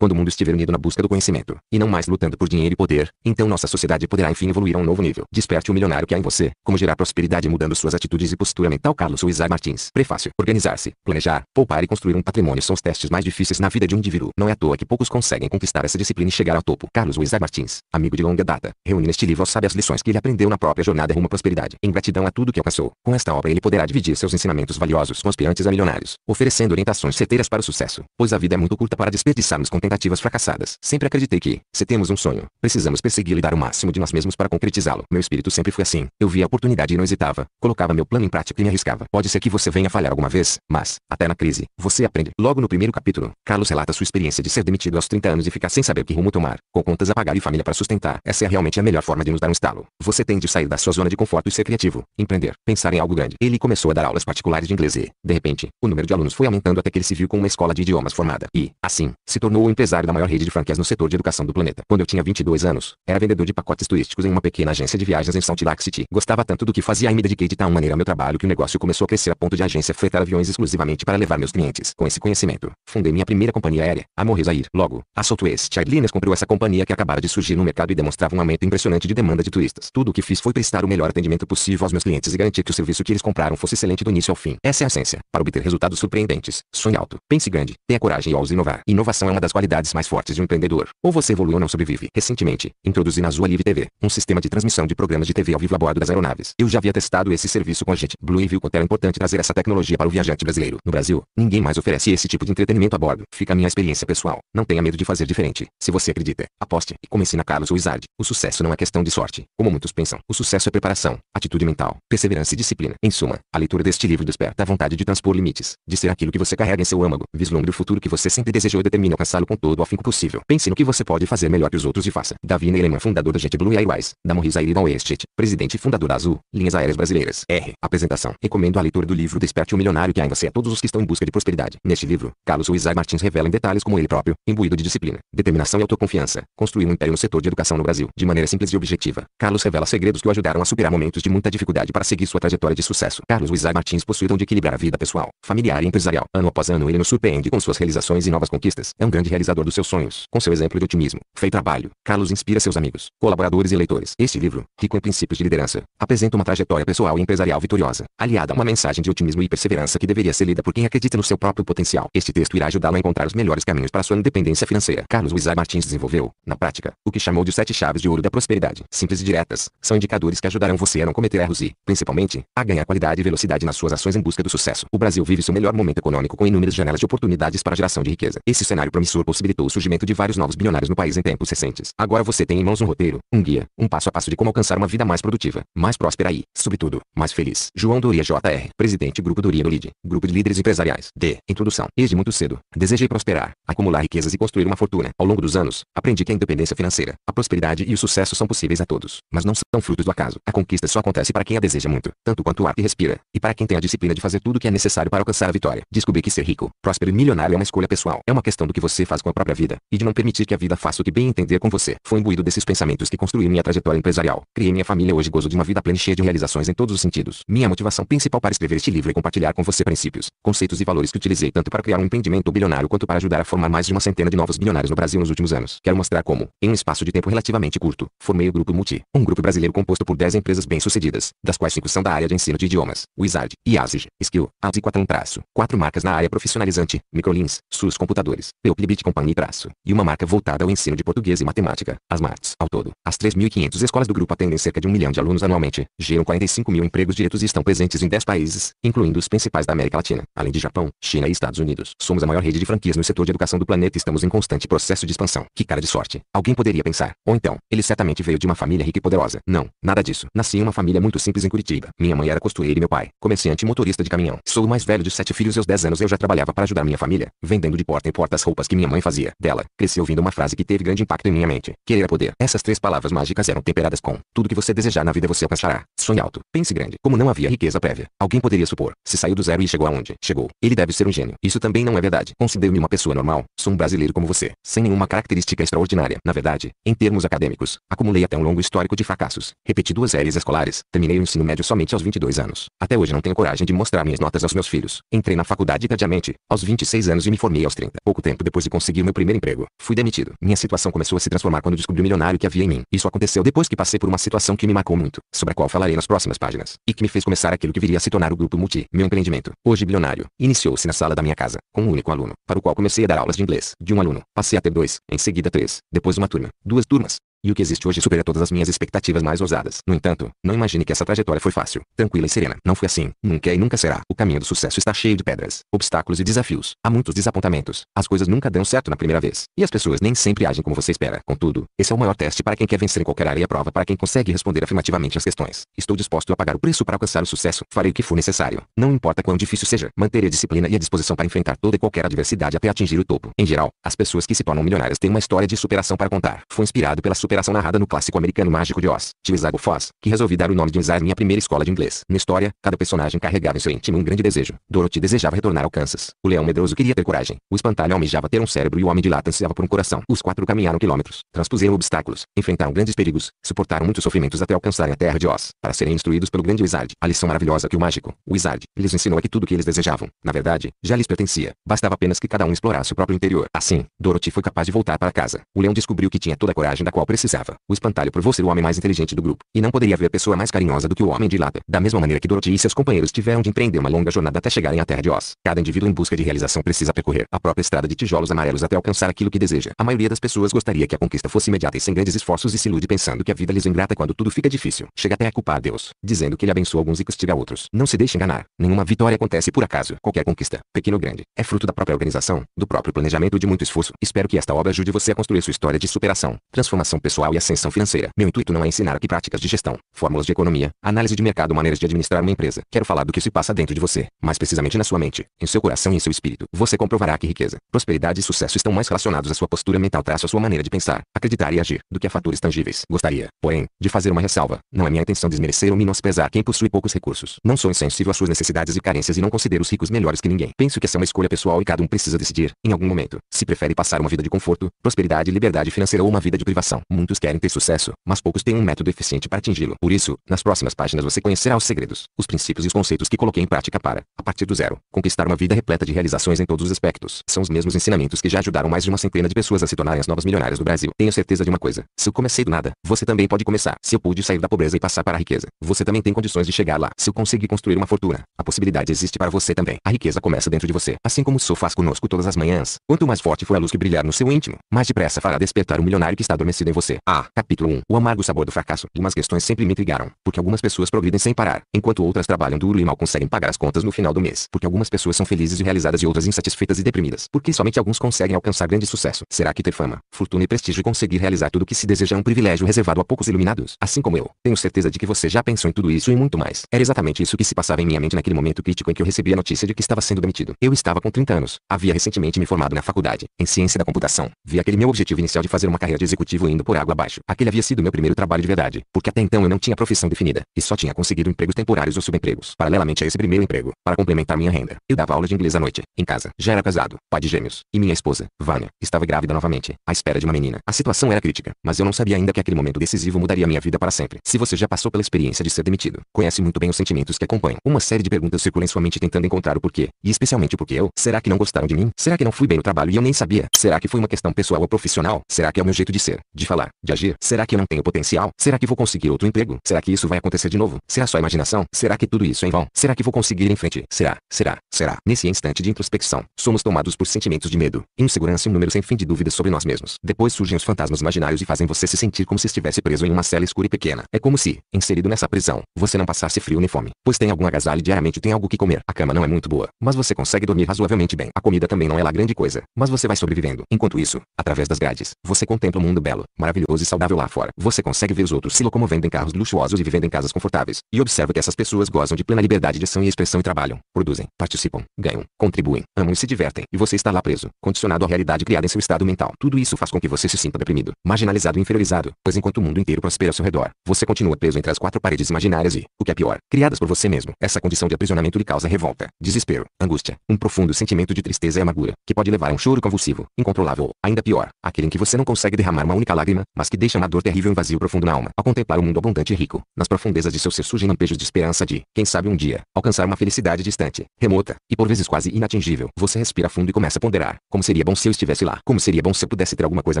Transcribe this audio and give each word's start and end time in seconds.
Quando 0.00 0.12
o 0.12 0.14
mundo 0.14 0.28
estiver 0.28 0.54
unido 0.54 0.72
na 0.72 0.78
busca 0.78 1.02
do 1.02 1.08
conhecimento, 1.10 1.58
e 1.70 1.78
não 1.78 1.86
mais 1.86 2.06
lutando 2.06 2.34
por 2.34 2.48
dinheiro 2.48 2.72
e 2.72 2.76
poder, 2.76 3.10
então 3.22 3.46
nossa 3.46 3.66
sociedade 3.66 4.08
poderá 4.08 4.30
enfim 4.30 4.48
evoluir 4.48 4.74
a 4.74 4.78
um 4.78 4.82
novo 4.82 5.02
nível. 5.02 5.24
Desperte 5.30 5.70
o 5.70 5.74
milionário 5.74 6.06
que 6.06 6.14
há 6.14 6.18
em 6.18 6.22
você. 6.22 6.52
Como 6.64 6.78
gerar 6.78 6.96
prosperidade 6.96 7.46
mudando 7.50 7.74
suas 7.74 7.94
atitudes 7.94 8.32
e 8.32 8.36
postura 8.36 8.70
mental 8.70 8.94
Carlos 8.94 9.22
Wizard 9.22 9.50
Martins. 9.50 9.90
Prefácio. 9.92 10.30
Organizar-se, 10.40 10.92
planejar, 11.04 11.42
poupar 11.54 11.84
e 11.84 11.86
construir 11.86 12.16
um 12.16 12.22
patrimônio 12.22 12.62
são 12.62 12.72
os 12.72 12.80
testes 12.80 13.10
mais 13.10 13.22
difíceis 13.22 13.60
na 13.60 13.68
vida 13.68 13.86
de 13.86 13.94
um 13.94 13.98
indivíduo. 13.98 14.30
Não 14.38 14.48
é 14.48 14.52
à 14.52 14.56
toa 14.56 14.74
que 14.74 14.86
poucos 14.86 15.10
conseguem 15.10 15.50
conquistar 15.50 15.84
essa 15.84 15.98
disciplina 15.98 16.30
e 16.30 16.32
chegar 16.32 16.56
ao 16.56 16.62
topo. 16.62 16.88
Carlos 16.94 17.18
Wizard 17.18 17.42
Martins, 17.42 17.80
amigo 17.92 18.16
de 18.16 18.22
longa 18.22 18.42
data, 18.42 18.70
reúne 18.86 19.06
neste 19.06 19.26
livro 19.26 19.42
as 19.42 19.50
sábias 19.50 19.74
lições 19.74 20.00
que 20.00 20.10
ele 20.10 20.16
aprendeu 20.16 20.48
na 20.48 20.56
própria 20.56 20.82
jornada 20.82 21.12
rumo 21.12 21.26
à 21.26 21.28
prosperidade. 21.28 21.76
Em 21.82 21.90
gratidão 21.90 22.26
a 22.26 22.30
tudo 22.30 22.54
que 22.54 22.58
alcançou. 22.58 22.90
Com 23.04 23.14
esta 23.14 23.34
obra 23.34 23.50
ele 23.50 23.60
poderá 23.60 23.84
dividir 23.84 24.16
seus 24.16 24.32
ensinamentos 24.32 24.78
valiosos 24.78 25.20
com 25.20 25.28
aspirantes 25.28 25.66
a 25.66 25.70
milionários, 25.70 26.14
oferecendo 26.26 26.72
orientações 26.72 27.16
certeiras 27.16 27.50
para 27.50 27.60
o 27.60 27.62
sucesso. 27.62 28.02
Pois 28.16 28.32
a 28.32 28.38
vida 28.38 28.54
é 28.54 28.56
muito 28.56 28.78
curta 28.78 28.96
para 28.96 29.10
desperdiçarmos 29.10 29.68
com 29.68 29.78
tentativas 29.90 30.20
fracassadas. 30.20 30.78
Sempre 30.80 31.08
acreditei 31.08 31.40
que, 31.40 31.60
se 31.72 31.84
temos 31.84 32.10
um 32.10 32.16
sonho, 32.16 32.44
precisamos 32.60 33.00
persegui-lo 33.00 33.40
e 33.40 33.42
dar 33.42 33.52
o 33.52 33.56
máximo 33.56 33.90
de 33.90 33.98
nós 33.98 34.12
mesmos 34.12 34.36
para 34.36 34.48
concretizá-lo. 34.48 35.02
Meu 35.10 35.20
espírito 35.20 35.50
sempre 35.50 35.72
foi 35.72 35.82
assim. 35.82 36.06
Eu 36.20 36.28
via 36.28 36.44
a 36.44 36.46
oportunidade 36.46 36.94
e 36.94 36.96
não 36.96 37.02
hesitava. 37.02 37.46
Colocava 37.60 37.92
meu 37.92 38.06
plano 38.06 38.24
em 38.24 38.28
prática 38.28 38.60
e 38.60 38.64
me 38.64 38.68
arriscava. 38.68 39.04
Pode 39.10 39.28
ser 39.28 39.40
que 39.40 39.50
você 39.50 39.68
venha 39.68 39.88
a 39.88 39.90
falhar 39.90 40.12
alguma 40.12 40.28
vez, 40.28 40.58
mas, 40.70 40.96
até 41.10 41.26
na 41.26 41.34
crise, 41.34 41.64
você 41.76 42.04
aprende. 42.04 42.30
Logo 42.40 42.60
no 42.60 42.68
primeiro 42.68 42.92
capítulo, 42.92 43.32
Carlos 43.44 43.68
relata 43.68 43.92
sua 43.92 44.04
experiência 44.04 44.42
de 44.42 44.48
ser 44.48 44.62
demitido 44.62 44.94
aos 44.94 45.08
30 45.08 45.28
anos 45.28 45.46
e 45.46 45.50
ficar 45.50 45.68
sem 45.68 45.82
saber 45.82 46.04
que 46.04 46.14
rumo 46.14 46.30
tomar, 46.30 46.58
com 46.72 46.82
contas 46.82 47.10
a 47.10 47.14
pagar 47.14 47.36
e 47.36 47.40
família 47.40 47.64
para 47.64 47.74
sustentar. 47.74 48.20
Essa 48.24 48.44
é 48.44 48.48
realmente 48.48 48.78
a 48.78 48.82
melhor 48.82 49.02
forma 49.02 49.24
de 49.24 49.32
nos 49.32 49.40
dar 49.40 49.48
um 49.48 49.52
estalo. 49.52 49.86
Você 50.02 50.24
tem 50.24 50.38
de 50.38 50.46
sair 50.46 50.68
da 50.68 50.76
sua 50.76 50.92
zona 50.92 51.10
de 51.10 51.16
conforto 51.16 51.48
e 51.48 51.52
ser 51.52 51.64
criativo, 51.64 52.04
empreender, 52.16 52.52
pensar 52.64 52.94
em 52.94 53.00
algo 53.00 53.14
grande. 53.14 53.34
Ele 53.40 53.58
começou 53.58 53.90
a 53.90 53.94
dar 53.94 54.04
aulas 54.04 54.24
particulares 54.24 54.68
de 54.68 54.74
inglês 54.74 54.94
e, 54.94 55.10
de 55.24 55.34
repente, 55.34 55.68
o 55.82 55.88
número 55.88 56.06
de 56.06 56.14
alunos 56.14 56.32
foi 56.32 56.46
aumentando 56.46 56.78
até 56.78 56.90
que 56.90 56.98
ele 56.98 57.04
se 57.04 57.14
viu 57.14 57.26
com 57.26 57.38
uma 57.38 57.46
escola 57.46 57.74
de 57.74 57.82
idiomas 57.82 58.12
formada. 58.12 58.46
E, 58.54 58.70
assim, 58.84 59.12
se 59.28 59.40
tornou 59.40 59.66
o 59.66 59.70
empresário 59.80 60.06
da 60.06 60.12
maior 60.12 60.28
rede 60.28 60.44
de 60.44 60.50
franquias 60.50 60.76
no 60.76 60.84
setor 60.84 61.08
de 61.08 61.16
educação 61.16 61.46
do 61.46 61.54
planeta. 61.54 61.82
Quando 61.88 62.02
eu 62.02 62.06
tinha 62.06 62.22
22 62.22 62.66
anos, 62.66 62.96
era 63.08 63.18
vendedor 63.18 63.46
de 63.46 63.52
pacotes 63.54 63.86
turísticos 63.86 64.26
em 64.26 64.30
uma 64.30 64.42
pequena 64.42 64.72
agência 64.72 64.98
de 64.98 65.06
viagens 65.06 65.34
em 65.34 65.40
Salt 65.40 65.62
Lake 65.62 65.82
City. 65.82 66.04
Gostava 66.12 66.44
tanto 66.44 66.66
do 66.66 66.72
que 66.72 66.82
fazia 66.82 67.10
e 67.10 67.14
me 67.14 67.22
dediquei 67.22 67.48
de 67.48 67.56
tal 67.56 67.70
maneira 67.70 67.94
ao 67.94 67.96
meu 67.96 68.04
trabalho 68.04 68.38
que 68.38 68.44
o 68.44 68.48
negócio 68.48 68.78
começou 68.78 69.06
a 69.06 69.08
crescer 69.08 69.30
a 69.30 69.34
ponto 69.34 69.56
de 69.56 69.62
a 69.62 69.64
agência 69.64 69.94
fretar 69.94 70.20
aviões 70.20 70.50
exclusivamente 70.50 71.02
para 71.02 71.16
levar 71.16 71.38
meus 71.38 71.50
clientes. 71.50 71.94
Com 71.96 72.06
esse 72.06 72.20
conhecimento, 72.20 72.70
fundei 72.86 73.10
minha 73.10 73.24
primeira 73.24 73.54
companhia 73.54 73.84
aérea, 73.84 74.04
a 74.14 74.22
Morris 74.22 74.48
Air. 74.48 74.66
Logo, 74.76 75.00
a 75.16 75.22
Southwest 75.22 75.74
Airlines 75.78 76.10
comprou 76.10 76.34
essa 76.34 76.44
companhia 76.44 76.84
que 76.84 76.92
acabara 76.92 77.22
de 77.22 77.28
surgir 77.28 77.56
no 77.56 77.64
mercado 77.64 77.90
e 77.90 77.94
demonstrava 77.94 78.36
um 78.36 78.40
aumento 78.40 78.66
impressionante 78.66 79.08
de 79.08 79.14
demanda 79.14 79.42
de 79.42 79.48
turistas. 79.48 79.88
Tudo 79.90 80.10
o 80.10 80.12
que 80.12 80.20
fiz 80.20 80.40
foi 80.40 80.52
prestar 80.52 80.84
o 80.84 80.88
melhor 80.88 81.08
atendimento 81.08 81.46
possível 81.46 81.86
aos 81.86 81.92
meus 81.92 82.04
clientes 82.04 82.34
e 82.34 82.36
garantir 82.36 82.62
que 82.62 82.70
o 82.70 82.74
serviço 82.74 83.02
que 83.02 83.12
eles 83.12 83.22
compraram 83.22 83.56
fosse 83.56 83.76
excelente 83.76 84.04
do 84.04 84.10
início 84.10 84.30
ao 84.30 84.36
fim. 84.36 84.56
Essa 84.62 84.84
é 84.84 84.86
a 84.86 84.88
essência. 84.88 85.20
Para 85.32 85.40
obter 85.40 85.62
resultados 85.62 85.98
surpreendentes, 85.98 86.60
sonhe 86.70 86.98
alto, 86.98 87.16
pense 87.26 87.48
grande, 87.48 87.72
tenha 87.88 87.98
coragem 87.98 88.34
e 88.34 88.36
ouse 88.36 88.52
inovar. 88.52 88.82
Inovação 88.86 89.28
é 89.28 89.32
uma 89.32 89.40
das 89.40 89.52
qualidades 89.52 89.69
mais 89.94 90.08
fortes 90.08 90.34
de 90.34 90.40
um 90.40 90.44
empreendedor. 90.44 90.88
Ou 91.02 91.12
você 91.12 91.32
evolui 91.32 91.54
ou 91.54 91.60
não 91.60 91.68
sobrevive. 91.68 92.08
Recentemente, 92.14 92.70
introduzi 92.84 93.20
na 93.20 93.28
Azul 93.28 93.46
Live 93.46 93.62
TV, 93.62 93.86
um 94.02 94.08
sistema 94.08 94.40
de 94.40 94.48
transmissão 94.48 94.86
de 94.86 94.94
programas 94.94 95.26
de 95.26 95.34
TV 95.34 95.54
ao 95.54 95.60
vivo 95.60 95.74
a 95.74 95.78
bordo 95.78 96.00
das 96.00 96.10
aeronaves. 96.10 96.52
Eu 96.58 96.68
já 96.68 96.78
havia 96.78 96.92
testado 96.92 97.32
esse 97.32 97.48
serviço 97.48 97.84
com 97.84 97.92
a 97.92 97.96
gente 97.96 98.16
Blue 98.20 98.46
viu 98.46 98.60
quanto 98.60 98.74
era 98.74 98.84
importante 98.84 99.18
trazer 99.18 99.40
essa 99.40 99.54
tecnologia 99.54 99.96
para 99.96 100.06
o 100.06 100.10
viajante 100.10 100.44
brasileiro. 100.44 100.78
No 100.84 100.92
Brasil, 100.92 101.22
ninguém 101.36 101.60
mais 101.60 101.78
oferece 101.78 102.10
esse 102.10 102.28
tipo 102.28 102.44
de 102.44 102.50
entretenimento 102.50 102.96
a 102.96 102.98
bordo. 102.98 103.22
Fica 103.34 103.52
a 103.52 103.56
minha 103.56 103.68
experiência 103.68 104.06
pessoal. 104.06 104.38
Não 104.54 104.64
tenha 104.64 104.82
medo 104.82 104.96
de 104.96 105.04
fazer 105.04 105.26
diferente. 105.26 105.66
Se 105.80 105.90
você 105.90 106.10
acredita, 106.10 106.44
aposte. 106.60 106.94
E 107.02 107.06
como 107.08 107.22
ensina 107.22 107.44
Carlos 107.44 107.70
Wizard, 107.70 108.04
o 108.18 108.24
sucesso 108.24 108.62
não 108.62 108.72
é 108.72 108.76
questão 108.76 109.02
de 109.02 109.10
sorte, 109.10 109.44
como 109.56 109.70
muitos 109.70 109.92
pensam. 109.92 110.18
O 110.28 110.34
sucesso 110.34 110.68
é 110.68 110.70
preparação, 110.70 111.18
atitude 111.34 111.64
mental, 111.64 111.96
perseverança 112.08 112.54
e 112.54 112.56
disciplina. 112.56 112.94
Em 113.02 113.10
suma, 113.10 113.38
a 113.52 113.58
leitura 113.58 113.82
deste 113.82 114.06
livro 114.06 114.24
desperta 114.24 114.62
a 114.62 114.66
vontade 114.66 114.96
de 114.96 115.04
transpor 115.04 115.34
limites, 115.34 115.74
de 115.86 115.96
ser 115.96 116.10
aquilo 116.10 116.32
que 116.32 116.38
você 116.38 116.56
carrega 116.56 116.82
em 116.82 116.84
seu 116.84 117.02
âmago, 117.02 117.24
vislumbre 117.34 117.70
o 117.70 117.72
futuro 117.72 118.00
que 118.00 118.08
você 118.08 118.28
sempre 118.28 118.52
desejou 118.52 118.80
e 118.80 118.84
determine 118.84 119.12
alcançá-lo 119.12 119.46
com 119.46 119.56
todo 119.60 119.78
o 119.78 119.82
afinco 119.82 120.02
possível. 120.02 120.40
Pense 120.48 120.68
no 120.68 120.74
que 120.74 120.82
você 120.82 121.04
pode 121.04 121.26
fazer 121.26 121.48
melhor 121.48 121.70
que 121.70 121.76
os 121.76 121.84
outros 121.84 122.06
e 122.06 122.10
faça. 122.10 122.34
Davi 122.44 122.70
Neyleman, 122.72 122.98
fundador 122.98 123.32
da 123.32 123.38
JetBlue 123.38 123.76
Airways, 123.76 124.14
da 124.26 124.34
Morris 124.34 124.56
Air 124.56 124.68
e 124.68 124.74
Westjet, 124.74 125.24
presidente 125.36 125.74
e 125.74 125.78
fundador 125.78 126.08
da 126.08 126.16
Azul, 126.16 126.40
Linhas 126.52 126.74
Aéreas 126.74 126.96
Brasileiras. 126.96 127.44
R. 127.48 127.72
Apresentação. 127.80 128.34
Recomendo 128.42 128.78
a 128.78 128.82
leitura 128.82 129.06
do 129.06 129.14
livro 129.14 129.38
Desperte 129.38 129.74
o 129.74 129.78
Milionário 129.78 130.12
que 130.12 130.20
ainda 130.20 130.34
você 130.34 130.46
a 130.46 130.50
todos 130.50 130.72
os 130.72 130.80
que 130.80 130.86
estão 130.86 131.00
em 131.00 131.04
busca 131.04 131.26
de 131.26 131.30
prosperidade. 131.30 131.76
Neste 131.84 132.06
livro, 132.06 132.32
Carlos 132.46 132.68
Wizard 132.68 132.96
Martins 132.96 133.20
revela 133.20 133.48
em 133.48 133.50
detalhes 133.50 133.82
como 133.82 133.98
ele 133.98 134.08
próprio, 134.08 134.34
imbuído 134.46 134.76
de 134.76 134.82
disciplina, 134.82 135.18
determinação 135.32 135.78
e 135.78 135.82
autoconfiança, 135.82 136.42
construiu 136.56 136.88
um 136.88 136.92
império 136.92 137.12
no 137.12 137.18
setor 137.18 137.42
de 137.42 137.48
educação 137.48 137.76
no 137.76 137.82
Brasil. 137.82 138.08
De 138.16 138.24
maneira 138.24 138.46
simples 138.46 138.70
e 138.70 138.76
objetiva, 138.76 139.24
Carlos 139.38 139.62
revela 139.62 139.86
segredos 139.86 140.22
que 140.22 140.28
o 140.28 140.30
ajudaram 140.30 140.62
a 140.62 140.64
superar 140.64 140.90
momentos 140.90 141.22
de 141.22 141.28
muita 141.28 141.50
dificuldade 141.50 141.92
para 141.92 142.04
seguir 142.04 142.26
sua 142.26 142.40
trajetória 142.40 142.74
de 142.74 142.82
sucesso. 142.82 143.22
Carlos 143.28 143.50
Wizard 143.50 143.74
Martins 143.74 144.04
possui 144.04 144.28
dom 144.28 144.36
de 144.36 144.44
equilibrar 144.44 144.74
a 144.74 144.76
vida 144.76 144.96
pessoal, 144.96 145.28
familiar 145.44 145.82
e 145.82 145.86
empresarial. 145.86 146.24
Ano 146.34 146.48
após 146.48 146.70
ano 146.70 146.88
ele 146.88 146.98
nos 146.98 147.08
surpreende 147.08 147.50
com 147.50 147.60
suas 147.60 147.76
realizações 147.76 148.26
e 148.26 148.30
novas 148.30 148.48
conquistas. 148.48 148.92
É 148.98 149.04
um 149.04 149.10
grande 149.10 149.28
realizador 149.28 149.49
dos 149.54 149.74
seus 149.74 149.86
sonhos. 149.86 150.22
Com 150.30 150.40
seu 150.40 150.52
exemplo 150.52 150.78
de 150.78 150.84
otimismo, 150.84 151.20
e 151.42 151.50
trabalho, 151.50 151.90
Carlos 152.04 152.30
inspira 152.30 152.60
seus 152.60 152.76
amigos, 152.76 153.08
colaboradores 153.20 153.72
e 153.72 153.76
leitores. 153.76 154.12
Este 154.18 154.38
livro, 154.38 154.64
rico 154.80 154.96
em 154.96 155.00
princípios 155.00 155.38
de 155.38 155.44
liderança, 155.44 155.82
apresenta 155.98 156.36
uma 156.36 156.44
trajetória 156.44 156.86
pessoal 156.86 157.18
e 157.18 157.22
empresarial 157.22 157.60
vitoriosa, 157.60 158.04
aliada 158.18 158.52
a 158.52 158.54
uma 158.54 158.64
mensagem 158.64 159.02
de 159.02 159.10
otimismo 159.10 159.42
e 159.42 159.48
perseverança 159.48 159.98
que 159.98 160.06
deveria 160.06 160.32
ser 160.32 160.44
lida 160.44 160.62
por 160.62 160.72
quem 160.72 160.86
acredita 160.86 161.16
no 161.16 161.22
seu 161.22 161.36
próprio 161.36 161.64
potencial. 161.64 162.06
Este 162.14 162.32
texto 162.32 162.56
irá 162.56 162.66
ajudá-lo 162.66 162.96
a 162.96 162.98
encontrar 162.98 163.26
os 163.26 163.34
melhores 163.34 163.64
caminhos 163.64 163.90
para 163.90 164.02
sua 164.02 164.16
independência 164.16 164.66
financeira. 164.66 165.04
Carlos 165.08 165.32
Wizard 165.32 165.56
Martins 165.56 165.84
desenvolveu, 165.84 166.30
na 166.46 166.56
prática, 166.56 166.92
o 167.04 167.10
que 167.10 167.18
chamou 167.18 167.44
de 167.44 167.52
sete 167.52 167.74
chaves 167.74 168.02
de 168.02 168.08
ouro 168.08 168.22
da 168.22 168.30
prosperidade. 168.30 168.84
Simples 168.90 169.20
e 169.20 169.24
diretas, 169.24 169.68
são 169.80 169.96
indicadores 169.96 170.40
que 170.40 170.46
ajudarão 170.46 170.76
você 170.76 171.02
a 171.02 171.06
não 171.06 171.12
cometer 171.12 171.38
erros 171.38 171.60
e, 171.60 171.72
principalmente, 171.84 172.44
a 172.56 172.62
ganhar 172.62 172.84
qualidade 172.84 173.20
e 173.20 173.24
velocidade 173.24 173.64
nas 173.66 173.76
suas 173.76 173.92
ações 173.92 174.16
em 174.16 174.20
busca 174.20 174.42
do 174.42 174.50
sucesso. 174.50 174.86
O 174.92 174.98
Brasil 174.98 175.24
vive 175.24 175.42
seu 175.42 175.54
melhor 175.54 175.72
momento 175.72 175.98
econômico 175.98 176.36
com 176.36 176.46
inúmeras 176.46 176.74
janelas 176.74 177.00
de 177.00 177.06
oportunidades 177.06 177.62
para 177.62 177.74
geração 177.74 178.02
de 178.02 178.10
riqueza. 178.10 178.38
Esse 178.46 178.64
cenário 178.64 178.92
promissor 178.92 179.24
possibilitou 179.30 179.64
o 179.64 179.70
surgimento 179.70 180.04
de 180.04 180.12
vários 180.12 180.36
novos 180.36 180.56
bilionários 180.56 180.88
no 180.88 180.96
país 180.96 181.16
em 181.16 181.22
tempos 181.22 181.48
recentes. 181.48 181.90
Agora 181.96 182.24
você 182.24 182.44
tem 182.44 182.58
em 182.58 182.64
mãos 182.64 182.80
um 182.80 182.84
roteiro, 182.84 183.20
um 183.32 183.40
guia, 183.40 183.66
um 183.78 183.86
passo 183.86 184.08
a 184.08 184.12
passo 184.12 184.28
de 184.28 184.34
como 184.34 184.48
alcançar 184.48 184.76
uma 184.76 184.88
vida 184.88 185.04
mais 185.04 185.22
produtiva, 185.22 185.62
mais 185.76 185.96
próspera 185.96 186.32
e, 186.32 186.42
sobretudo, 186.56 187.00
mais 187.16 187.32
feliz. 187.32 187.68
João 187.76 188.00
Doria 188.00 188.24
JR, 188.24 188.68
presidente 188.76 189.22
Grupo 189.22 189.40
Doria 189.40 189.62
no 189.62 189.70
LID, 189.70 189.90
Grupo 190.04 190.26
de 190.26 190.32
Líderes 190.32 190.58
Empresariais. 190.58 191.10
D. 191.16 191.38
Introdução. 191.48 191.86
Desde 191.96 192.16
muito 192.16 192.32
cedo, 192.32 192.58
desejei 192.76 193.06
prosperar, 193.06 193.52
acumular 193.68 194.00
riquezas 194.00 194.34
e 194.34 194.38
construir 194.38 194.66
uma 194.66 194.76
fortuna. 194.76 195.10
Ao 195.16 195.24
longo 195.24 195.40
dos 195.40 195.56
anos, 195.56 195.82
aprendi 195.94 196.24
que 196.24 196.32
a 196.32 196.34
independência 196.34 196.74
financeira, 196.74 197.14
a 197.28 197.32
prosperidade 197.32 197.84
e 197.86 197.94
o 197.94 197.98
sucesso 197.98 198.34
são 198.34 198.48
possíveis 198.48 198.80
a 198.80 198.86
todos, 198.86 199.18
mas 199.32 199.44
não 199.44 199.54
são 199.54 199.80
frutos 199.80 200.04
do 200.04 200.10
acaso. 200.10 200.38
A 200.44 200.50
conquista 200.50 200.88
só 200.88 200.98
acontece 200.98 201.32
para 201.32 201.44
quem 201.44 201.56
a 201.56 201.60
deseja 201.60 201.88
muito, 201.88 202.10
tanto 202.24 202.42
quanto 202.42 202.64
o 202.64 202.66
ar 202.66 202.74
que 202.74 202.82
respira, 202.82 203.20
e 203.32 203.38
para 203.38 203.54
quem 203.54 203.66
tem 203.66 203.76
a 203.76 203.80
disciplina 203.80 204.14
de 204.14 204.20
fazer 204.20 204.40
tudo 204.40 204.56
o 204.56 204.58
que 204.58 204.66
é 204.66 204.70
necessário 204.70 205.08
para 205.08 205.20
alcançar 205.20 205.48
a 205.48 205.52
vitória. 205.52 205.82
Descobri 205.92 206.20
que 206.20 206.30
ser 206.30 206.44
rico, 206.44 206.68
próspero 206.82 207.10
e 207.10 207.14
milionário 207.14 207.54
é 207.54 207.56
uma 207.56 207.62
escolha 207.62 207.86
pessoal. 207.86 208.20
É 208.26 208.32
uma 208.32 208.42
questão 208.42 208.66
do 208.66 208.72
que 208.72 208.80
você 208.80 209.04
faz 209.04 209.19
com 209.22 209.28
a 209.28 209.32
própria 209.32 209.54
vida, 209.54 209.76
e 209.92 209.98
de 209.98 210.04
não 210.04 210.12
permitir 210.12 210.46
que 210.46 210.54
a 210.54 210.56
vida 210.56 210.76
faça 210.76 211.02
o 211.02 211.04
que 211.04 211.10
bem 211.10 211.28
entender 211.28 211.58
com 211.58 211.68
você. 211.68 211.96
Foi 212.06 212.20
imbuído 212.20 212.42
desses 212.42 212.64
pensamentos 212.64 213.08
que 213.08 213.16
construí 213.16 213.48
minha 213.48 213.62
trajetória 213.62 213.98
empresarial. 213.98 214.42
Criei 214.54 214.72
minha 214.72 214.84
família 214.84 215.14
hoje 215.14 215.28
gozo 215.28 215.48
de 215.48 215.54
uma 215.54 215.64
vida 215.64 215.82
plena 215.82 215.96
e 215.96 215.98
cheia 215.98 216.16
de 216.16 216.22
realizações 216.22 216.68
em 216.68 216.72
todos 216.72 216.94
os 216.94 217.00
sentidos. 217.00 217.42
Minha 217.46 217.68
motivação 217.68 218.04
principal 218.04 218.40
para 218.40 218.52
escrever 218.52 218.76
este 218.76 218.90
livro 218.90 219.10
é 219.10 219.12
compartilhar 219.12 219.52
com 219.52 219.62
você 219.62 219.84
princípios, 219.84 220.28
conceitos 220.42 220.80
e 220.80 220.84
valores 220.84 221.10
que 221.10 221.16
utilizei 221.16 221.50
tanto 221.50 221.70
para 221.70 221.82
criar 221.82 221.98
um 221.98 222.04
empreendimento 222.04 222.50
bilionário 222.50 222.88
quanto 222.88 223.06
para 223.06 223.16
ajudar 223.16 223.40
a 223.40 223.44
formar 223.44 223.68
mais 223.68 223.86
de 223.86 223.92
uma 223.92 224.00
centena 224.00 224.30
de 224.30 224.36
novos 224.36 224.56
bilionários 224.56 224.90
no 224.90 224.96
Brasil 224.96 225.20
nos 225.20 225.28
últimos 225.28 225.52
anos. 225.52 225.78
Quero 225.82 225.96
mostrar 225.96 226.22
como, 226.22 226.48
em 226.62 226.70
um 226.70 226.74
espaço 226.74 227.04
de 227.04 227.12
tempo 227.12 227.28
relativamente 227.28 227.78
curto, 227.78 228.06
formei 228.22 228.48
o 228.48 228.52
Grupo 228.52 228.72
Multi, 228.72 229.02
um 229.14 229.24
grupo 229.24 229.42
brasileiro 229.42 229.72
composto 229.72 230.04
por 230.04 230.16
10 230.16 230.36
empresas 230.36 230.64
bem-sucedidas, 230.64 231.30
das 231.44 231.56
quais 231.56 231.74
5 231.74 231.88
são 231.88 232.02
da 232.02 232.12
área 232.12 232.28
de 232.28 232.34
ensino 232.34 232.56
de 232.56 232.66
idiomas, 232.66 233.02
Wizard, 233.18 233.54
Yazig, 233.68 234.06
Skill, 234.20 234.48
Ads 234.62 234.78
e 234.78 234.80
Quatro 234.80 235.00
traço, 235.06 235.40
4 235.54 235.76
marcas 235.76 236.04
na 236.04 236.12
área 236.12 236.30
profissionalizante, 236.30 237.00
Microlins, 237.12 237.58
SUS 237.68 237.96
Computadores, 237.96 238.50
Euclid 238.64 239.02
Company 239.10 239.34
traço, 239.34 239.68
e 239.84 239.92
uma 239.92 240.04
marca 240.04 240.24
voltada 240.24 240.64
ao 240.64 240.70
ensino 240.70 240.96
de 240.96 241.02
português 241.02 241.40
e 241.40 241.44
matemática, 241.44 241.96
as 242.08 242.20
MATs. 242.20 242.54
Ao 242.58 242.68
todo, 242.68 242.92
as 243.04 243.16
3.500 243.16 243.82
escolas 243.82 244.06
do 244.06 244.14
grupo 244.14 244.32
atendem 244.32 244.56
cerca 244.56 244.80
de 244.80 244.86
um 244.86 244.90
milhão 244.90 245.10
de 245.10 245.18
alunos 245.18 245.42
anualmente, 245.42 245.84
geram 245.98 246.22
45 246.22 246.70
mil 246.70 246.84
empregos 246.84 247.16
diretos 247.16 247.42
e 247.42 247.46
estão 247.46 247.62
presentes 247.62 248.02
em 248.02 248.08
10 248.08 248.24
países, 248.24 248.72
incluindo 248.84 249.18
os 249.18 249.26
principais 249.26 249.66
da 249.66 249.72
América 249.72 249.96
Latina, 249.96 250.22
além 250.36 250.52
de 250.52 250.60
Japão, 250.60 250.88
China 251.02 251.26
e 251.26 251.32
Estados 251.32 251.58
Unidos. 251.58 251.92
Somos 252.00 252.22
a 252.22 252.26
maior 252.26 252.42
rede 252.42 252.58
de 252.58 252.64
franquias 252.64 252.96
no 252.96 253.02
setor 253.02 253.24
de 253.24 253.32
educação 253.32 253.58
do 253.58 253.66
planeta 253.66 253.96
e 253.96 253.98
estamos 253.98 254.22
em 254.22 254.28
constante 254.28 254.68
processo 254.68 255.04
de 255.06 255.12
expansão. 255.12 255.44
Que 255.54 255.64
cara 255.64 255.80
de 255.80 255.86
sorte. 255.86 256.20
Alguém 256.32 256.54
poderia 256.54 256.84
pensar. 256.84 257.12
Ou 257.26 257.34
então, 257.34 257.56
ele 257.70 257.82
certamente 257.82 258.22
veio 258.22 258.38
de 258.38 258.46
uma 258.46 258.54
família 258.54 258.84
rica 258.84 258.98
e 258.98 259.02
poderosa. 259.02 259.40
Não, 259.46 259.68
nada 259.82 260.02
disso. 260.02 260.26
Nasci 260.34 260.58
em 260.58 260.62
uma 260.62 260.72
família 260.72 261.00
muito 261.00 261.18
simples 261.18 261.44
em 261.44 261.48
Curitiba. 261.48 261.88
Minha 261.98 262.14
mãe 262.14 262.28
era 262.28 262.38
costureira 262.38 262.78
e 262.78 262.80
meu 262.80 262.88
pai, 262.88 263.08
comerciante 263.20 263.64
e 263.64 263.68
motorista 263.68 264.04
de 264.04 264.10
caminhão. 264.10 264.38
Sou 264.46 264.64
o 264.64 264.68
mais 264.68 264.84
velho 264.84 265.02
de 265.02 265.10
sete 265.10 265.34
filhos 265.34 265.56
e 265.56 265.58
aos 265.58 265.66
10 265.66 265.86
anos 265.86 266.00
eu 266.00 266.08
já 266.08 266.16
trabalhava 266.16 266.52
para 266.52 266.64
ajudar 266.64 266.84
minha 266.84 266.98
família, 266.98 267.28
vendendo 267.42 267.76
de 267.76 267.84
porta 267.84 268.08
em 268.08 268.12
porta 268.12 268.36
as 268.36 268.42
roupas 268.42 268.68
que 268.68 268.76
minha 268.76 268.88
mãe 268.88 268.99
fazia. 269.02 269.32
Dela, 269.40 269.64
cresci 269.78 270.00
ouvindo 270.00 270.20
uma 270.20 270.30
frase 270.30 270.56
que 270.56 270.64
teve 270.64 270.84
grande 270.84 271.02
impacto 271.02 271.26
em 271.26 271.32
minha 271.32 271.46
mente. 271.46 271.72
Querer 271.86 272.04
é 272.04 272.06
poder. 272.06 272.32
Essas 272.40 272.62
três 272.62 272.78
palavras 272.78 273.12
mágicas 273.12 273.48
eram 273.48 273.62
temperadas 273.62 274.00
com 274.00 274.18
tudo 274.34 274.48
que 274.48 274.54
você 274.54 274.72
desejar 274.72 275.04
na 275.04 275.12
vida 275.12 275.28
você 275.28 275.44
alcançará. 275.44 275.84
Sonhe 275.98 276.20
alto. 276.20 276.40
Pense 276.52 276.72
grande. 276.72 276.96
Como 277.02 277.16
não 277.16 277.28
havia 277.28 277.48
riqueza 277.48 277.80
prévia, 277.80 278.06
alguém 278.18 278.40
poderia 278.40 278.66
supor. 278.66 278.92
Se 279.06 279.16
saiu 279.16 279.34
do 279.34 279.42
zero 279.42 279.62
e 279.62 279.68
chegou 279.68 279.86
aonde 279.86 280.14
chegou, 280.22 280.48
ele 280.62 280.74
deve 280.74 280.92
ser 280.92 281.06
um 281.06 281.12
gênio. 281.12 281.34
Isso 281.42 281.58
também 281.58 281.84
não 281.84 281.96
é 281.96 282.00
verdade. 282.00 282.32
Considere-me 282.38 282.78
uma 282.78 282.88
pessoa 282.88 283.14
normal. 283.14 283.44
Sou 283.58 283.72
um 283.72 283.76
brasileiro 283.76 284.12
como 284.12 284.26
você, 284.26 284.52
sem 284.64 284.82
nenhuma 284.82 285.06
característica 285.06 285.62
extraordinária. 285.62 286.18
Na 286.24 286.32
verdade, 286.32 286.70
em 286.84 286.94
termos 286.94 287.24
acadêmicos, 287.24 287.78
acumulei 287.90 288.24
até 288.24 288.36
um 288.36 288.42
longo 288.42 288.60
histórico 288.60 288.96
de 288.96 289.04
fracassos. 289.04 289.52
Repeti 289.66 289.92
duas 289.92 290.10
séries 290.10 290.36
escolares. 290.36 290.80
Terminei 290.92 291.18
o 291.18 291.22
ensino 291.22 291.44
médio 291.44 291.64
somente 291.64 291.94
aos 291.94 292.02
22 292.02 292.38
anos. 292.38 292.66
Até 292.80 292.96
hoje 292.96 293.12
não 293.12 293.20
tenho 293.20 293.34
coragem 293.34 293.66
de 293.66 293.72
mostrar 293.72 294.04
minhas 294.04 294.20
notas 294.20 294.42
aos 294.42 294.54
meus 294.54 294.66
filhos. 294.66 295.00
Entrei 295.12 295.36
na 295.36 295.44
faculdade 295.44 295.86
tardiamente, 295.88 296.34
aos 296.48 296.62
26 296.62 297.08
anos 297.08 297.26
e 297.26 297.30
me 297.30 297.36
formei 297.36 297.64
aos 297.64 297.74
30. 297.74 297.92
Pouco 298.04 298.20
tempo 298.20 298.44
depois 298.44 298.64
de 298.64 298.70
conseguir 298.70 298.89
conseguir 298.90 299.02
meu 299.02 299.12
primeiro 299.12 299.36
emprego. 299.36 299.66
Fui 299.80 299.94
demitido. 299.94 300.32
Minha 300.40 300.56
situação 300.56 300.90
começou 300.92 301.16
a 301.16 301.20
se 301.20 301.30
transformar 301.30 301.62
quando 301.62 301.76
descobri 301.76 302.00
o 302.00 302.02
milionário 302.02 302.38
que 302.38 302.46
havia 302.46 302.64
em 302.64 302.68
mim. 302.68 302.82
Isso 302.92 303.06
aconteceu 303.06 303.42
depois 303.42 303.68
que 303.68 303.76
passei 303.76 303.98
por 303.98 304.08
uma 304.08 304.18
situação 304.18 304.56
que 304.56 304.66
me 304.66 304.74
marcou 304.74 304.96
muito, 304.96 305.20
sobre 305.32 305.52
a 305.52 305.54
qual 305.54 305.68
falarei 305.68 305.94
nas 305.94 306.06
próximas 306.06 306.36
páginas, 306.36 306.74
e 306.86 306.92
que 306.92 307.02
me 307.02 307.08
fez 307.08 307.24
começar 307.24 307.52
aquilo 307.52 307.72
que 307.72 307.80
viria 307.80 307.96
a 307.96 308.00
se 308.00 308.10
tornar 308.10 308.32
o 308.32 308.36
Grupo 308.36 308.58
Multi, 308.58 308.86
meu 308.92 309.06
empreendimento. 309.06 309.52
Hoje 309.64 309.84
bilionário, 309.84 310.26
iniciou-se 310.38 310.86
na 310.86 310.92
sala 310.92 311.14
da 311.14 311.22
minha 311.22 311.34
casa, 311.34 311.58
com 311.72 311.82
um 311.82 311.90
único 311.90 312.10
aluno, 312.10 312.32
para 312.46 312.58
o 312.58 312.62
qual 312.62 312.74
comecei 312.74 313.04
a 313.04 313.06
dar 313.06 313.18
aulas 313.18 313.36
de 313.36 313.42
inglês. 313.42 313.72
De 313.80 313.94
um 313.94 314.00
aluno, 314.00 314.22
passei 314.34 314.58
a 314.58 314.60
ter 314.60 314.70
dois, 314.70 314.98
em 315.10 315.18
seguida 315.18 315.50
três, 315.50 315.78
depois 315.92 316.18
uma 316.18 316.28
turma, 316.28 316.48
duas 316.64 316.84
turmas, 316.84 317.16
e 317.42 317.50
o 317.50 317.54
que 317.54 317.62
existe 317.62 317.86
hoje 317.88 318.00
supera 318.00 318.22
todas 318.22 318.42
as 318.42 318.50
minhas 318.50 318.68
expectativas 318.68 319.22
mais 319.22 319.40
ousadas. 319.40 319.78
No 319.86 319.94
entanto, 319.94 320.30
não 320.44 320.54
imagine 320.54 320.84
que 320.84 320.92
essa 320.92 321.04
trajetória 321.04 321.40
foi 321.40 321.50
fácil, 321.50 321.82
tranquila 321.96 322.26
e 322.26 322.28
serena. 322.28 322.56
Não 322.64 322.74
foi 322.74 322.86
assim, 322.86 323.10
nunca 323.22 323.50
é 323.50 323.54
e 323.54 323.58
nunca 323.58 323.76
será. 323.76 324.02
O 324.08 324.14
caminho 324.14 324.40
do 324.40 324.44
sucesso 324.44 324.78
está 324.78 324.92
cheio 324.92 325.16
de 325.16 325.24
pedras, 325.24 325.60
obstáculos 325.72 326.20
e 326.20 326.24
desafios. 326.24 326.74
Há 326.84 326.90
muitos 326.90 327.14
desapontamentos. 327.14 327.82
As 327.96 328.06
coisas 328.06 328.28
nunca 328.28 328.50
dão 328.50 328.64
certo 328.64 328.90
na 328.90 328.96
primeira 328.96 329.20
vez. 329.20 329.44
E 329.56 329.64
as 329.64 329.70
pessoas 329.70 330.00
nem 330.00 330.14
sempre 330.14 330.44
agem 330.44 330.62
como 330.62 330.76
você 330.76 330.90
espera. 330.90 331.20
Contudo, 331.24 331.64
esse 331.78 331.92
é 331.92 331.96
o 331.96 331.98
maior 331.98 332.14
teste 332.14 332.42
para 332.42 332.54
quem 332.54 332.66
quer 332.66 332.78
vencer 332.78 333.00
em 333.00 333.04
qualquer 333.04 333.26
área 333.26 333.40
e 333.40 333.44
a 333.44 333.48
prova 333.48 333.72
para 333.72 333.84
quem 333.86 333.96
consegue 333.96 334.32
responder 334.32 334.62
afirmativamente 334.62 335.16
às 335.16 335.24
questões. 335.24 335.62
Estou 335.78 335.96
disposto 335.96 336.32
a 336.32 336.36
pagar 336.36 336.56
o 336.56 336.58
preço 336.58 336.84
para 336.84 336.96
alcançar 336.96 337.22
o 337.22 337.26
sucesso. 337.26 337.64
Farei 337.72 337.90
o 337.90 337.94
que 337.94 338.02
for 338.02 338.16
necessário. 338.16 338.62
Não 338.76 338.92
importa 338.92 339.22
quão 339.22 339.36
difícil 339.36 339.66
seja. 339.66 339.88
Manter 339.96 340.26
a 340.26 340.28
disciplina 340.28 340.68
e 340.68 340.74
a 340.74 340.78
disposição 340.78 341.16
para 341.16 341.24
enfrentar 341.24 341.56
toda 341.56 341.76
e 341.76 341.78
qualquer 341.78 342.04
adversidade 342.04 342.56
até 342.56 342.68
atingir 342.68 342.98
o 342.98 343.04
topo. 343.04 343.30
Em 343.38 343.46
geral, 343.46 343.70
as 343.82 343.96
pessoas 343.96 344.26
que 344.26 344.34
se 344.34 344.44
tornam 344.44 344.62
milionárias 344.62 344.98
têm 344.98 345.08
uma 345.08 345.18
história 345.18 345.48
de 345.48 345.56
superação 345.56 345.96
para 345.96 346.10
contar. 346.10 346.42
Foi 346.50 346.64
inspirado 346.64 347.00
pela 347.00 347.14
superação 347.14 347.29
narrada 347.52 347.78
no 347.78 347.86
clássico 347.86 348.18
americano 348.18 348.50
mágico 348.50 348.80
de 348.80 348.88
Oz, 348.88 349.10
Isago 349.28 349.58
Foz, 349.58 349.88
que 350.00 350.10
resolvi 350.10 350.36
dar 350.36 350.50
o 350.50 350.54
nome 350.54 350.70
de 350.70 350.78
Isaac 350.78 351.02
minha 351.02 351.14
primeira 351.14 351.38
escola 351.38 351.64
de 351.64 351.70
inglês. 351.70 352.02
Na 352.08 352.16
história, 352.16 352.50
cada 352.62 352.76
personagem 352.76 353.18
carregava 353.18 353.56
em 353.56 353.60
seu 353.60 353.72
íntimo 353.72 353.98
um 353.98 354.02
grande 354.02 354.22
desejo. 354.22 354.54
Dorothy 354.68 355.00
desejava 355.00 355.36
retornar 355.36 355.64
ao 355.64 355.70
Kansas. 355.70 356.10
O 356.22 356.28
leão 356.28 356.44
medroso 356.44 356.74
queria 356.74 356.94
ter 356.94 357.04
coragem. 357.04 357.36
O 357.50 357.56
espantalho 357.56 357.94
almejava 357.94 358.28
ter 358.28 358.40
um 358.40 358.46
cérebro 358.46 358.78
e 358.80 358.84
o 358.84 358.88
homem 358.88 359.02
de 359.02 359.08
lata 359.08 359.30
ansiava 359.30 359.54
por 359.54 359.64
um 359.64 359.68
coração. 359.68 360.02
Os 360.08 360.20
quatro 360.20 360.44
caminharam 360.44 360.78
quilômetros, 360.78 361.20
transpuseram 361.32 361.74
obstáculos, 361.74 362.24
enfrentaram 362.36 362.72
grandes 362.72 362.94
perigos, 362.94 363.30
suportaram 363.42 363.84
muitos 363.84 364.04
sofrimentos 364.04 364.42
até 364.42 364.54
alcançarem 364.54 364.92
a 364.92 364.96
terra 364.96 365.18
de 365.18 365.26
Oz, 365.26 365.50
para 365.62 365.72
serem 365.72 365.94
instruídos 365.94 366.28
pelo 366.28 366.42
grande 366.42 366.62
Wizard. 366.62 366.92
A 367.00 367.06
lição 367.06 367.26
maravilhosa 367.26 367.68
que 367.68 367.76
o 367.76 367.80
mágico, 367.80 368.12
o 368.26 368.34
Wizard, 368.34 368.64
lhes 368.78 368.92
ensinou 368.92 369.18
é 369.18 369.22
que 369.22 369.28
tudo 369.28 369.44
o 369.44 369.46
que 369.46 369.54
eles 369.54 369.64
desejavam, 369.64 370.08
na 370.24 370.32
verdade, 370.32 370.70
já 370.82 370.96
lhes 370.96 371.06
pertencia. 371.06 371.52
Bastava 371.66 371.94
apenas 371.94 372.18
que 372.18 372.28
cada 372.28 372.44
um 372.44 372.52
explorasse 372.52 372.92
o 372.92 372.96
próprio 372.96 373.16
interior. 373.16 373.46
Assim, 373.54 373.86
Dorothy 373.98 374.30
foi 374.30 374.42
capaz 374.42 374.66
de 374.66 374.72
voltar 374.72 374.98
para 374.98 375.12
casa. 375.12 375.40
O 375.54 375.60
leão 375.60 375.72
descobriu 375.72 376.10
que 376.10 376.18
tinha 376.18 376.36
toda 376.36 376.52
a 376.52 376.54
coragem 376.54 376.84
da 376.84 376.92
qual 376.92 377.06
precisava. 377.06 377.19
O 377.68 377.72
espantalho 377.72 378.10
provou 378.10 378.32
ser 378.32 378.42
o 378.42 378.48
homem 378.48 378.62
mais 378.62 378.78
inteligente 378.78 379.14
do 379.14 379.22
grupo, 379.22 379.44
e 379.54 379.60
não 379.60 379.70
poderia 379.70 379.94
haver 379.94 380.10
pessoa 380.10 380.36
mais 380.36 380.50
carinhosa 380.50 380.88
do 380.88 380.94
que 380.94 381.02
o 381.02 381.08
Homem 381.08 381.28
de 381.28 381.36
Lata. 381.38 381.60
Da 381.68 381.80
mesma 381.80 382.00
maneira 382.00 382.20
que 382.20 382.28
Dorothy 382.28 382.54
e 382.54 382.58
seus 382.58 382.74
companheiros 382.74 383.12
tiveram 383.12 383.42
de 383.42 383.50
empreender 383.50 383.78
uma 383.78 383.88
longa 383.88 384.10
jornada 384.10 384.38
até 384.38 384.48
chegarem 384.50 384.80
à 384.80 384.84
Terra 384.84 385.02
de 385.02 385.10
Oz. 385.10 385.32
Cada 385.44 385.60
indivíduo 385.60 385.88
em 385.88 385.92
busca 385.92 386.16
de 386.16 386.22
realização 386.22 386.62
precisa 386.62 386.92
percorrer 386.92 387.24
a 387.30 387.38
própria 387.38 387.62
estrada 387.62 387.86
de 387.86 387.94
tijolos 387.94 388.30
amarelos 388.30 388.64
até 388.64 388.76
alcançar 388.76 389.10
aquilo 389.10 389.30
que 389.30 389.38
deseja. 389.38 389.70
A 389.78 389.84
maioria 389.84 390.08
das 390.08 390.18
pessoas 390.18 390.52
gostaria 390.52 390.86
que 390.86 390.94
a 390.94 390.98
conquista 390.98 391.28
fosse 391.28 391.50
imediata 391.50 391.76
e 391.76 391.80
sem 391.80 391.94
grandes 391.94 392.14
esforços 392.14 392.54
e 392.54 392.58
se 392.58 392.68
ilude 392.68 392.86
pensando 392.86 393.22
que 393.22 393.30
a 393.30 393.34
vida 393.34 393.52
lhes 393.52 393.66
ingrata 393.66 393.94
quando 393.94 394.14
tudo 394.14 394.30
fica 394.30 394.48
difícil. 394.48 394.88
Chega 394.96 395.14
até 395.14 395.26
a 395.26 395.32
culpar 395.32 395.60
Deus, 395.60 395.90
dizendo 396.02 396.36
que 396.36 396.44
ele 396.44 396.52
abençoa 396.52 396.80
alguns 396.80 397.00
e 397.00 397.04
castiga 397.04 397.34
outros. 397.34 397.66
Não 397.72 397.86
se 397.86 397.96
deixe 397.96 398.16
enganar. 398.16 398.44
Nenhuma 398.58 398.84
vitória 398.84 399.16
acontece 399.16 399.52
por 399.52 399.62
acaso. 399.62 399.96
Qualquer 400.02 400.24
conquista, 400.24 400.60
pequena 400.72 400.96
ou 400.96 401.00
grande, 401.00 401.22
é 401.36 401.44
fruto 401.44 401.66
da 401.66 401.72
própria 401.72 401.94
organização, 401.94 402.42
do 402.56 402.66
próprio 402.66 402.92
planejamento 402.92 403.36
e 403.36 403.40
de 403.40 403.46
muito 403.46 403.62
esforço. 403.62 403.92
Espero 404.02 404.28
que 404.28 404.38
esta 404.38 404.54
obra 404.54 404.70
ajude 404.70 404.90
você 404.90 405.12
a 405.12 405.14
construir 405.14 405.42
sua 405.42 405.50
história 405.50 405.78
de 405.78 405.86
superação, 405.86 406.36
transformação 406.50 406.98
pessoal 406.98 407.09
e 407.34 407.38
ascensão 407.38 407.70
financeira. 407.70 408.08
Meu 408.16 408.28
intuito 408.28 408.52
não 408.52 408.64
é 408.64 408.68
ensinar 408.68 408.96
aqui 408.96 409.08
práticas 409.08 409.40
de 409.40 409.48
gestão, 409.48 409.76
fórmulas 409.92 410.26
de 410.26 410.32
economia, 410.32 410.70
análise 410.82 411.14
de 411.16 411.22
mercado 411.22 411.54
maneiras 411.54 411.78
de 411.78 411.86
administrar 411.86 412.22
uma 412.22 412.30
empresa. 412.30 412.62
Quero 412.70 412.84
falar 412.84 413.04
do 413.04 413.12
que 413.12 413.20
se 413.20 413.30
passa 413.30 413.52
dentro 413.52 413.74
de 413.74 413.80
você, 413.80 414.06
mais 414.22 414.38
precisamente 414.38 414.78
na 414.78 414.84
sua 414.84 414.98
mente, 414.98 415.24
em 415.40 415.46
seu 415.46 415.60
coração 415.60 415.92
e 415.92 415.96
em 415.96 416.00
seu 416.00 416.10
espírito. 416.10 416.46
Você 416.52 416.76
comprovará 416.76 417.16
que 417.18 417.26
riqueza, 417.26 417.56
prosperidade 417.70 418.20
e 418.20 418.22
sucesso 418.22 418.56
estão 418.56 418.72
mais 418.72 418.88
relacionados 418.88 419.30
à 419.30 419.34
sua 419.34 419.48
postura 419.48 419.78
mental 419.78 420.02
traço 420.02 420.26
à 420.26 420.28
sua 420.28 420.40
maneira 420.40 420.62
de 420.62 420.70
pensar, 420.70 421.02
acreditar 421.14 421.52
e 421.52 421.60
agir, 421.60 421.80
do 421.90 421.98
que 421.98 422.06
a 422.06 422.10
fatores 422.10 422.40
tangíveis. 422.40 422.84
Gostaria, 422.90 423.28
porém, 423.40 423.66
de 423.80 423.88
fazer 423.88 424.10
uma 424.10 424.20
ressalva. 424.20 424.58
Não 424.72 424.86
é 424.86 424.90
minha 424.90 425.02
intenção 425.02 425.28
desmerecer 425.28 425.70
ou 425.70 425.76
menosprezar 425.76 426.30
quem 426.30 426.42
possui 426.42 426.68
poucos 426.68 426.92
recursos. 426.92 427.36
Não 427.44 427.56
sou 427.56 427.70
insensível 427.70 428.10
às 428.10 428.16
suas 428.16 428.28
necessidades 428.28 428.76
e 428.76 428.80
carências 428.80 429.16
e 429.16 429.20
não 429.20 429.30
considero 429.30 429.62
os 429.62 429.70
ricos 429.70 429.90
melhores 429.90 430.20
que 430.20 430.28
ninguém. 430.28 430.50
Penso 430.56 430.78
que 430.80 430.86
essa 430.86 430.96
é 430.96 431.00
uma 431.00 431.04
escolha 431.04 431.28
pessoal 431.28 431.60
e 431.60 431.64
cada 431.64 431.82
um 431.82 431.86
precisa 431.86 432.18
decidir, 432.18 432.52
em 432.64 432.72
algum 432.72 432.86
momento, 432.86 433.18
se 433.30 433.44
prefere 433.44 433.74
passar 433.74 434.00
uma 434.00 434.08
vida 434.08 434.22
de 434.22 434.30
conforto, 434.30 434.68
prosperidade 434.82 435.30
e 435.30 435.34
liberdade 435.34 435.70
financeira 435.70 436.02
ou 436.02 436.08
uma 436.08 436.20
vida 436.20 436.38
de 436.38 436.44
privação. 436.44 436.80
Muitos 437.00 437.18
querem 437.18 437.38
ter 437.38 437.48
sucesso, 437.48 437.92
mas 438.06 438.20
poucos 438.20 438.42
têm 438.42 438.54
um 438.54 438.60
método 438.60 438.90
eficiente 438.90 439.26
para 439.26 439.38
atingi-lo. 439.38 439.74
Por 439.80 439.90
isso, 439.90 440.18
nas 440.28 440.42
próximas 440.42 440.74
páginas 440.74 441.02
você 441.02 441.18
conhecerá 441.18 441.56
os 441.56 441.64
segredos, 441.64 442.04
os 442.18 442.26
princípios 442.26 442.66
e 442.66 442.68
os 442.68 442.74
conceitos 442.74 443.08
que 443.08 443.16
coloquei 443.16 443.42
em 443.42 443.46
prática 443.46 443.80
para, 443.80 444.02
a 444.18 444.22
partir 444.22 444.44
do 444.44 444.54
zero, 444.54 444.76
conquistar 444.92 445.26
uma 445.26 445.34
vida 445.34 445.54
repleta 445.54 445.86
de 445.86 445.92
realizações 445.92 446.40
em 446.40 446.44
todos 446.44 446.66
os 446.66 446.70
aspectos. 446.70 447.20
São 447.26 447.42
os 447.42 447.48
mesmos 447.48 447.74
ensinamentos 447.74 448.20
que 448.20 448.28
já 448.28 448.40
ajudaram 448.40 448.68
mais 448.68 448.84
de 448.84 448.90
uma 448.90 448.98
centena 448.98 449.30
de 449.30 449.34
pessoas 449.34 449.62
a 449.62 449.66
se 449.66 449.74
tornarem 449.74 449.98
as 449.98 450.06
novas 450.06 450.26
milionárias 450.26 450.58
do 450.58 450.64
Brasil. 450.64 450.90
Tenho 450.98 451.10
certeza 451.10 451.42
de 451.42 451.48
uma 451.48 451.58
coisa: 451.58 451.84
se 451.98 452.06
eu 452.06 452.12
comecei 452.12 452.44
do 452.44 452.50
nada, 452.50 452.72
você 452.84 453.06
também 453.06 453.26
pode 453.26 453.44
começar. 453.44 453.76
Se 453.82 453.96
eu 453.96 454.00
pude 454.00 454.22
sair 454.22 454.38
da 454.38 454.46
pobreza 454.46 454.76
e 454.76 454.80
passar 454.80 455.02
para 455.02 455.16
a 455.16 455.18
riqueza, 455.18 455.46
você 455.58 455.86
também 455.86 456.02
tem 456.02 456.12
condições 456.12 456.46
de 456.46 456.52
chegar 456.52 456.78
lá. 456.78 456.90
Se 456.98 457.08
eu 457.08 457.14
conseguir 457.14 457.48
construir 457.48 457.78
uma 457.78 457.86
fortuna, 457.86 458.20
a 458.36 458.44
possibilidade 458.44 458.92
existe 458.92 459.16
para 459.16 459.30
você 459.30 459.54
também. 459.54 459.78
A 459.86 459.90
riqueza 459.90 460.20
começa 460.20 460.50
dentro 460.50 460.66
de 460.66 460.72
você, 460.74 460.96
assim 461.02 461.24
como 461.24 461.38
o 461.38 461.40
sol 461.40 461.56
faz 461.56 461.74
conosco 461.74 462.06
todas 462.06 462.26
as 462.26 462.36
manhãs. 462.36 462.74
Quanto 462.86 463.06
mais 463.06 463.22
forte 463.22 463.46
for 463.46 463.56
a 463.56 463.58
luz 463.58 463.70
que 463.70 463.78
brilhar 463.78 464.04
no 464.04 464.12
seu 464.12 464.30
íntimo, 464.30 464.58
mais 464.70 464.86
depressa 464.86 465.18
fará 465.18 465.38
despertar 465.38 465.80
o 465.80 465.82
milionário 465.82 466.14
que 466.14 466.22
está 466.22 466.34
adormecido 466.34 466.68
em 466.68 466.74
você. 466.74 466.89
Ah, 467.06 467.26
capítulo 467.34 467.70
1: 467.70 467.80
O 467.88 467.96
amargo 467.96 468.22
sabor 468.22 468.44
do 468.44 468.52
fracasso. 468.52 468.86
Umas 468.98 469.14
questões 469.14 469.44
sempre 469.44 469.64
me 469.64 469.72
intrigaram, 469.72 470.10
porque 470.24 470.38
algumas 470.40 470.60
pessoas 470.60 470.90
progridem 470.90 471.18
sem 471.18 471.34
parar, 471.34 471.62
enquanto 471.74 472.04
outras 472.04 472.26
trabalham 472.26 472.58
duro 472.58 472.78
e 472.78 472.84
mal 472.84 472.96
conseguem 472.96 473.28
pagar 473.28 473.50
as 473.50 473.56
contas 473.56 473.84
no 473.84 473.92
final 473.92 474.12
do 474.12 474.20
mês. 474.20 474.46
Porque 474.50 474.66
algumas 474.66 474.88
pessoas 474.88 475.16
são 475.16 475.26
felizes 475.26 475.60
e 475.60 475.62
realizadas 475.62 476.02
e 476.02 476.06
outras 476.06 476.26
insatisfeitas 476.26 476.78
e 476.78 476.82
deprimidas. 476.82 477.26
Porque 477.30 477.52
somente 477.52 477.78
alguns 477.78 477.98
conseguem 477.98 478.34
alcançar 478.34 478.66
grande 478.66 478.86
sucesso. 478.86 479.24
Será 479.30 479.52
que 479.52 479.62
ter 479.62 479.72
fama, 479.72 479.98
fortuna 480.12 480.44
e 480.44 480.48
prestígio 480.48 480.80
e 480.80 480.84
conseguir 480.84 481.18
realizar 481.18 481.50
tudo 481.50 481.62
o 481.62 481.66
que 481.66 481.74
se 481.74 481.86
deseja 481.86 482.16
é 482.16 482.18
um 482.18 482.22
privilégio 482.22 482.66
reservado 482.66 483.00
a 483.00 483.04
poucos 483.04 483.28
iluminados? 483.28 483.74
Assim 483.80 484.02
como 484.02 484.16
eu, 484.16 484.30
tenho 484.42 484.56
certeza 484.56 484.90
de 484.90 484.98
que 484.98 485.06
você 485.06 485.28
já 485.28 485.42
pensou 485.42 485.68
em 485.68 485.72
tudo 485.72 485.90
isso 485.90 486.10
e 486.10 486.16
muito 486.16 486.38
mais. 486.38 486.62
Era 486.72 486.82
exatamente 486.82 487.22
isso 487.22 487.36
que 487.36 487.44
se 487.44 487.54
passava 487.54 487.82
em 487.82 487.86
minha 487.86 488.00
mente 488.00 488.16
naquele 488.16 488.34
momento 488.34 488.62
crítico 488.62 488.90
em 488.90 488.94
que 488.94 489.02
eu 489.02 489.06
recebi 489.06 489.32
a 489.32 489.36
notícia 489.36 489.66
de 489.66 489.74
que 489.74 489.80
estava 489.80 490.00
sendo 490.00 490.20
demitido. 490.20 490.54
Eu 490.60 490.72
estava 490.72 491.00
com 491.00 491.10
30 491.10 491.34
anos, 491.34 491.58
havia 491.68 491.92
recentemente 491.92 492.38
me 492.38 492.46
formado 492.46 492.74
na 492.74 492.82
faculdade, 492.82 493.26
em 493.38 493.46
ciência 493.46 493.78
da 493.78 493.84
computação. 493.84 494.30
Vi 494.44 494.58
aquele 494.58 494.76
meu 494.76 494.88
objetivo 494.88 495.20
inicial 495.20 495.42
de 495.42 495.48
fazer 495.48 495.66
uma 495.66 495.78
carreira 495.78 495.98
de 495.98 496.04
executivo 496.04 496.48
indo 496.48 496.64
por 496.64 496.76
água 496.80 496.92
abaixo. 496.92 497.20
Aquele 497.28 497.48
havia 497.50 497.62
sido 497.62 497.82
meu 497.82 497.92
primeiro 497.92 498.14
trabalho 498.14 498.42
de 498.42 498.46
verdade, 498.46 498.82
porque 498.92 499.10
até 499.10 499.20
então 499.20 499.42
eu 499.42 499.48
não 499.48 499.58
tinha 499.58 499.76
profissão 499.76 500.08
definida, 500.08 500.42
e 500.56 500.62
só 500.62 500.76
tinha 500.76 500.94
conseguido 500.94 501.30
empregos 501.30 501.54
temporários 501.54 501.96
ou 501.96 502.02
subempregos. 502.02 502.54
Paralelamente 502.56 503.04
a 503.04 503.06
esse 503.06 503.18
primeiro 503.18 503.44
emprego, 503.44 503.72
para 503.84 503.96
complementar 503.96 504.36
minha 504.36 504.50
renda, 504.50 504.76
eu 504.88 504.96
dava 504.96 505.14
aula 505.14 505.26
de 505.26 505.34
inglês 505.34 505.54
à 505.54 505.60
noite, 505.60 505.82
em 505.96 506.04
casa. 506.04 506.30
Já 506.38 506.52
era 506.52 506.62
casado, 506.62 506.96
pai 507.10 507.20
de 507.20 507.28
gêmeos, 507.28 507.60
e 507.72 507.78
minha 507.78 507.92
esposa, 507.92 508.26
Vânia, 508.40 508.68
estava 508.82 509.04
grávida 509.04 509.34
novamente, 509.34 509.74
à 509.86 509.92
espera 509.92 510.18
de 510.18 510.26
uma 510.26 510.32
menina. 510.32 510.58
A 510.66 510.72
situação 510.72 511.10
era 511.10 511.20
crítica, 511.20 511.52
mas 511.64 511.78
eu 511.78 511.84
não 511.84 511.92
sabia 511.92 512.16
ainda 512.16 512.32
que 512.32 512.40
aquele 512.40 512.56
momento 512.56 512.80
decisivo 512.80 513.18
mudaria 513.18 513.46
minha 513.46 513.60
vida 513.60 513.78
para 513.78 513.90
sempre. 513.90 514.18
Se 514.24 514.38
você 514.38 514.56
já 514.56 514.68
passou 514.68 514.90
pela 514.90 515.02
experiência 515.02 515.42
de 515.42 515.50
ser 515.50 515.62
demitido, 515.62 516.00
conhece 516.12 516.42
muito 516.42 516.58
bem 516.58 516.70
os 516.70 516.76
sentimentos 516.76 517.18
que 517.18 517.24
acompanham. 517.24 517.58
Uma 517.64 517.80
série 517.80 518.02
de 518.02 518.10
perguntas 518.10 518.42
circulam 518.42 518.64
em 518.64 518.68
sua 518.68 518.80
mente 518.80 518.98
tentando 518.98 519.26
encontrar 519.26 519.56
o 519.56 519.60
porquê, 519.60 519.88
e 520.02 520.10
especialmente 520.10 520.54
o 520.54 520.58
porquê 520.58 520.74
eu. 520.74 520.88
Será 520.98 521.20
que 521.20 521.30
não 521.30 521.36
gostaram 521.36 521.66
de 521.66 521.74
mim? 521.74 521.90
Será 521.98 522.16
que 522.16 522.24
não 522.24 522.32
fui 522.32 522.46
bem 522.46 522.56
no 522.56 522.62
trabalho 522.62 522.90
e 522.90 522.96
eu 522.96 523.02
nem 523.02 523.12
sabia? 523.12 523.46
Será 523.56 523.78
que 523.80 523.88
foi 523.88 524.00
uma 524.00 524.08
questão 524.08 524.32
pessoal 524.32 524.60
ou 524.60 524.68
profissional? 524.68 525.20
Será 525.30 525.52
que 525.52 525.60
é 525.60 525.62
o 525.62 525.66
meu 525.66 525.74
jeito 525.74 525.92
de 525.92 525.98
ser, 525.98 526.20
de 526.34 526.46
falar, 526.46 526.59
de 526.82 526.92
agir? 526.92 527.14
Será 527.20 527.46
que 527.46 527.54
eu 527.54 527.58
não 527.58 527.66
tenho 527.68 527.82
potencial? 527.82 528.30
Será 528.38 528.58
que 528.58 528.66
vou 528.66 528.76
conseguir 528.76 529.10
outro 529.10 529.26
emprego? 529.26 529.58
Será 529.66 529.80
que 529.80 529.92
isso 529.92 530.08
vai 530.08 530.18
acontecer 530.18 530.48
de 530.48 530.58
novo? 530.58 530.78
Será 530.88 531.06
só 531.06 531.18
imaginação? 531.18 531.64
Será 531.74 531.96
que 531.96 532.06
tudo 532.06 532.24
isso 532.24 532.44
é 532.44 532.48
em 532.48 532.50
vão? 532.50 532.66
Será 532.74 532.94
que 532.94 533.02
vou 533.02 533.12
conseguir 533.12 533.44
ir 533.44 533.50
em 533.50 533.56
frente? 533.56 533.84
Será? 533.90 534.16
Será? 534.30 534.58
Será? 534.72 534.96
Nesse 535.06 535.28
instante 535.28 535.62
de 535.62 535.70
introspecção, 535.70 536.24
somos 536.38 536.62
tomados 536.62 536.96
por 536.96 537.06
sentimentos 537.06 537.50
de 537.50 537.58
medo, 537.58 537.82
insegurança 537.98 538.48
e 538.48 538.50
um 538.50 538.52
número 538.52 538.70
sem 538.70 538.82
fim 538.82 538.96
de 538.96 539.04
dúvidas 539.04 539.34
sobre 539.34 539.50
nós 539.50 539.64
mesmos. 539.64 539.94
Depois 540.02 540.32
surgem 540.32 540.56
os 540.56 540.64
fantasmas 540.64 541.00
imaginários 541.00 541.40
e 541.40 541.44
fazem 541.44 541.66
você 541.66 541.86
se 541.86 541.96
sentir 541.96 542.24
como 542.24 542.38
se 542.38 542.46
estivesse 542.46 542.80
preso 542.80 543.04
em 543.06 543.10
uma 543.10 543.22
cela 543.22 543.44
escura 543.44 543.66
e 543.66 543.68
pequena. 543.68 544.04
É 544.12 544.18
como 544.18 544.38
se, 544.38 544.58
inserido 544.72 545.08
nessa 545.08 545.28
prisão, 545.28 545.62
você 545.76 545.98
não 545.98 546.06
passasse 546.06 546.40
frio 546.40 546.60
nem 546.60 546.68
fome, 546.68 546.90
pois 547.04 547.18
tem 547.18 547.30
algum 547.30 547.46
agasalho 547.46 547.80
e 547.80 547.82
diariamente 547.82 548.20
tem 548.20 548.32
algo 548.32 548.48
que 548.48 548.56
comer. 548.56 548.80
A 548.86 548.92
cama 548.92 549.12
não 549.14 549.24
é 549.24 549.26
muito 549.26 549.48
boa, 549.48 549.68
mas 549.80 549.94
você 549.94 550.14
consegue 550.14 550.46
dormir 550.46 550.64
razoavelmente 550.64 551.16
bem. 551.16 551.30
A 551.34 551.40
comida 551.40 551.66
também 551.66 551.88
não 551.88 551.98
é 551.98 552.02
lá 552.02 552.12
grande 552.12 552.34
coisa, 552.34 552.62
mas 552.76 552.90
você 552.90 553.06
vai 553.06 553.16
sobrevivendo. 553.16 553.62
Enquanto 553.70 553.98
isso, 553.98 554.20
através 554.38 554.68
das 554.68 554.78
grades, 554.78 555.12
você 555.24 555.44
contempla 555.46 555.80
um 555.80 555.84
mundo 555.84 556.00
belo, 556.00 556.24
maravilhoso 556.38 556.49
e 556.58 556.84
saudável 556.84 557.16
lá 557.16 557.28
fora. 557.28 557.50
Você 557.56 557.82
consegue 557.82 558.14
ver 558.14 558.24
os 558.24 558.32
outros 558.32 558.54
se 558.54 558.62
locomovendo 558.62 559.06
em 559.06 559.10
carros 559.10 559.32
luxuosos 559.32 559.78
e 559.78 559.82
vivendo 559.82 560.04
em 560.04 560.08
casas 560.08 560.32
confortáveis, 560.32 560.78
e 560.92 561.00
observa 561.00 561.32
que 561.32 561.38
essas 561.38 561.54
pessoas 561.54 561.88
gozam 561.88 562.16
de 562.16 562.24
plena 562.24 562.42
liberdade 562.42 562.78
de 562.78 562.84
ação 562.84 563.02
e 563.02 563.08
expressão 563.08 563.40
e 563.40 563.42
trabalham, 563.42 563.78
produzem, 563.92 564.26
participam, 564.38 564.82
ganham, 564.98 565.24
contribuem, 565.38 565.82
amam 565.96 566.12
e 566.12 566.16
se 566.16 566.26
divertem, 566.26 566.64
e 566.72 566.76
você 566.76 566.96
está 566.96 567.10
lá 567.10 567.20
preso, 567.22 567.48
condicionado 567.60 568.04
à 568.04 568.08
realidade 568.08 568.44
criada 568.44 568.66
em 568.66 568.68
seu 568.68 568.78
estado 568.78 569.04
mental. 569.04 569.32
Tudo 569.38 569.58
isso 569.58 569.76
faz 569.76 569.90
com 569.90 570.00
que 570.00 570.08
você 570.08 570.28
se 570.28 570.36
sinta 570.36 570.58
deprimido, 570.58 570.92
marginalizado 571.06 571.58
e 571.58 571.62
inferiorizado, 571.62 572.12
pois 572.24 572.36
enquanto 572.36 572.58
o 572.58 572.62
mundo 572.62 572.80
inteiro 572.80 573.00
prospera 573.00 573.30
ao 573.30 573.34
seu 573.34 573.44
redor, 573.44 573.70
você 573.86 574.06
continua 574.06 574.36
preso 574.36 574.58
entre 574.58 574.70
as 574.70 574.78
quatro 574.78 575.00
paredes 575.00 575.30
imaginárias 575.30 575.74
e, 575.74 575.84
o 576.00 576.04
que 576.04 576.10
é 576.10 576.14
pior, 576.14 576.38
criadas 576.50 576.78
por 576.78 576.88
você 576.88 577.08
mesmo. 577.08 577.32
Essa 577.40 577.60
condição 577.60 577.88
de 577.88 577.94
aprisionamento 577.94 578.38
lhe 578.38 578.44
causa 578.44 578.68
revolta, 578.68 579.08
desespero, 579.20 579.64
angústia, 579.80 580.16
um 580.28 580.36
profundo 580.36 580.72
sentimento 580.72 581.12
de 581.14 581.22
tristeza 581.22 581.58
e 581.58 581.62
amargura, 581.62 581.92
que 582.06 582.14
pode 582.14 582.30
levar 582.30 582.50
a 582.50 582.54
um 582.54 582.58
choro 582.58 582.80
convulsivo, 582.80 583.26
incontrolável 583.38 583.84
ou, 583.84 583.90
ainda 584.04 584.22
pior, 584.22 584.48
aquele 584.62 584.86
em 584.86 584.90
que 584.90 584.98
você 584.98 585.16
não 585.16 585.24
consegue 585.24 585.56
derramar 585.56 585.84
uma 585.84 585.94
única 585.94 586.14
lágrima 586.14 586.39
mas 586.56 586.68
que 586.68 586.76
deixa 586.76 586.98
uma 586.98 587.08
dor 587.08 587.22
terrível 587.22 587.52
e 587.52 587.54
vazio 587.54 587.78
profundo 587.78 588.06
na 588.06 588.12
alma. 588.12 588.30
Ao 588.36 588.44
contemplar 588.44 588.78
o 588.78 588.82
mundo 588.82 588.98
abundante 588.98 589.32
e 589.32 589.36
rico, 589.36 589.62
nas 589.76 589.88
profundezas 589.88 590.32
de 590.32 590.38
seu 590.38 590.50
ser 590.50 590.62
surgem 590.62 590.88
lampejos 590.88 591.16
de 591.16 591.24
esperança 591.24 591.64
de, 591.64 591.82
quem 591.94 592.04
sabe 592.04 592.28
um 592.28 592.36
dia, 592.36 592.60
alcançar 592.74 593.06
uma 593.06 593.16
felicidade 593.16 593.62
distante, 593.62 594.04
remota, 594.20 594.56
e 594.70 594.76
por 594.76 594.88
vezes 594.88 595.06
quase 595.06 595.30
inatingível. 595.30 595.88
Você 595.98 596.18
respira 596.18 596.48
fundo 596.48 596.70
e 596.70 596.72
começa 596.72 596.98
a 596.98 597.00
ponderar. 597.00 597.36
Como 597.50 597.62
seria 597.62 597.84
bom 597.84 597.94
se 597.94 598.08
eu 598.08 598.10
estivesse 598.10 598.44
lá? 598.44 598.58
Como 598.64 598.80
seria 598.80 599.02
bom 599.02 599.12
se 599.12 599.24
eu 599.24 599.28
pudesse 599.28 599.56
ter 599.56 599.64
alguma 599.64 599.82
coisa 599.82 600.00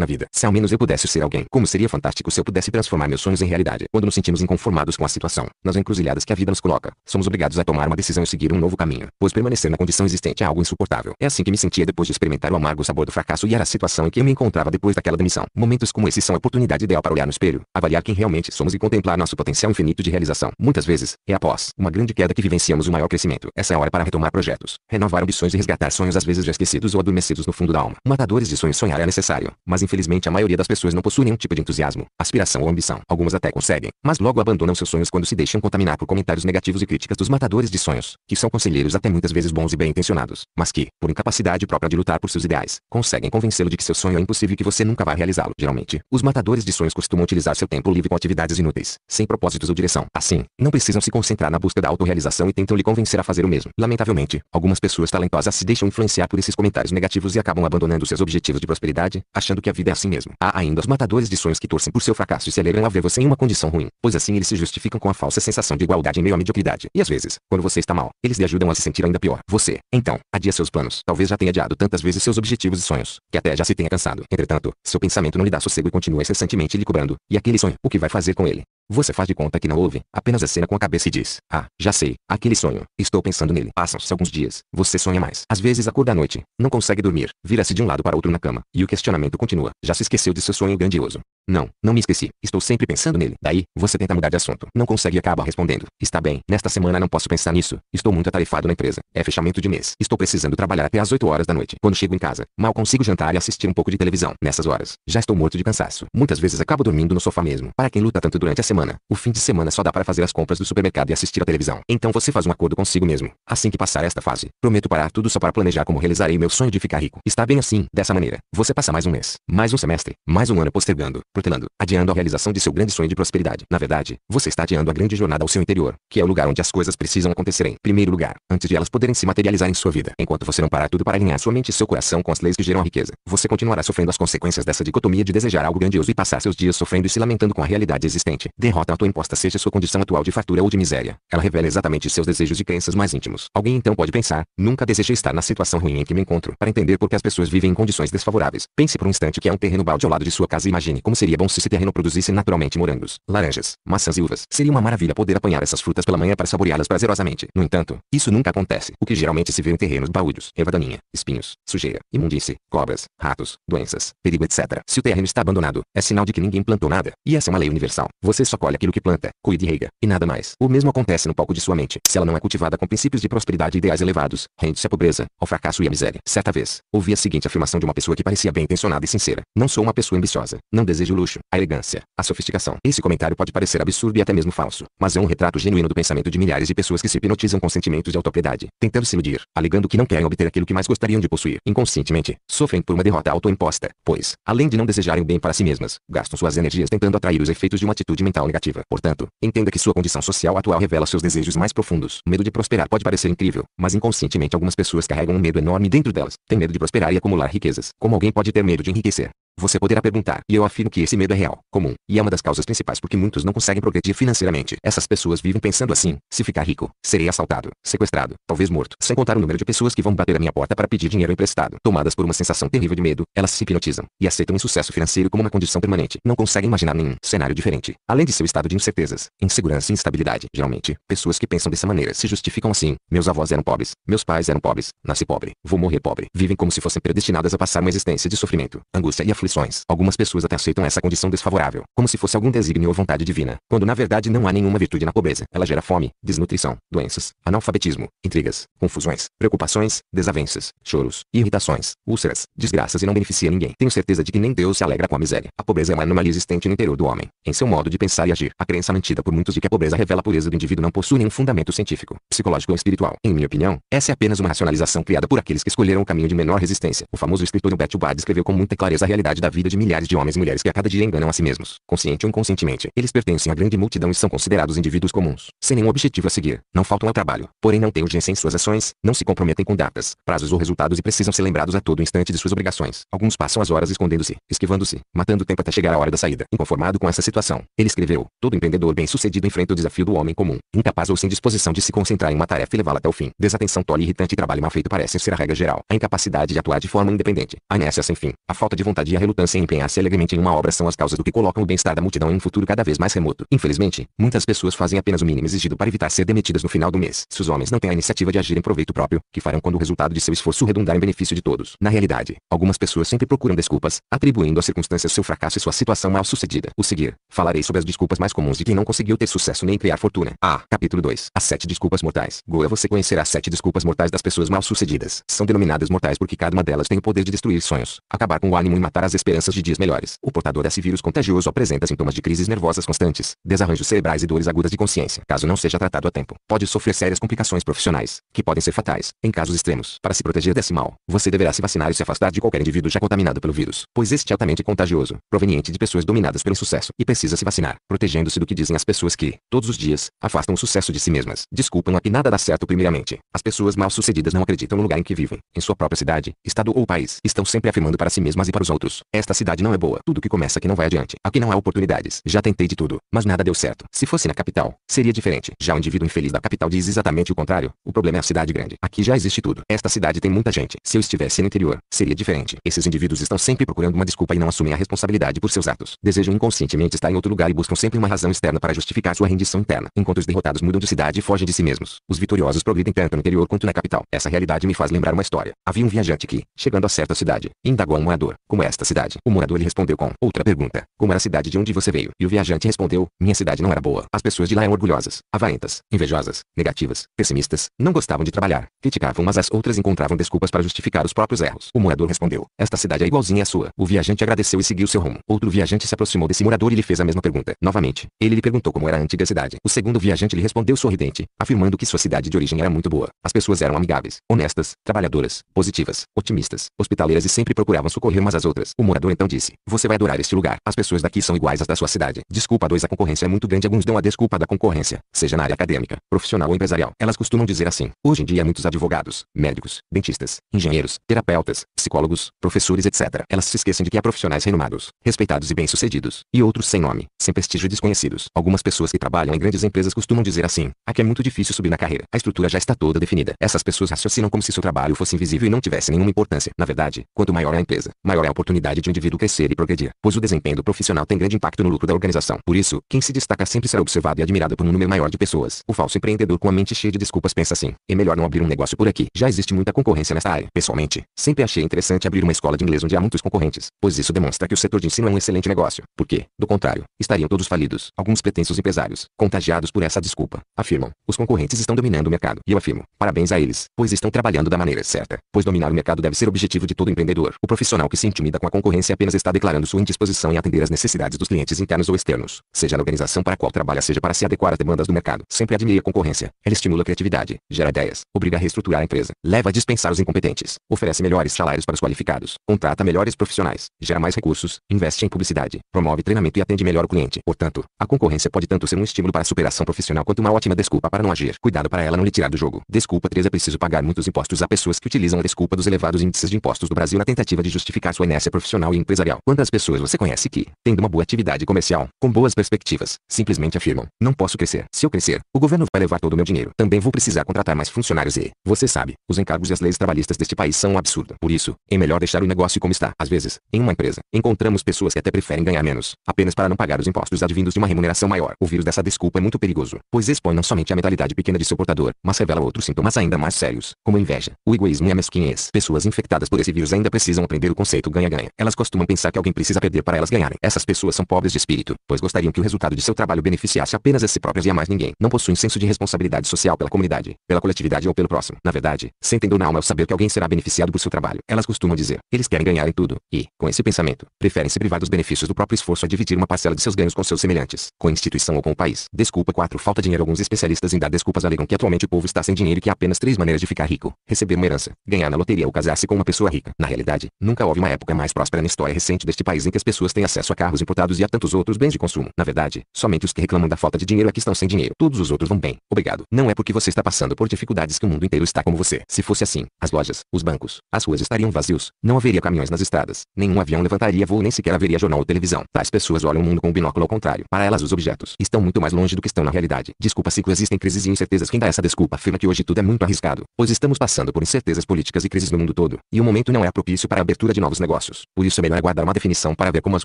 na 0.00 0.06
vida? 0.06 0.26
Se 0.32 0.46
ao 0.46 0.52
menos 0.52 0.72
eu 0.72 0.78
pudesse 0.78 1.06
ser 1.08 1.22
alguém? 1.22 1.44
Como 1.50 1.66
seria 1.66 1.88
fantástico 1.88 2.30
se 2.30 2.40
eu 2.40 2.44
pudesse 2.44 2.70
transformar 2.70 3.08
meus 3.08 3.20
sonhos 3.20 3.42
em 3.42 3.46
realidade? 3.46 3.84
Quando 3.92 4.04
nos 4.04 4.14
sentimos 4.14 4.42
inconformados 4.42 4.96
com 4.96 5.04
a 5.04 5.08
situação, 5.08 5.46
nas 5.64 5.76
encruzilhadas 5.76 6.24
que 6.24 6.32
a 6.32 6.36
vida 6.36 6.50
nos 6.50 6.60
coloca, 6.60 6.92
somos 7.04 7.26
obrigados 7.26 7.58
a 7.58 7.64
tomar 7.64 7.86
uma 7.86 7.96
decisão 7.96 8.22
e 8.22 8.26
seguir 8.26 8.52
um 8.52 8.58
novo 8.58 8.76
caminho, 8.76 9.08
pois 9.18 9.32
permanecer 9.32 9.70
na 9.70 9.76
condição 9.76 10.06
existente 10.06 10.42
é 10.42 10.46
algo 10.46 10.60
insuportável. 10.60 11.12
É 11.20 11.26
assim 11.26 11.42
que 11.42 11.50
me 11.50 11.58
sentia 11.58 11.84
depois 11.84 12.06
de 12.06 12.12
experimentar 12.12 12.52
o 12.52 12.56
amargo 12.56 12.84
sabor 12.84 13.06
do 13.06 13.12
fracasso 13.12 13.46
e 13.46 13.54
era 13.54 13.62
a 13.62 13.66
situação 13.66 14.06
em 14.06 14.10
que 14.10 14.20
eu 14.20 14.24
me 14.24 14.32
encontrava 14.32 14.70
depois 14.70 14.96
daquela 14.96 15.16
demissão. 15.16 15.44
Momentos 15.54 15.92
como 15.92 16.08
esses 16.08 16.24
são 16.30 16.34
a 16.34 16.38
oportunidade 16.38 16.84
ideal 16.84 17.02
para 17.02 17.12
olhar 17.12 17.26
no 17.26 17.30
espelho, 17.30 17.62
avaliar 17.74 18.02
quem 18.02 18.14
realmente 18.14 18.54
somos 18.54 18.72
e 18.72 18.78
contemplar 18.78 19.18
nosso 19.18 19.34
potencial 19.34 19.70
infinito 19.72 20.00
de 20.00 20.10
realização. 20.10 20.52
Muitas 20.58 20.86
vezes, 20.86 21.14
é 21.26 21.34
após 21.34 21.70
uma 21.76 21.90
grande 21.90 22.14
queda 22.14 22.32
que 22.32 22.40
vivenciamos 22.40 22.86
o 22.86 22.92
maior 22.92 23.08
crescimento. 23.08 23.48
Essa 23.56 23.74
é 23.74 23.76
a 23.76 23.80
hora 23.80 23.90
para 23.90 24.04
retomar 24.04 24.30
projetos, 24.30 24.76
renovar 24.88 25.24
ambições 25.24 25.52
e 25.52 25.56
resgatar 25.56 25.90
sonhos 25.90 26.16
às 26.16 26.24
vezes 26.24 26.44
já 26.44 26.52
esquecidos 26.52 26.94
ou 26.94 27.00
adormecidos 27.00 27.46
no 27.46 27.52
fundo 27.52 27.72
da 27.72 27.80
alma. 27.80 27.96
Matadores 28.06 28.48
de 28.48 28.56
sonhos 28.56 28.76
sonhar 28.76 29.00
é 29.00 29.06
necessário, 29.06 29.52
mas 29.66 29.82
infelizmente 29.82 30.28
a 30.28 30.32
maioria 30.32 30.56
das 30.56 30.68
pessoas 30.68 30.94
não 30.94 31.02
possui 31.02 31.24
nenhum 31.24 31.36
tipo 31.36 31.54
de 31.54 31.62
entusiasmo, 31.62 32.06
aspiração 32.16 32.62
ou 32.62 32.68
ambição. 32.68 33.00
Algumas 33.08 33.34
até 33.34 33.50
conseguem, 33.50 33.90
mas 34.04 34.20
logo 34.20 34.40
abandonam 34.40 34.74
seus 34.74 34.88
sonhos 34.88 35.10
quando 35.10 35.26
se 35.26 35.34
deixam 35.34 35.60
contaminar 35.60 35.96
por 35.98 36.06
comentários 36.06 36.44
negativos 36.44 36.80
e 36.80 36.86
críticas 36.86 37.16
dos 37.16 37.28
matadores 37.28 37.70
de 37.70 37.78
sonhos, 37.78 38.16
que 38.28 38.36
são 38.36 38.48
conselheiros 38.48 38.94
até 38.94 39.08
muitas 39.08 39.32
vezes 39.32 39.50
bons 39.50 39.72
e 39.72 39.76
bem 39.76 39.90
intencionados, 39.90 40.42
mas 40.56 40.70
que, 40.70 40.86
por 41.00 41.10
incapacidade 41.10 41.66
própria 41.66 41.88
de 41.88 41.96
lutar 41.96 42.20
por 42.20 42.30
seus 42.30 42.44
ideais, 42.44 42.78
conseguem 42.88 43.30
convencê-lo 43.30 43.68
de 43.68 43.76
que 43.76 43.82
seu 43.82 43.96
sonho 43.96 44.16
é 44.16 44.20
impossível 44.20 44.54
e 44.54 44.56
que 44.56 44.64
você 44.64 44.84
nunca 44.84 45.04
vai 45.04 45.16
realizá-lo. 45.16 45.52
Geralmente, 45.58 46.00
os 46.12 46.19
matadores 46.22 46.64
de 46.64 46.72
sonhos 46.72 46.94
costumam 46.94 47.24
utilizar 47.24 47.54
seu 47.56 47.68
tempo 47.68 47.90
livre 47.90 48.08
com 48.08 48.16
atividades 48.16 48.58
inúteis, 48.58 48.98
sem 49.08 49.26
propósitos 49.26 49.68
ou 49.68 49.74
direção. 49.74 50.06
Assim, 50.14 50.44
não 50.60 50.70
precisam 50.70 51.00
se 51.00 51.10
concentrar 51.10 51.50
na 51.50 51.58
busca 51.58 51.80
da 51.80 51.88
autorrealização 51.88 52.48
e 52.48 52.52
tentam 52.52 52.76
lhe 52.76 52.82
convencer 52.82 53.18
a 53.20 53.22
fazer 53.22 53.44
o 53.44 53.48
mesmo. 53.48 53.70
Lamentavelmente, 53.78 54.40
algumas 54.52 54.80
pessoas 54.80 55.10
talentosas 55.10 55.54
se 55.54 55.64
deixam 55.64 55.88
influenciar 55.88 56.28
por 56.28 56.38
esses 56.38 56.54
comentários 56.54 56.92
negativos 56.92 57.34
e 57.34 57.38
acabam 57.38 57.64
abandonando 57.64 58.06
seus 58.06 58.20
objetivos 58.20 58.60
de 58.60 58.66
prosperidade, 58.66 59.20
achando 59.34 59.62
que 59.62 59.70
a 59.70 59.72
vida 59.72 59.90
é 59.90 59.92
assim 59.92 60.08
mesmo. 60.08 60.32
Há 60.40 60.58
ainda 60.58 60.80
os 60.80 60.86
matadores 60.86 61.28
de 61.28 61.36
sonhos 61.36 61.58
que 61.58 61.68
torcem 61.68 61.92
por 61.92 62.02
seu 62.02 62.14
fracasso 62.14 62.48
e 62.48 62.52
se 62.52 62.60
alegram 62.60 62.84
ao 62.84 62.90
ver 62.90 63.02
você 63.02 63.20
em 63.20 63.26
uma 63.26 63.36
condição 63.36 63.70
ruim, 63.70 63.88
pois 64.02 64.16
assim 64.16 64.34
eles 64.34 64.48
se 64.48 64.56
justificam 64.56 64.98
com 64.98 65.08
a 65.08 65.14
falsa 65.14 65.40
sensação 65.40 65.76
de 65.76 65.84
igualdade 65.84 66.20
em 66.20 66.22
meio 66.22 66.34
à 66.34 66.38
mediocridade. 66.38 66.88
E 66.94 67.00
às 67.00 67.08
vezes, 67.08 67.36
quando 67.48 67.62
você 67.62 67.80
está 67.80 67.94
mal, 67.94 68.10
eles 68.22 68.38
lhe 68.38 68.44
ajudam 68.44 68.70
a 68.70 68.74
se 68.74 68.82
sentir 68.82 69.04
ainda 69.04 69.18
pior. 69.18 69.40
Você, 69.48 69.78
então, 69.92 70.18
adia 70.32 70.52
seus 70.52 70.70
planos. 70.70 71.02
Talvez 71.06 71.28
já 71.28 71.36
tenha 71.36 71.50
adiado 71.50 71.76
tantas 71.76 72.02
vezes 72.02 72.22
seus 72.22 72.38
objetivos 72.38 72.78
e 72.78 72.82
sonhos, 72.82 73.18
que 73.30 73.38
até 73.38 73.56
já 73.56 73.64
se 73.64 73.74
tenha 73.74 73.88
cansado. 73.88 74.24
Entretanto, 74.30 74.72
seu 74.84 74.98
pensamento 74.98 75.38
não 75.38 75.44
lhe 75.44 75.50
dá 75.50 75.60
sossego 75.60 75.88
e 75.88 75.90
continua 75.90 76.09
incessantemente 76.18 76.78
lhe 76.78 76.84
cobrando. 76.84 77.16
E 77.30 77.36
aquele 77.36 77.58
sonho, 77.58 77.74
o 77.84 77.90
que 77.90 77.98
vai 77.98 78.08
fazer 78.08 78.32
com 78.32 78.46
ele? 78.46 78.62
Você 78.88 79.12
faz 79.12 79.28
de 79.28 79.34
conta 79.34 79.60
que 79.60 79.68
não 79.68 79.76
ouve, 79.76 80.00
apenas 80.12 80.42
acena 80.42 80.66
com 80.66 80.74
a 80.74 80.78
cabeça 80.78 81.08
e 81.08 81.10
diz: 81.10 81.36
Ah, 81.52 81.66
já 81.78 81.92
sei, 81.92 82.14
aquele 82.26 82.56
sonho, 82.56 82.82
estou 82.98 83.22
pensando 83.22 83.52
nele. 83.52 83.70
Passam-se 83.72 84.10
alguns 84.12 84.30
dias, 84.30 84.62
você 84.74 84.98
sonha 84.98 85.20
mais. 85.20 85.42
Às 85.48 85.60
vezes 85.60 85.86
acorda 85.86 86.12
à 86.12 86.14
noite, 86.14 86.42
não 86.58 86.70
consegue 86.70 87.02
dormir, 87.02 87.28
vira-se 87.44 87.74
de 87.74 87.82
um 87.82 87.86
lado 87.86 88.02
para 88.02 88.16
outro 88.16 88.32
na 88.32 88.38
cama, 88.38 88.62
e 88.74 88.82
o 88.82 88.86
questionamento 88.86 89.36
continua: 89.36 89.70
Já 89.84 89.92
se 89.92 90.02
esqueceu 90.02 90.32
de 90.32 90.40
seu 90.40 90.54
sonho 90.54 90.76
grandioso? 90.76 91.20
Não, 91.50 91.68
não 91.82 91.92
me 91.92 91.98
esqueci, 91.98 92.30
estou 92.40 92.60
sempre 92.60 92.86
pensando 92.86 93.18
nele. 93.18 93.34
Daí, 93.42 93.64
você 93.76 93.98
tenta 93.98 94.14
mudar 94.14 94.28
de 94.28 94.36
assunto, 94.36 94.68
não 94.72 94.86
consegue 94.86 95.16
e 95.16 95.18
acaba 95.18 95.42
respondendo: 95.42 95.84
Está 96.00 96.20
bem, 96.20 96.38
nesta 96.48 96.68
semana 96.68 97.00
não 97.00 97.08
posso 97.08 97.28
pensar 97.28 97.52
nisso, 97.52 97.76
estou 97.92 98.12
muito 98.12 98.28
atarefado 98.28 98.68
na 98.68 98.72
empresa, 98.72 99.00
é 99.12 99.24
fechamento 99.24 99.60
de 99.60 99.68
mês, 99.68 99.94
estou 99.98 100.16
precisando 100.16 100.54
trabalhar 100.54 100.86
até 100.86 101.00
às 101.00 101.10
8 101.10 101.26
horas 101.26 101.48
da 101.48 101.52
noite. 101.52 101.74
Quando 101.82 101.96
chego 101.96 102.14
em 102.14 102.18
casa, 102.18 102.44
mal 102.56 102.72
consigo 102.72 103.02
jantar 103.02 103.34
e 103.34 103.36
assistir 103.36 103.66
um 103.66 103.72
pouco 103.72 103.90
de 103.90 103.98
televisão. 103.98 104.32
Nessas 104.40 104.64
horas, 104.64 104.92
já 105.08 105.18
estou 105.18 105.34
morto 105.34 105.58
de 105.58 105.64
cansaço. 105.64 106.06
Muitas 106.14 106.38
vezes 106.38 106.60
acabo 106.60 106.84
dormindo 106.84 107.14
no 107.14 107.20
sofá 107.20 107.42
mesmo. 107.42 107.70
Para 107.76 107.90
quem 107.90 108.00
luta 108.00 108.20
tanto 108.20 108.38
durante 108.38 108.60
a 108.60 108.64
semana, 108.64 108.94
o 109.10 109.16
fim 109.16 109.32
de 109.32 109.40
semana 109.40 109.72
só 109.72 109.82
dá 109.82 109.90
para 109.90 110.04
fazer 110.04 110.22
as 110.22 110.30
compras 110.30 110.56
do 110.56 110.64
supermercado 110.64 111.10
e 111.10 111.12
assistir 111.12 111.42
a 111.42 111.44
televisão. 111.44 111.80
Então 111.88 112.12
você 112.12 112.30
faz 112.30 112.46
um 112.46 112.52
acordo 112.52 112.76
consigo 112.76 113.04
mesmo. 113.04 113.28
Assim 113.44 113.72
que 113.72 113.76
passar 113.76 114.04
esta 114.04 114.22
fase, 114.22 114.50
prometo 114.60 114.88
parar 114.88 115.10
tudo 115.10 115.28
só 115.28 115.40
para 115.40 115.52
planejar 115.52 115.84
como 115.84 115.98
realizarei 115.98 116.38
meu 116.38 116.48
sonho 116.48 116.70
de 116.70 116.78
ficar 116.78 116.98
rico. 116.98 117.18
Está 117.26 117.44
bem 117.44 117.58
assim, 117.58 117.86
dessa 117.92 118.14
maneira. 118.14 118.38
Você 118.54 118.72
passa 118.72 118.92
mais 118.92 119.04
um 119.04 119.10
mês, 119.10 119.34
mais 119.50 119.74
um 119.74 119.76
semestre, 119.76 120.14
mais 120.28 120.48
um 120.48 120.60
ano 120.60 120.70
postergando, 120.70 121.18
protelando, 121.40 121.66
adiando 121.78 122.10
a 122.10 122.14
realização 122.14 122.52
de 122.52 122.60
seu 122.60 122.72
grande 122.72 122.92
sonho 122.92 123.08
de 123.08 123.14
prosperidade. 123.14 123.64
Na 123.70 123.76
verdade, 123.76 124.16
você 124.28 124.48
está 124.48 124.62
adiando 124.62 124.90
a 124.90 124.94
grande 124.94 125.14
jornada 125.16 125.44
ao 125.44 125.48
seu 125.48 125.60
interior, 125.60 125.94
que 126.08 126.20
é 126.20 126.24
o 126.24 126.26
lugar 126.26 126.48
onde 126.48 126.60
as 126.60 126.70
coisas 126.70 126.96
precisam 126.96 127.30
acontecer 127.30 127.66
em 127.66 127.76
primeiro 127.82 128.10
lugar, 128.10 128.36
antes 128.50 128.68
de 128.68 128.74
elas 128.74 128.88
poderem 128.88 129.14
se 129.14 129.26
materializar 129.26 129.68
em 129.68 129.74
sua 129.74 129.90
vida. 129.90 130.12
Enquanto 130.18 130.46
você 130.46 130.62
não 130.62 130.68
parar 130.68 130.88
tudo 130.88 131.04
para 131.04 131.16
alinhar 131.16 131.38
sua 131.38 131.52
mente 131.52 131.68
e 131.68 131.72
seu 131.72 131.86
coração 131.86 132.22
com 132.22 132.32
as 132.32 132.40
leis 132.40 132.56
que 132.56 132.62
geram 132.62 132.80
a 132.80 132.84
riqueza, 132.84 133.12
você 133.28 133.46
continuará 133.46 133.82
sofrendo 133.82 134.10
as 134.10 134.16
consequências 134.16 134.64
dessa 134.64 134.82
dicotomia 134.82 135.22
de 135.22 135.32
desejar 135.32 135.64
algo 135.64 135.78
grandioso 135.78 136.10
e 136.10 136.14
passar 136.14 136.40
seus 136.40 136.56
dias 136.56 136.76
sofrendo 136.76 137.06
e 137.06 137.10
se 137.10 137.18
lamentando 137.18 137.54
com 137.54 137.62
a 137.62 137.66
realidade 137.66 138.06
existente. 138.06 138.48
Derrota 138.58 138.92
autoimposta 138.92 139.36
seja 139.36 139.58
sua 139.58 139.70
condição 139.70 140.00
atual 140.00 140.24
de 140.24 140.30
de 140.30 140.32
fartura 140.32 140.62
ou 140.62 140.70
de 140.70 140.76
miséria. 140.76 141.16
Ela 141.30 141.42
revela 141.42 141.66
exatamente 141.66 142.08
seus 142.08 142.26
desejos 142.26 142.58
e 142.58 142.64
crenças 142.64 142.94
mais 142.94 143.12
íntimos. 143.12 143.46
Alguém 143.54 143.76
então 143.76 143.94
pode 143.94 144.12
pensar, 144.12 144.44
nunca 144.56 144.86
desejei 144.86 145.12
estar 145.12 145.34
na 145.34 145.42
situação 145.42 145.80
ruim 145.80 145.98
em 145.98 146.04
que 146.04 146.14
me 146.14 146.20
encontro, 146.20 146.54
para 146.58 146.70
entender 146.70 146.96
por 146.96 147.08
que 147.08 147.16
as 147.16 147.22
pessoas 147.22 147.48
vivem 147.48 147.70
em 147.72 147.74
condições 147.74 148.10
desfavoráveis. 148.10 148.66
Pense 148.76 148.96
por 148.96 149.06
um 149.06 149.10
instante 149.10 149.40
que 149.40 149.48
é 149.48 149.52
um 149.52 149.56
terreno 149.56 149.82
balde 149.82 150.06
ao 150.06 150.10
lado 150.10 150.24
de 150.24 150.30
sua 150.30 150.46
casa 150.46 150.68
e 150.68 150.70
imagine 150.70 151.02
como 151.02 151.16
seria 151.20 151.36
bom 151.36 151.46
se 151.46 151.60
esse 151.60 151.68
terreno 151.68 151.92
produzisse 151.92 152.32
naturalmente 152.32 152.78
morangos, 152.78 153.18
laranjas, 153.28 153.74
maçãs 153.86 154.16
e 154.16 154.22
uvas. 154.22 154.44
Seria 154.50 154.72
uma 154.72 154.80
maravilha 154.80 155.14
poder 155.14 155.36
apanhar 155.36 155.62
essas 155.62 155.80
frutas 155.82 156.02
pela 156.02 156.16
manhã 156.16 156.34
para 156.34 156.46
saboreá-las 156.46 156.88
prazerosamente. 156.88 157.46
No 157.54 157.62
entanto, 157.62 157.98
isso 158.10 158.32
nunca 158.32 158.48
acontece. 158.48 158.92
O 158.98 159.04
que 159.04 159.14
geralmente 159.14 159.52
se 159.52 159.60
vê 159.60 159.70
em 159.70 159.76
terrenos 159.76 160.08
balúrdios, 160.08 160.50
erva 160.56 160.70
daninha, 160.70 160.98
espinhos, 161.12 161.56
sujeira, 161.68 161.98
imundície, 162.10 162.56
cobras, 162.70 163.04
ratos, 163.20 163.58
doenças, 163.68 164.12
perigo 164.22 164.44
etc. 164.44 164.80
Se 164.88 164.98
o 164.98 165.02
terreno 165.02 165.26
está 165.26 165.42
abandonado, 165.42 165.82
é 165.94 166.00
sinal 166.00 166.24
de 166.24 166.32
que 166.32 166.40
ninguém 166.40 166.62
plantou 166.62 166.88
nada. 166.88 167.12
E 167.26 167.36
essa 167.36 167.50
é 167.50 167.52
uma 167.52 167.58
lei 167.58 167.68
universal. 167.68 168.08
Você 168.22 168.42
só 168.42 168.56
colhe 168.56 168.76
aquilo 168.76 168.92
que 168.92 169.00
planta, 169.00 169.28
cuida 169.42 169.66
e 169.66 169.68
rega, 169.68 169.88
e 170.02 170.06
nada 170.06 170.24
mais. 170.24 170.52
O 170.58 170.70
mesmo 170.70 170.88
acontece 170.88 171.28
no 171.28 171.34
palco 171.34 171.52
de 171.52 171.60
sua 171.60 171.76
mente. 171.76 171.98
Se 172.08 172.16
ela 172.16 172.24
não 172.24 172.34
é 172.34 172.40
cultivada 172.40 172.78
com 172.78 172.86
princípios 172.86 173.20
de 173.20 173.28
prosperidade 173.28 173.76
e 173.76 173.78
ideais 173.78 174.00
elevados, 174.00 174.46
rende-se 174.58 174.86
à 174.86 174.90
pobreza, 174.90 175.26
ao 175.38 175.46
fracasso 175.46 175.82
e 175.82 175.86
à 175.86 175.90
miséria. 175.90 176.20
Certa 176.26 176.50
vez, 176.50 176.78
ouvi 176.90 177.12
a 177.12 177.16
seguinte 177.16 177.46
afirmação 177.46 177.78
de 177.78 177.84
uma 177.84 177.92
pessoa 177.92 178.16
que 178.16 178.24
parecia 178.24 178.50
bem 178.50 178.64
intencionada 178.64 179.04
e 179.04 179.08
sincera. 179.08 179.42
Não 179.54 179.68
sou 179.68 179.84
uma 179.84 179.92
pessoa 179.92 180.16
ambiciosa. 180.16 180.56
Não 180.72 180.82
desejo 180.82 181.09
o 181.12 181.14
luxo, 181.14 181.38
a 181.52 181.56
elegância, 181.56 182.02
a 182.18 182.22
sofisticação. 182.22 182.76
Esse 182.84 183.00
comentário 183.00 183.36
pode 183.36 183.52
parecer 183.52 183.80
absurdo 183.80 184.18
e 184.18 184.22
até 184.22 184.32
mesmo 184.32 184.52
falso, 184.52 184.84
mas 185.00 185.16
é 185.16 185.20
um 185.20 185.24
retrato 185.24 185.58
genuíno 185.58 185.88
do 185.88 185.94
pensamento 185.94 186.30
de 186.30 186.38
milhares 186.38 186.68
de 186.68 186.74
pessoas 186.74 187.02
que 187.02 187.08
se 187.08 187.18
hipnotizam 187.18 187.60
com 187.60 187.68
sentimentos 187.68 188.12
de 188.12 188.16
autopiedade, 188.16 188.68
tentando 188.80 189.06
se 189.06 189.16
iludir, 189.16 189.42
alegando 189.54 189.88
que 189.88 189.96
não 189.96 190.06
querem 190.06 190.24
obter 190.24 190.46
aquilo 190.46 190.66
que 190.66 190.74
mais 190.74 190.86
gostariam 190.86 191.20
de 191.20 191.28
possuir. 191.28 191.58
Inconscientemente, 191.66 192.36
sofrem 192.50 192.82
por 192.82 192.94
uma 192.94 193.02
derrota 193.02 193.30
autoimposta, 193.30 193.90
pois, 194.04 194.34
além 194.46 194.68
de 194.68 194.76
não 194.76 194.86
desejarem 194.86 195.22
o 195.22 195.24
bem 195.26 195.38
para 195.38 195.52
si 195.52 195.64
mesmas, 195.64 195.96
gastam 196.08 196.38
suas 196.38 196.56
energias 196.56 196.88
tentando 196.88 197.16
atrair 197.16 197.40
os 197.40 197.48
efeitos 197.48 197.80
de 197.80 197.86
uma 197.86 197.92
atitude 197.92 198.22
mental 198.22 198.46
negativa. 198.46 198.82
Portanto, 198.88 199.26
entenda 199.42 199.70
que 199.70 199.78
sua 199.78 199.94
condição 199.94 200.22
social 200.22 200.56
atual 200.56 200.78
revela 200.78 201.06
seus 201.06 201.22
desejos 201.22 201.56
mais 201.56 201.72
profundos. 201.72 202.20
O 202.26 202.30
medo 202.30 202.44
de 202.44 202.50
prosperar 202.50 202.88
pode 202.88 203.04
parecer 203.04 203.28
incrível, 203.28 203.64
mas 203.78 203.94
inconscientemente 203.94 204.54
algumas 204.54 204.74
pessoas 204.74 205.06
carregam 205.06 205.34
um 205.34 205.38
medo 205.38 205.58
enorme 205.58 205.88
dentro 205.88 206.12
delas. 206.12 206.34
Tem 206.48 206.58
medo 206.58 206.72
de 206.72 206.78
prosperar 206.78 207.12
e 207.12 207.16
acumular 207.16 207.46
riquezas. 207.46 207.90
Como 207.98 208.14
alguém 208.14 208.30
pode 208.30 208.52
ter 208.52 208.62
medo 208.62 208.82
de 208.82 208.90
enriquecer? 208.90 209.30
Você 209.58 209.78
poderá 209.78 210.00
perguntar, 210.00 210.40
e 210.50 210.54
eu 210.54 210.64
afirmo 210.64 210.90
que 210.90 211.00
esse 211.02 211.16
medo 211.16 211.34
é 211.34 211.36
real, 211.36 211.58
comum, 211.70 211.94
e 212.08 212.18
é 212.18 212.22
uma 212.22 212.30
das 212.30 212.40
causas 212.40 212.64
principais 212.64 212.98
porque 212.98 213.16
muitos 213.16 213.44
não 213.44 213.52
conseguem 213.52 213.80
progredir 213.80 214.14
financeiramente. 214.14 214.76
Essas 214.82 215.06
pessoas 215.06 215.40
vivem 215.40 215.60
pensando 215.60 215.92
assim: 215.92 216.16
se 216.30 216.42
ficar 216.42 216.62
rico, 216.62 216.90
serei 217.04 217.28
assaltado, 217.28 217.70
sequestrado, 217.84 218.34
talvez 218.46 218.70
morto. 218.70 218.96
Sem 219.00 219.14
contar 219.14 219.36
o 219.36 219.40
número 219.40 219.58
de 219.58 219.64
pessoas 219.64 219.94
que 219.94 220.02
vão 220.02 220.14
bater 220.14 220.36
à 220.36 220.38
minha 220.38 220.52
porta 220.52 220.74
para 220.74 220.88
pedir 220.88 221.08
dinheiro 221.08 221.32
emprestado. 221.32 221.76
Tomadas 221.82 222.14
por 222.14 222.24
uma 222.24 222.34
sensação 222.34 222.68
terrível 222.68 222.96
de 222.96 223.02
medo, 223.02 223.24
elas 223.34 223.50
se 223.50 223.62
hipnotizam 223.62 224.04
e 224.20 224.26
aceitam 224.26 224.54
o 224.54 224.56
insucesso 224.56 224.92
financeiro 224.92 225.28
como 225.28 225.42
uma 225.42 225.50
condição 225.50 225.80
permanente. 225.80 226.18
Não 226.24 226.34
conseguem 226.34 226.68
imaginar 226.68 226.94
nenhum 226.94 227.14
cenário 227.22 227.54
diferente. 227.54 227.94
Além 228.08 228.24
de 228.24 228.32
seu 228.32 228.44
estado 228.44 228.68
de 228.68 228.76
incertezas, 228.76 229.26
insegurança 229.42 229.92
e 229.92 229.94
instabilidade. 229.94 230.46
Geralmente, 230.54 230.96
pessoas 231.08 231.38
que 231.38 231.46
pensam 231.46 231.70
dessa 231.70 231.86
maneira 231.86 232.14
se 232.14 232.26
justificam 232.26 232.70
assim: 232.70 232.96
meus 233.10 233.28
avós 233.28 233.52
eram 233.52 233.62
pobres, 233.62 233.92
meus 234.06 234.24
pais 234.24 234.48
eram 234.48 234.60
pobres, 234.60 234.88
nasci 235.04 235.26
pobre, 235.26 235.52
vou 235.64 235.78
morrer 235.78 236.00
pobre. 236.00 236.26
Vivem 236.34 236.56
como 236.56 236.72
se 236.72 236.80
fossem 236.80 237.00
predestinadas 237.02 237.54
a 237.54 237.58
passar 237.58 237.80
uma 237.80 237.90
existência 237.90 238.28
de 238.28 238.36
sofrimento, 238.36 238.80
angústia 238.94 239.24
e 239.24 239.30
aflições. 239.40 239.82
Algumas 239.88 240.16
pessoas 240.16 240.44
até 240.44 240.56
aceitam 240.56 240.84
essa 240.84 241.00
condição 241.00 241.30
desfavorável, 241.30 241.82
como 241.94 242.06
se 242.06 242.18
fosse 242.18 242.36
algum 242.36 242.50
desígnio 242.50 242.88
ou 242.88 242.94
vontade 242.94 243.24
divina, 243.24 243.56
quando 243.68 243.86
na 243.86 243.94
verdade 243.94 244.28
não 244.28 244.46
há 244.46 244.52
nenhuma 244.52 244.78
virtude 244.78 245.04
na 245.04 245.12
pobreza. 245.12 245.44
Ela 245.52 245.66
gera 245.66 245.82
fome, 245.82 246.10
desnutrição, 246.22 246.76
doenças, 246.92 247.32
analfabetismo, 247.44 248.08
intrigas, 248.24 248.64
confusões, 248.78 249.26
preocupações, 249.38 250.00
desavenças, 250.12 250.70
choros, 250.84 251.24
irritações, 251.32 251.92
úlceras, 252.06 252.44
desgraças 252.56 253.02
e 253.02 253.06
não 253.06 253.14
beneficia 253.14 253.50
ninguém. 253.50 253.72
Tenho 253.78 253.90
certeza 253.90 254.22
de 254.22 254.30
que 254.30 254.38
nem 254.38 254.52
Deus 254.52 254.78
se 254.78 254.84
alegra 254.84 255.08
com 255.08 255.16
a 255.16 255.18
miséria. 255.18 255.48
A 255.58 255.64
pobreza 255.64 255.92
é 255.92 255.94
uma 255.94 256.02
anomalia 256.02 256.30
existente 256.30 256.68
no 256.68 256.74
interior 256.74 256.96
do 256.96 257.06
homem, 257.06 257.28
em 257.46 257.52
seu 257.52 257.66
modo 257.66 257.88
de 257.88 257.96
pensar 257.96 258.28
e 258.28 258.32
agir. 258.32 258.52
A 258.58 258.66
crença 258.66 258.92
mantida 258.92 259.22
por 259.22 259.32
muitos 259.32 259.54
de 259.54 259.60
que 259.60 259.66
a 259.66 259.70
pobreza 259.70 259.96
revela 259.96 260.20
a 260.20 260.22
pureza 260.22 260.50
do 260.50 260.54
indivíduo 260.54 260.82
não 260.82 260.90
possui 260.90 261.18
nenhum 261.18 261.30
fundamento 261.30 261.72
científico, 261.72 262.16
psicológico 262.28 262.72
ou 262.72 262.76
espiritual. 262.76 263.14
Em 263.24 263.32
minha 263.32 263.46
opinião, 263.46 263.78
essa 263.90 264.12
é 264.12 264.14
apenas 264.14 264.40
uma 264.40 264.48
racionalização 264.48 265.02
criada 265.02 265.26
por 265.26 265.38
aqueles 265.38 265.62
que 265.62 265.68
escolheram 265.68 266.02
o 266.02 266.04
caminho 266.04 266.28
de 266.28 266.34
menor 266.34 266.60
resistência. 266.60 267.06
O 267.12 267.16
famoso 267.16 267.44
escritor 267.44 267.72
Humberto 267.72 267.98
Bard 267.98 268.20
escreveu 268.20 268.44
com 268.44 268.52
muita 268.52 268.76
clareza 268.76 269.04
a 269.04 269.08
realidade 269.08 269.29
da 269.38 269.50
vida 269.50 269.68
de 269.68 269.76
milhares 269.76 270.08
de 270.08 270.16
homens 270.16 270.36
e 270.36 270.38
mulheres 270.38 270.62
que 270.62 270.70
a 270.70 270.72
cada 270.72 270.88
dia 270.88 271.04
enganam 271.04 271.28
a 271.28 271.32
si 271.34 271.42
mesmos, 271.42 271.76
consciente 271.86 272.24
ou 272.24 272.30
inconscientemente. 272.30 272.88
Eles 272.96 273.12
pertencem 273.12 273.52
à 273.52 273.54
grande 273.54 273.76
multidão 273.76 274.10
e 274.10 274.14
são 274.14 274.30
considerados 274.30 274.78
indivíduos 274.78 275.12
comuns, 275.12 275.48
sem 275.60 275.74
nenhum 275.74 275.90
objetivo 275.90 276.26
a 276.26 276.30
seguir. 276.30 276.60
Não 276.74 276.82
faltam 276.82 277.06
ao 277.06 277.12
trabalho, 277.12 277.48
porém 277.60 277.78
não 277.78 277.90
têm 277.90 278.02
urgência 278.02 278.32
em 278.32 278.34
suas 278.34 278.54
ações, 278.54 278.94
não 279.04 279.12
se 279.12 279.24
comprometem 279.24 279.64
com 279.64 279.76
datas, 279.76 280.16
prazos 280.24 280.52
ou 280.52 280.58
resultados 280.58 280.98
e 280.98 281.02
precisam 281.02 281.32
ser 281.32 281.42
lembrados 281.42 281.74
a 281.74 281.80
todo 281.80 282.02
instante 282.02 282.32
de 282.32 282.38
suas 282.38 282.52
obrigações. 282.52 283.02
Alguns 283.12 283.36
passam 283.36 283.60
as 283.60 283.70
horas 283.70 283.90
escondendo-se, 283.90 284.36
esquivando-se, 284.50 285.00
matando 285.14 285.44
tempo 285.44 285.60
até 285.60 285.70
chegar 285.70 285.92
a 285.92 285.98
hora 285.98 286.10
da 286.10 286.16
saída. 286.16 286.44
Inconformado 286.52 286.98
com 286.98 287.08
essa 287.08 287.20
situação, 287.20 287.62
ele 287.76 287.88
escreveu: 287.88 288.26
Todo 288.40 288.56
empreendedor 288.56 288.94
bem-sucedido 288.94 289.46
enfrenta 289.46 289.74
o 289.74 289.76
desafio 289.76 290.04
do 290.04 290.14
homem 290.14 290.34
comum, 290.34 290.58
incapaz 290.74 291.10
ou 291.10 291.16
sem 291.16 291.28
disposição 291.28 291.72
de 291.72 291.82
se 291.82 291.92
concentrar 291.92 292.32
em 292.32 292.34
uma 292.34 292.46
tarefa 292.46 292.74
e 292.74 292.78
levá-la 292.78 292.98
até 292.98 293.08
o 293.08 293.12
fim. 293.12 293.30
Desatenção 293.38 293.82
tole 293.82 294.04
irritante 294.04 294.32
e 294.32 294.36
trabalho 294.36 294.62
mal 294.62 294.70
feito 294.70 294.88
parecem 294.88 295.18
ser 295.18 295.34
a 295.34 295.36
regra 295.36 295.54
geral. 295.54 295.80
A 295.90 295.94
incapacidade 295.94 296.52
de 296.52 296.58
atuar 296.58 296.80
de 296.80 296.88
forma 296.88 297.12
independente, 297.12 297.56
a 297.68 297.76
inércia 297.76 298.02
sem 298.02 298.16
fim, 298.16 298.32
a 298.48 298.54
falta 298.54 298.76
de 298.76 298.82
vontade 298.82 299.12
e 299.12 299.16
relutância 299.20 299.58
em 299.58 299.62
empenhar-se 299.62 300.00
alegremente 300.00 300.34
em 300.34 300.38
uma 300.38 300.52
obra 300.52 300.72
são 300.72 300.88
as 300.88 300.96
causas 300.96 301.16
do 301.16 301.22
que 301.22 301.30
colocam 301.30 301.62
o 301.62 301.66
bem-estar 301.66 301.94
da 301.94 302.02
multidão 302.02 302.30
em 302.30 302.34
um 302.34 302.40
futuro 302.40 302.66
cada 302.66 302.82
vez 302.82 302.98
mais 302.98 303.12
remoto. 303.12 303.44
Infelizmente, 303.52 304.08
muitas 304.18 304.44
pessoas 304.44 304.74
fazem 304.74 304.98
apenas 304.98 305.22
o 305.22 305.26
mínimo 305.26 305.46
exigido 305.46 305.76
para 305.76 305.86
evitar 305.86 306.10
ser 306.10 306.24
demitidas 306.24 306.62
no 306.62 306.68
final 306.68 306.90
do 306.90 306.98
mês. 306.98 307.26
Se 307.30 307.40
os 307.40 307.48
homens 307.48 307.70
não 307.70 307.78
têm 307.78 307.90
a 307.90 307.92
iniciativa 307.92 308.32
de 308.32 308.38
agir 308.38 308.58
em 308.58 308.62
proveito 308.62 308.92
próprio, 308.92 309.20
que 309.32 309.40
farão 309.40 309.60
quando 309.60 309.76
o 309.76 309.78
resultado 309.78 310.14
de 310.14 310.20
seu 310.20 310.32
esforço 310.32 310.64
redundar 310.64 310.96
em 310.96 311.00
benefício 311.00 311.36
de 311.36 311.42
todos. 311.42 311.76
Na 311.80 311.90
realidade, 311.90 312.36
algumas 312.50 312.78
pessoas 312.78 313.06
sempre 313.08 313.26
procuram 313.26 313.54
desculpas, 313.54 314.00
atribuindo 314.10 314.58
às 314.58 314.66
circunstâncias 314.66 315.12
seu 315.12 315.22
fracasso 315.22 315.58
e 315.58 315.60
sua 315.60 315.72
situação 315.72 316.10
mal 316.10 316.24
sucedida. 316.24 316.70
O 316.76 316.82
seguir, 316.82 317.14
falarei 317.28 317.62
sobre 317.62 317.78
as 317.78 317.84
desculpas 317.84 318.18
mais 318.18 318.32
comuns 318.32 318.58
de 318.58 318.64
quem 318.64 318.74
não 318.74 318.84
conseguiu 318.84 319.16
ter 319.16 319.26
sucesso 319.26 319.66
nem 319.66 319.78
criar 319.78 319.98
fortuna. 319.98 320.32
A. 320.42 320.62
Capítulo 320.70 321.02
2. 321.02 321.28
As 321.34 321.44
sete 321.44 321.66
desculpas 321.66 322.02
mortais. 322.02 322.40
Goa 322.48 322.68
você 322.68 322.88
conhecerá 322.88 323.22
as 323.22 323.28
sete 323.28 323.50
desculpas 323.50 323.84
mortais 323.84 324.10
das 324.10 324.22
pessoas 324.22 324.48
mal 324.48 324.62
sucedidas. 324.62 325.22
São 325.28 325.44
denominadas 325.44 325.90
mortais 325.90 326.16
porque 326.16 326.36
cada 326.36 326.56
uma 326.56 326.62
delas 326.62 326.88
tem 326.88 326.98
o 326.98 327.02
poder 327.02 327.24
de 327.24 327.30
destruir 327.30 327.60
sonhos, 327.60 328.00
acabar 328.08 328.40
com 328.40 328.50
o 328.50 328.56
ânimo 328.56 328.76
e 328.76 328.80
matar 328.80 329.04
as 329.04 329.09
esperanças 329.14 329.54
de 329.54 329.62
dias 329.62 329.78
melhores. 329.78 330.14
O 330.22 330.30
portador 330.30 330.62
desse 330.62 330.80
vírus 330.80 331.00
contagioso 331.00 331.48
apresenta 331.48 331.86
sintomas 331.86 332.14
de 332.14 332.22
crises 332.22 332.48
nervosas 332.48 332.86
constantes, 332.86 333.36
desarranjos 333.44 333.86
cerebrais 333.86 334.22
e 334.22 334.26
dores 334.26 334.48
agudas 334.48 334.70
de 334.70 334.76
consciência. 334.76 335.22
Caso 335.28 335.46
não 335.46 335.56
seja 335.56 335.78
tratado 335.78 336.08
a 336.08 336.10
tempo, 336.10 336.34
pode 336.48 336.66
sofrer 336.66 336.94
sérias 336.94 337.18
complicações 337.18 337.64
profissionais, 337.64 338.20
que 338.32 338.42
podem 338.42 338.60
ser 338.60 338.72
fatais, 338.72 339.12
em 339.22 339.30
casos 339.30 339.54
extremos. 339.54 339.96
Para 340.02 340.14
se 340.14 340.22
proteger 340.22 340.54
desse 340.54 340.72
mal, 340.72 340.94
você 341.08 341.30
deverá 341.30 341.52
se 341.52 341.62
vacinar 341.62 341.90
e 341.90 341.94
se 341.94 342.02
afastar 342.02 342.30
de 342.30 342.40
qualquer 342.40 342.60
indivíduo 342.60 342.90
já 342.90 343.00
contaminado 343.00 343.40
pelo 343.40 343.52
vírus, 343.52 343.84
pois 343.94 344.12
este 344.12 344.32
é 344.32 344.34
altamente 344.34 344.62
contagioso, 344.62 345.16
proveniente 345.30 345.72
de 345.72 345.78
pessoas 345.78 346.04
dominadas 346.04 346.42
pelo 346.42 346.52
insucesso, 346.52 346.90
e 346.98 347.04
precisa 347.04 347.36
se 347.36 347.44
vacinar, 347.44 347.76
protegendo-se 347.88 348.38
do 348.38 348.46
que 348.46 348.54
dizem 348.54 348.76
as 348.76 348.84
pessoas 348.84 349.16
que, 349.16 349.36
todos 349.50 349.68
os 349.68 349.76
dias, 349.76 350.10
afastam 350.20 350.54
o 350.54 350.58
sucesso 350.58 350.92
de 350.92 351.00
si 351.00 351.10
mesmas. 351.10 351.42
Desculpam 351.52 351.96
a 351.96 352.00
que 352.00 352.10
nada 352.10 352.30
dá 352.30 352.38
certo 352.38 352.66
primeiramente. 352.66 353.18
As 353.34 353.42
pessoas 353.42 353.76
mal 353.76 353.90
sucedidas 353.90 354.34
não 354.34 354.42
acreditam 354.42 354.76
no 354.76 354.82
lugar 354.82 354.98
em 354.98 355.02
que 355.02 355.14
vivem, 355.14 355.38
em 355.54 355.60
sua 355.60 355.76
própria 355.76 355.96
cidade, 355.96 356.32
estado 356.44 356.72
ou 356.74 356.86
país. 356.86 357.18
Estão 357.24 357.44
sempre 357.44 357.70
afirmando 357.70 357.96
para 357.96 358.10
si 358.10 358.20
mesmas 358.20 358.48
e 358.48 358.52
para 358.52 358.62
os 358.62 358.70
outros. 358.70 358.99
Esta 359.12 359.34
cidade 359.34 359.62
não 359.62 359.74
é 359.74 359.78
boa. 359.78 360.00
Tudo 360.04 360.20
que 360.20 360.28
começa 360.28 360.58
aqui 360.58 360.68
não 360.68 360.74
vai 360.74 360.86
adiante. 360.86 361.16
Aqui 361.24 361.40
não 361.40 361.50
há 361.50 361.56
oportunidades. 361.56 362.20
Já 362.26 362.40
tentei 362.40 362.68
de 362.68 362.76
tudo, 362.76 362.98
mas 363.12 363.24
nada 363.24 363.42
deu 363.42 363.54
certo. 363.54 363.84
Se 363.92 364.06
fosse 364.06 364.28
na 364.28 364.34
capital, 364.34 364.74
seria 364.88 365.12
diferente. 365.12 365.52
Já 365.60 365.74
o 365.74 365.78
indivíduo 365.78 366.06
infeliz 366.06 366.32
da 366.32 366.40
capital 366.40 366.68
diz 366.68 366.88
exatamente 366.88 367.32
o 367.32 367.34
contrário. 367.34 367.72
O 367.84 367.92
problema 367.92 368.18
é 368.18 368.20
a 368.20 368.22
cidade 368.22 368.52
grande. 368.52 368.76
Aqui 368.82 369.02
já 369.02 369.16
existe 369.16 369.40
tudo. 369.40 369.62
Esta 369.68 369.88
cidade 369.88 370.20
tem 370.20 370.30
muita 370.30 370.52
gente. 370.52 370.76
Se 370.84 370.96
eu 370.96 371.00
estivesse 371.00 371.40
no 371.42 371.46
interior, 371.46 371.78
seria 371.92 372.14
diferente. 372.14 372.56
Esses 372.64 372.86
indivíduos 372.86 373.20
estão 373.20 373.38
sempre 373.38 373.66
procurando 373.66 373.94
uma 373.94 374.04
desculpa 374.04 374.34
e 374.34 374.38
não 374.38 374.48
assumem 374.48 374.72
a 374.72 374.76
responsabilidade 374.76 375.40
por 375.40 375.50
seus 375.50 375.68
atos. 375.68 375.94
Desejam 376.02 376.34
inconscientemente 376.34 376.96
estar 376.96 377.10
em 377.10 377.14
outro 377.14 377.30
lugar 377.30 377.50
e 377.50 377.54
buscam 377.54 377.74
sempre 377.74 377.98
uma 377.98 378.08
razão 378.08 378.30
externa 378.30 378.60
para 378.60 378.74
justificar 378.74 379.14
sua 379.16 379.26
rendição 379.26 379.60
interna. 379.60 379.88
Enquanto 379.96 380.18
os 380.18 380.26
derrotados 380.26 380.62
mudam 380.62 380.80
de 380.80 380.86
cidade 380.86 381.20
e 381.20 381.22
fogem 381.22 381.46
de 381.46 381.52
si 381.52 381.62
mesmos, 381.62 381.98
os 382.08 382.18
vitoriosos 382.18 382.62
progridem 382.62 382.92
tanto 382.92 383.16
no 383.16 383.20
interior 383.20 383.46
quanto 383.46 383.66
na 383.66 383.72
capital. 383.72 384.02
Essa 384.12 384.28
realidade 384.28 384.66
me 384.66 384.74
faz 384.74 384.90
lembrar 384.90 385.12
uma 385.12 385.22
história. 385.22 385.52
Havia 385.66 385.84
um 385.84 385.88
viajante 385.88 386.26
que, 386.26 386.42
chegando 386.56 386.84
a 386.84 386.88
certa 386.88 387.14
cidade, 387.14 387.50
indagou 387.64 387.96
a 387.96 388.00
um 388.00 388.02
morador: 388.02 388.34
Como 388.48 388.62
é 388.62 388.66
esta 388.66 388.84
cidade? 388.90 389.18
O 389.24 389.30
morador 389.30 389.58
lhe 389.58 389.64
respondeu 389.64 389.96
com 389.96 390.10
outra 390.20 390.42
pergunta: 390.42 390.84
Como 390.98 391.12
era 391.12 391.16
a 391.16 391.20
cidade 391.20 391.48
de 391.48 391.58
onde 391.58 391.72
você 391.72 391.90
veio? 391.92 392.10
E 392.18 392.26
o 392.26 392.28
viajante 392.28 392.66
respondeu: 392.66 393.06
Minha 393.20 393.34
cidade 393.34 393.62
não 393.62 393.70
era 393.70 393.80
boa. 393.80 394.04
As 394.12 394.22
pessoas 394.22 394.48
de 394.48 394.54
lá 394.54 394.62
eram 394.62 394.72
orgulhosas, 394.72 395.20
avarentas, 395.32 395.80
invejosas, 395.92 396.40
negativas, 396.56 397.04
pessimistas, 397.16 397.68
não 397.78 397.92
gostavam 397.92 398.24
de 398.24 398.30
trabalhar, 398.30 398.66
criticavam 398.82 399.24
mas 399.24 399.38
as 399.38 399.48
outras 399.50 399.78
encontravam 399.78 400.16
desculpas 400.16 400.50
para 400.50 400.62
justificar 400.62 401.04
os 401.06 401.12
próprios 401.12 401.40
erros. 401.40 401.68
O 401.74 401.80
morador 401.80 402.08
respondeu: 402.08 402.46
Esta 402.58 402.76
cidade 402.76 403.04
é 403.04 403.06
igualzinha 403.06 403.42
à 403.42 403.46
sua. 403.46 403.70
O 403.76 403.86
viajante 403.86 404.24
agradeceu 404.24 404.58
e 404.58 404.64
seguiu 404.64 404.86
seu 404.86 405.00
rumo. 405.00 405.18
Outro 405.28 405.48
viajante 405.50 405.86
se 405.86 405.94
aproximou 405.94 406.26
desse 406.26 406.42
morador 406.42 406.72
e 406.72 406.74
lhe 406.74 406.82
fez 406.82 407.00
a 407.00 407.04
mesma 407.04 407.22
pergunta. 407.22 407.52
Novamente, 407.62 408.06
ele 408.20 408.34
lhe 408.34 408.42
perguntou 408.42 408.72
como 408.72 408.88
era 408.88 408.96
a 408.98 409.00
antiga 409.00 409.24
cidade. 409.24 409.56
O 409.64 409.68
segundo 409.68 409.98
viajante 410.00 410.34
lhe 410.34 410.42
respondeu 410.42 410.76
sorridente, 410.76 411.24
afirmando 411.38 411.76
que 411.76 411.86
sua 411.86 411.98
cidade 411.98 412.28
de 412.28 412.36
origem 412.36 412.60
era 412.60 412.70
muito 412.70 412.88
boa. 412.90 413.08
As 413.24 413.32
pessoas 413.32 413.62
eram 413.62 413.76
amigáveis, 413.76 414.18
honestas, 414.30 414.72
trabalhadoras, 414.84 415.40
positivas, 415.54 416.04
otimistas, 416.16 416.66
hospitaleiras 416.78 417.24
e 417.24 417.28
sempre 417.28 417.54
procuravam 417.54 417.88
socorrer 417.88 418.20
umas 418.20 418.34
às 418.34 418.44
outras. 418.44 418.72
O 418.80 418.82
morador 418.82 419.12
então 419.12 419.28
disse: 419.28 419.52
Você 419.68 419.86
vai 419.86 419.96
adorar 419.96 420.18
este 420.18 420.34
lugar. 420.34 420.56
As 420.66 420.74
pessoas 420.74 421.02
daqui 421.02 421.20
são 421.20 421.36
iguais 421.36 421.60
às 421.60 421.66
da 421.66 421.76
sua 421.76 421.86
cidade. 421.86 422.22
Desculpa 422.30 422.66
2 422.66 422.82
A 422.84 422.88
concorrência 422.88 423.26
é 423.26 423.28
muito 423.28 423.46
grande. 423.46 423.66
Alguns 423.66 423.84
dão 423.84 423.98
a 423.98 424.00
desculpa 424.00 424.38
da 424.38 424.46
concorrência, 424.46 425.00
seja 425.12 425.36
na 425.36 425.42
área 425.42 425.52
acadêmica, 425.52 425.98
profissional 426.08 426.48
ou 426.48 426.54
empresarial. 426.54 426.92
Elas 426.98 427.14
costumam 427.14 427.44
dizer 427.44 427.68
assim: 427.68 427.90
Hoje 428.02 428.22
em 428.22 428.24
dia 428.24 428.42
muitos 428.42 428.64
advogados, 428.64 429.24
médicos, 429.36 429.82
dentistas, 429.92 430.38
engenheiros, 430.50 430.98
terapeutas, 431.06 431.66
psicólogos, 431.76 432.30
professores 432.40 432.86
etc. 432.86 433.22
Elas 433.28 433.44
se 433.44 433.56
esquecem 433.56 433.84
de 433.84 433.90
que 433.90 433.98
há 433.98 434.00
profissionais 434.00 434.44
renomados, 434.44 434.88
respeitados 435.04 435.50
e 435.50 435.54
bem-sucedidos, 435.54 436.22
e 436.32 436.42
outros 436.42 436.64
sem 436.66 436.80
nome, 436.80 437.04
sem 437.20 437.34
prestígio 437.34 437.66
e 437.66 437.68
desconhecidos. 437.68 438.28
Algumas 438.34 438.62
pessoas 438.62 438.90
que 438.90 438.98
trabalham 438.98 439.34
em 439.34 439.38
grandes 439.38 439.62
empresas 439.62 439.92
costumam 439.92 440.22
dizer 440.22 440.46
assim: 440.46 440.70
Aqui 440.88 441.02
é 441.02 441.04
muito 441.04 441.22
difícil 441.22 441.54
subir 441.54 441.68
na 441.68 441.76
carreira. 441.76 442.04
A 442.14 442.16
estrutura 442.16 442.48
já 442.48 442.56
está 442.56 442.74
toda 442.74 442.98
definida. 442.98 443.34
Essas 443.38 443.62
pessoas 443.62 443.90
raciocinam 443.90 444.30
como 444.30 444.42
se 444.42 444.52
seu 444.52 444.62
trabalho 444.62 444.94
fosse 444.94 445.16
invisível 445.16 445.46
e 445.46 445.50
não 445.50 445.60
tivesse 445.60 445.90
nenhuma 445.90 446.08
importância. 446.08 446.50
Na 446.58 446.64
verdade, 446.64 447.04
quanto 447.12 447.30
maior 447.30 447.52
é 447.52 447.58
a 447.58 447.60
empresa, 447.60 447.90
maior 448.02 448.24
é 448.24 448.28
a 448.28 448.30
oportunidade 448.30 448.69
de 448.78 448.88
um 448.88 448.92
indivíduo 448.92 449.18
crescer 449.18 449.50
e 449.50 449.54
progredir, 449.56 449.90
pois 450.02 450.14
o 450.16 450.20
desempenho 450.20 450.56
do 450.56 450.62
profissional 450.62 451.04
tem 451.04 451.18
grande 451.18 451.36
impacto 451.36 451.64
no 451.64 451.70
lucro 451.70 451.86
da 451.86 451.94
organização. 451.94 452.38
Por 452.46 452.54
isso, 452.54 452.80
quem 452.88 453.00
se 453.00 453.12
destaca 453.12 453.44
sempre 453.46 453.68
será 453.68 453.80
observado 453.80 454.20
e 454.20 454.22
admirado 454.22 454.56
por 454.56 454.66
um 454.66 454.72
número 454.72 454.88
maior 454.88 455.10
de 455.10 455.18
pessoas. 455.18 455.60
O 455.66 455.72
falso 455.72 455.98
empreendedor 455.98 456.38
com 456.38 456.48
a 456.48 456.52
mente 456.52 456.74
cheia 456.74 456.92
de 456.92 456.98
desculpas 456.98 457.32
pensa 457.34 457.54
assim: 457.54 457.74
é 457.88 457.94
melhor 457.94 458.16
não 458.16 458.24
abrir 458.24 458.42
um 458.42 458.46
negócio 458.46 458.76
por 458.76 458.86
aqui. 458.86 459.06
Já 459.16 459.28
existe 459.28 459.54
muita 459.54 459.72
concorrência 459.72 460.14
nesta 460.14 460.30
área. 460.30 460.46
Pessoalmente, 460.52 461.02
sempre 461.18 461.42
achei 461.42 461.62
interessante 461.64 462.06
abrir 462.06 462.22
uma 462.22 462.32
escola 462.32 462.56
de 462.56 462.64
inglês 462.64 462.84
onde 462.84 462.96
há 462.96 463.00
muitos 463.00 463.20
concorrentes, 463.20 463.68
pois 463.80 463.98
isso 463.98 464.12
demonstra 464.12 464.46
que 464.46 464.54
o 464.54 464.56
setor 464.56 464.80
de 464.80 464.86
ensino 464.86 465.08
é 465.08 465.10
um 465.10 465.18
excelente 465.18 465.48
negócio. 465.48 465.82
Porque, 465.96 466.26
do 466.38 466.46
contrário, 466.46 466.84
estariam 467.00 467.28
todos 467.28 467.46
falidos. 467.46 467.88
Alguns 467.96 468.20
pretensos 468.20 468.58
empresários, 468.58 469.06
contagiados 469.16 469.70
por 469.70 469.82
essa 469.82 470.00
desculpa, 470.00 470.40
afirmam: 470.56 470.90
os 471.08 471.16
concorrentes 471.16 471.58
estão 471.58 471.74
dominando 471.74 472.06
o 472.06 472.10
mercado. 472.10 472.40
E 472.46 472.52
eu 472.52 472.58
afirmo: 472.58 472.84
parabéns 472.98 473.32
a 473.32 473.40
eles, 473.40 473.66
pois 473.76 473.92
estão 473.92 474.10
trabalhando 474.10 474.50
da 474.50 474.58
maneira 474.58 474.84
certa. 474.84 475.18
Pois 475.32 475.44
dominar 475.44 475.70
o 475.70 475.74
mercado 475.74 476.02
deve 476.02 476.16
ser 476.16 476.26
o 476.26 476.28
objetivo 476.28 476.66
de 476.66 476.74
todo 476.74 476.90
empreendedor. 476.90 477.34
O 477.42 477.46
profissional 477.46 477.88
que 477.88 477.96
se 477.96 478.06
intimida 478.06 478.38
com 478.38 478.46
a 478.46 478.49
concorrência 478.50 478.94
apenas 478.94 479.14
está 479.14 479.32
declarando 479.32 479.66
sua 479.66 479.80
indisposição 479.80 480.32
em 480.32 480.36
atender 480.36 480.62
às 480.62 480.70
necessidades 480.70 481.16
dos 481.16 481.28
clientes 481.28 481.60
internos 481.60 481.88
ou 481.88 481.94
externos, 481.94 482.40
seja 482.52 482.76
na 482.76 482.82
organização 482.82 483.22
para 483.22 483.34
a 483.34 483.36
qual 483.36 483.50
trabalha, 483.52 483.80
seja 483.80 484.00
para 484.00 484.14
se 484.14 484.24
adequar 484.24 484.52
às 484.52 484.58
demandas 484.58 484.86
do 484.86 484.92
mercado. 484.92 485.24
Sempre 485.28 485.54
admire 485.54 485.78
a 485.78 485.82
concorrência. 485.82 486.30
Ela 486.44 486.52
estimula 486.52 486.82
a 486.82 486.84
criatividade, 486.84 487.38
gera 487.50 487.70
ideias, 487.70 488.02
obriga 488.14 488.36
a 488.36 488.40
reestruturar 488.40 488.80
a 488.80 488.84
empresa, 488.84 489.12
leva 489.24 489.48
a 489.50 489.52
dispensar 489.52 489.92
os 489.92 490.00
incompetentes, 490.00 490.56
oferece 490.70 491.02
melhores 491.02 491.32
salários 491.32 491.64
para 491.64 491.74
os 491.74 491.80
qualificados, 491.80 492.34
contrata 492.46 492.84
melhores 492.84 493.14
profissionais, 493.14 493.66
gera 493.80 494.00
mais 494.00 494.14
recursos, 494.14 494.58
investe 494.70 495.04
em 495.04 495.08
publicidade, 495.08 495.60
promove 495.72 496.02
treinamento 496.02 496.38
e 496.38 496.42
atende 496.42 496.64
melhor 496.64 496.84
o 496.84 496.88
cliente. 496.88 497.20
Portanto, 497.24 497.64
a 497.78 497.86
concorrência 497.86 498.30
pode 498.30 498.46
tanto 498.46 498.66
ser 498.66 498.76
um 498.76 498.84
estímulo 498.84 499.12
para 499.12 499.22
a 499.22 499.24
superação 499.24 499.64
profissional 499.64 500.04
quanto 500.04 500.18
uma 500.18 500.32
ótima 500.32 500.54
desculpa 500.54 500.90
para 500.90 501.02
não 501.02 501.12
agir. 501.12 501.34
Cuidado 501.40 501.68
para 501.68 501.82
ela 501.82 501.96
não 501.96 502.04
lhe 502.04 502.10
tirar 502.10 502.28
do 502.28 502.36
jogo. 502.36 502.62
Desculpa 502.68 503.08
3 503.08 503.26
é 503.26 503.30
preciso 503.30 503.58
pagar 503.58 503.82
muitos 503.82 504.06
impostos 504.06 504.42
a 504.42 504.48
pessoas 504.48 504.78
que 504.78 504.86
utilizam 504.86 505.20
a 505.20 505.22
desculpa 505.22 505.56
dos 505.56 505.66
elevados 505.66 506.02
índices 506.02 506.30
de 506.30 506.36
impostos 506.36 506.68
do 506.68 506.74
Brasil 506.74 506.98
na 506.98 507.04
tentativa 507.04 507.42
de 507.42 507.48
justificar 507.48 507.94
sua 507.94 508.06
inércia 508.06 508.30
profissional 508.40 508.74
e 508.74 508.78
empresarial. 508.78 509.18
Quantas 509.24 509.50
pessoas 509.50 509.80
você 509.80 509.98
conhece 509.98 510.28
que, 510.28 510.46
tendo 510.64 510.80
uma 510.80 510.88
boa 510.88 511.02
atividade 511.02 511.44
comercial, 511.44 511.88
com 512.00 512.10
boas 512.10 512.34
perspectivas, 512.34 512.96
simplesmente 513.08 513.56
afirmam: 513.56 513.86
não 514.00 514.12
posso 514.12 514.36
crescer. 514.36 514.64
Se 514.74 514.86
eu 514.86 514.90
crescer, 514.90 515.20
o 515.34 515.38
governo 515.38 515.66
vai 515.72 515.80
levar 515.80 516.00
todo 516.00 516.14
o 516.14 516.16
meu 516.16 516.24
dinheiro. 516.24 516.50
Também 516.56 516.80
vou 516.80 516.90
precisar 516.90 517.24
contratar 517.24 517.54
mais 517.54 517.68
funcionários 517.68 518.16
e, 518.16 518.30
você 518.44 518.66
sabe, 518.66 518.94
os 519.08 519.18
encargos 519.18 519.50
e 519.50 519.52
as 519.52 519.60
leis 519.60 519.76
trabalhistas 519.76 520.16
deste 520.16 520.34
país 520.34 520.56
são 520.56 520.72
um 520.72 520.78
absurdo. 520.78 521.14
Por 521.20 521.30
isso, 521.30 521.54
é 521.70 521.76
melhor 521.76 522.00
deixar 522.00 522.22
o 522.22 522.26
negócio 522.26 522.60
como 522.60 522.72
está. 522.72 522.92
Às 522.98 523.08
vezes, 523.08 523.38
em 523.52 523.60
uma 523.60 523.72
empresa, 523.72 524.00
encontramos 524.12 524.62
pessoas 524.62 524.94
que 524.94 524.98
até 524.98 525.10
preferem 525.10 525.44
ganhar 525.44 525.62
menos, 525.62 525.92
apenas 526.06 526.34
para 526.34 526.48
não 526.48 526.56
pagar 526.56 526.80
os 526.80 526.86
impostos 526.86 527.22
advindos 527.22 527.52
de 527.52 527.58
uma 527.58 527.66
remuneração 527.66 528.08
maior. 528.08 528.32
O 528.40 528.46
vírus 528.46 528.64
dessa 528.64 528.82
desculpa 528.82 529.18
é 529.18 529.22
muito 529.22 529.38
perigoso, 529.38 529.78
pois 529.90 530.08
expõe 530.08 530.34
não 530.34 530.42
somente 530.42 530.72
a 530.72 530.76
mentalidade 530.76 531.14
pequena 531.14 531.38
de 531.38 531.44
seu 531.44 531.56
portador, 531.56 531.92
mas 532.02 532.16
revela 532.18 532.40
outros 532.40 532.64
sintomas 532.64 532.96
ainda 532.96 533.18
mais 533.18 533.34
sérios, 533.34 533.72
como 533.84 533.98
inveja, 533.98 534.32
o 534.46 534.54
egoísmo 534.54 534.88
e 534.88 534.92
a 534.92 534.94
mesquinhez. 534.94 535.50
Pessoas 535.52 535.84
infectadas 535.84 536.28
por 536.28 536.40
esse 536.40 536.52
vírus 536.52 536.72
ainda 536.72 536.90
precisam 536.90 537.24
aprender 537.24 537.50
o 537.50 537.54
conceito 537.54 537.90
ganha-ganha. 537.90 538.29
Elas 538.36 538.54
costumam 538.54 538.86
pensar 538.86 539.10
que 539.10 539.18
alguém 539.18 539.32
precisa 539.32 539.60
perder 539.60 539.82
para 539.82 539.96
elas 539.96 540.10
ganharem. 540.10 540.36
Essas 540.42 540.64
pessoas 540.64 540.96
são 540.96 541.04
pobres 541.06 541.32
de 541.32 541.38
espírito, 541.38 541.74
pois 541.88 542.00
gostariam 542.00 542.32
que 542.32 542.40
o 542.40 542.42
resultado 542.42 542.76
de 542.76 542.82
seu 542.82 542.94
trabalho 542.94 543.22
beneficiasse 543.22 543.74
apenas 543.74 544.04
a 544.04 544.08
si 544.08 544.20
próprias 544.20 544.44
e 544.44 544.50
a 544.50 544.54
mais 544.54 544.68
ninguém. 544.68 544.92
Não 545.00 545.08
possuem 545.08 545.34
senso 545.34 545.58
de 545.58 545.64
responsabilidade 545.64 546.28
social 546.28 546.56
pela 546.56 546.68
comunidade, 546.68 547.14
pela 547.26 547.40
coletividade 547.40 547.88
ou 547.88 547.94
pelo 547.94 548.08
próximo. 548.08 548.36
Na 548.44 548.50
verdade, 548.50 548.90
sentem 549.00 549.30
dor 549.30 549.38
na 549.38 549.46
alma 549.46 549.58
ao 549.60 549.62
saber 549.62 549.86
que 549.86 549.92
alguém 549.92 550.08
será 550.08 550.28
beneficiado 550.28 550.70
por 550.70 550.78
seu 550.78 550.90
trabalho. 550.90 551.20
Elas 551.26 551.46
costumam 551.46 551.74
dizer, 551.74 551.98
eles 552.12 552.28
querem 552.28 552.44
ganhar 552.44 552.68
em 552.68 552.72
tudo, 552.72 552.96
e, 553.12 553.26
com 553.38 553.48
esse 553.48 553.62
pensamento, 553.62 554.04
preferem 554.18 554.50
se 554.50 554.58
privar 554.58 554.80
dos 554.80 554.88
benefícios 554.88 555.28
do 555.28 555.34
próprio 555.34 555.54
esforço 555.54 555.86
a 555.86 555.88
dividir 555.88 556.16
uma 556.16 556.26
parcela 556.26 556.54
de 556.54 556.60
seus 556.60 556.74
ganhos 556.74 556.92
com 556.92 557.02
seus 557.02 557.20
semelhantes, 557.20 557.68
com 557.78 557.88
a 557.88 557.92
instituição 557.92 558.36
ou 558.36 558.42
com 558.42 558.50
o 558.50 558.56
país. 558.56 558.84
Desculpa 558.92 559.32
4. 559.32 559.58
Falta 559.58 559.80
dinheiro 559.80 560.02
Alguns 560.10 560.18
especialistas 560.18 560.72
em 560.72 560.78
dar 560.78 560.88
desculpas 560.88 561.24
alegam 561.24 561.46
que 561.46 561.54
atualmente 561.54 561.84
o 561.84 561.88
povo 561.88 562.04
está 562.04 562.20
sem 562.20 562.34
dinheiro 562.34 562.58
e 562.58 562.60
que 562.60 562.68
há 562.68 562.72
apenas 562.72 562.98
três 562.98 563.16
maneiras 563.16 563.40
de 563.40 563.46
ficar 563.46 563.66
rico. 563.66 563.92
Receber 564.08 564.34
uma 564.34 564.44
herança, 564.44 564.72
ganhar 564.84 565.08
na 565.08 565.16
loteria 565.16 565.46
ou 565.46 565.52
casar-se 565.52 565.86
com 565.86 565.94
uma 565.94 566.04
pessoa 566.04 566.28
rica. 566.28 566.50
Na 566.58 566.66
realidade, 566.66 567.08
nunca 567.20 567.46
houve 567.46 567.60
uma 567.60 567.68
época 567.68 567.94
mais 567.94 568.12
próspera 568.20 568.42
na 568.42 568.46
história 568.46 568.74
recente 568.74 569.06
deste 569.06 569.24
país 569.24 569.46
em 569.46 569.50
que 569.50 569.56
as 569.56 569.64
pessoas 569.64 569.94
têm 569.94 570.04
acesso 570.04 570.30
a 570.30 570.36
carros 570.36 570.60
importados 570.60 571.00
e 571.00 571.04
a 571.04 571.08
tantos 571.08 571.32
outros 571.32 571.56
bens 571.56 571.72
de 571.72 571.78
consumo. 571.78 572.10
Na 572.18 572.22
verdade, 572.22 572.60
somente 572.76 573.06
os 573.06 573.14
que 573.14 573.20
reclamam 573.22 573.48
da 573.48 573.56
falta 573.56 573.78
de 573.78 573.86
dinheiro 573.86 574.10
é 574.10 574.12
que 574.12 574.18
estão 574.18 574.34
sem 574.34 574.46
dinheiro. 574.46 574.74
Todos 574.76 575.00
os 575.00 575.10
outros 575.10 575.26
vão 575.26 575.38
bem. 575.38 575.56
Obrigado. 575.72 576.04
Não 576.12 576.30
é 576.30 576.34
porque 576.34 576.52
você 576.52 576.68
está 576.68 576.82
passando 576.82 577.16
por 577.16 577.26
dificuldades 577.30 577.78
que 577.78 577.86
o 577.86 577.88
mundo 577.88 578.04
inteiro 578.04 578.22
está 578.22 578.42
como 578.42 578.58
você. 578.58 578.82
Se 578.86 579.02
fosse 579.02 579.24
assim, 579.24 579.46
as 579.58 579.70
lojas, 579.70 580.00
os 580.12 580.22
bancos, 580.22 580.58
as 580.70 580.84
ruas 580.84 581.00
estariam 581.00 581.30
vazios. 581.30 581.70
Não 581.82 581.96
haveria 581.96 582.20
caminhões 582.20 582.50
nas 582.50 582.60
estradas. 582.60 583.04
Nenhum 583.16 583.40
avião 583.40 583.62
levantaria 583.62 584.04
voo 584.04 584.20
nem 584.20 584.30
sequer 584.30 584.54
haveria 584.54 584.78
jornal 584.78 584.98
ou 584.98 585.04
televisão. 585.06 585.42
Tais 585.50 585.70
pessoas 585.70 586.04
olham 586.04 586.20
o 586.20 586.24
mundo 586.24 586.42
com 586.42 586.50
um 586.50 586.52
binóculo 586.52 586.84
ao 586.84 586.88
contrário. 586.88 587.24
Para 587.30 587.44
elas 587.44 587.62
os 587.62 587.72
objetos 587.72 588.16
estão 588.20 588.42
muito 588.42 588.60
mais 588.60 588.74
longe 588.74 588.94
do 588.94 589.00
que 589.00 589.08
estão 589.08 589.24
na 589.24 589.30
realidade. 589.30 589.72
Desculpa 589.80 590.10
se 590.10 590.22
existem 590.26 590.58
crises 590.58 590.84
e 590.84 590.90
incertezas. 590.90 591.30
Quem 591.30 591.40
dá 591.40 591.46
essa 591.46 591.62
desculpa 591.62 591.96
afirma 591.96 592.18
que 592.18 592.26
hoje 592.26 592.44
tudo 592.44 592.58
é 592.58 592.62
muito 592.62 592.82
arriscado, 592.82 593.22
pois 593.34 593.48
estamos 593.48 593.78
passando 593.78 594.12
por 594.12 594.22
incertezas 594.22 594.66
políticas 594.66 595.06
e 595.06 595.08
crises 595.08 595.30
no 595.30 595.38
mundo 595.38 595.54
todo, 595.54 595.78
e 595.90 596.02
o 596.02 596.04
momento 596.04 596.30
não 596.30 596.44
é 596.44 596.52
propício 596.52 596.86
para 596.86 597.00
a 597.00 597.02
abertura 597.02 597.32
de 597.32 597.40
novos 597.40 597.58
negócios. 597.58 598.02
Por 598.14 598.26
isso 598.26 598.40
é 598.40 598.42
melhor 598.42 598.58
aguardar 598.58 598.84
uma 598.84 598.92
definição 598.92 599.34
para 599.34 599.50
ver 599.50 599.60
como 599.60 599.76
as 599.76 599.84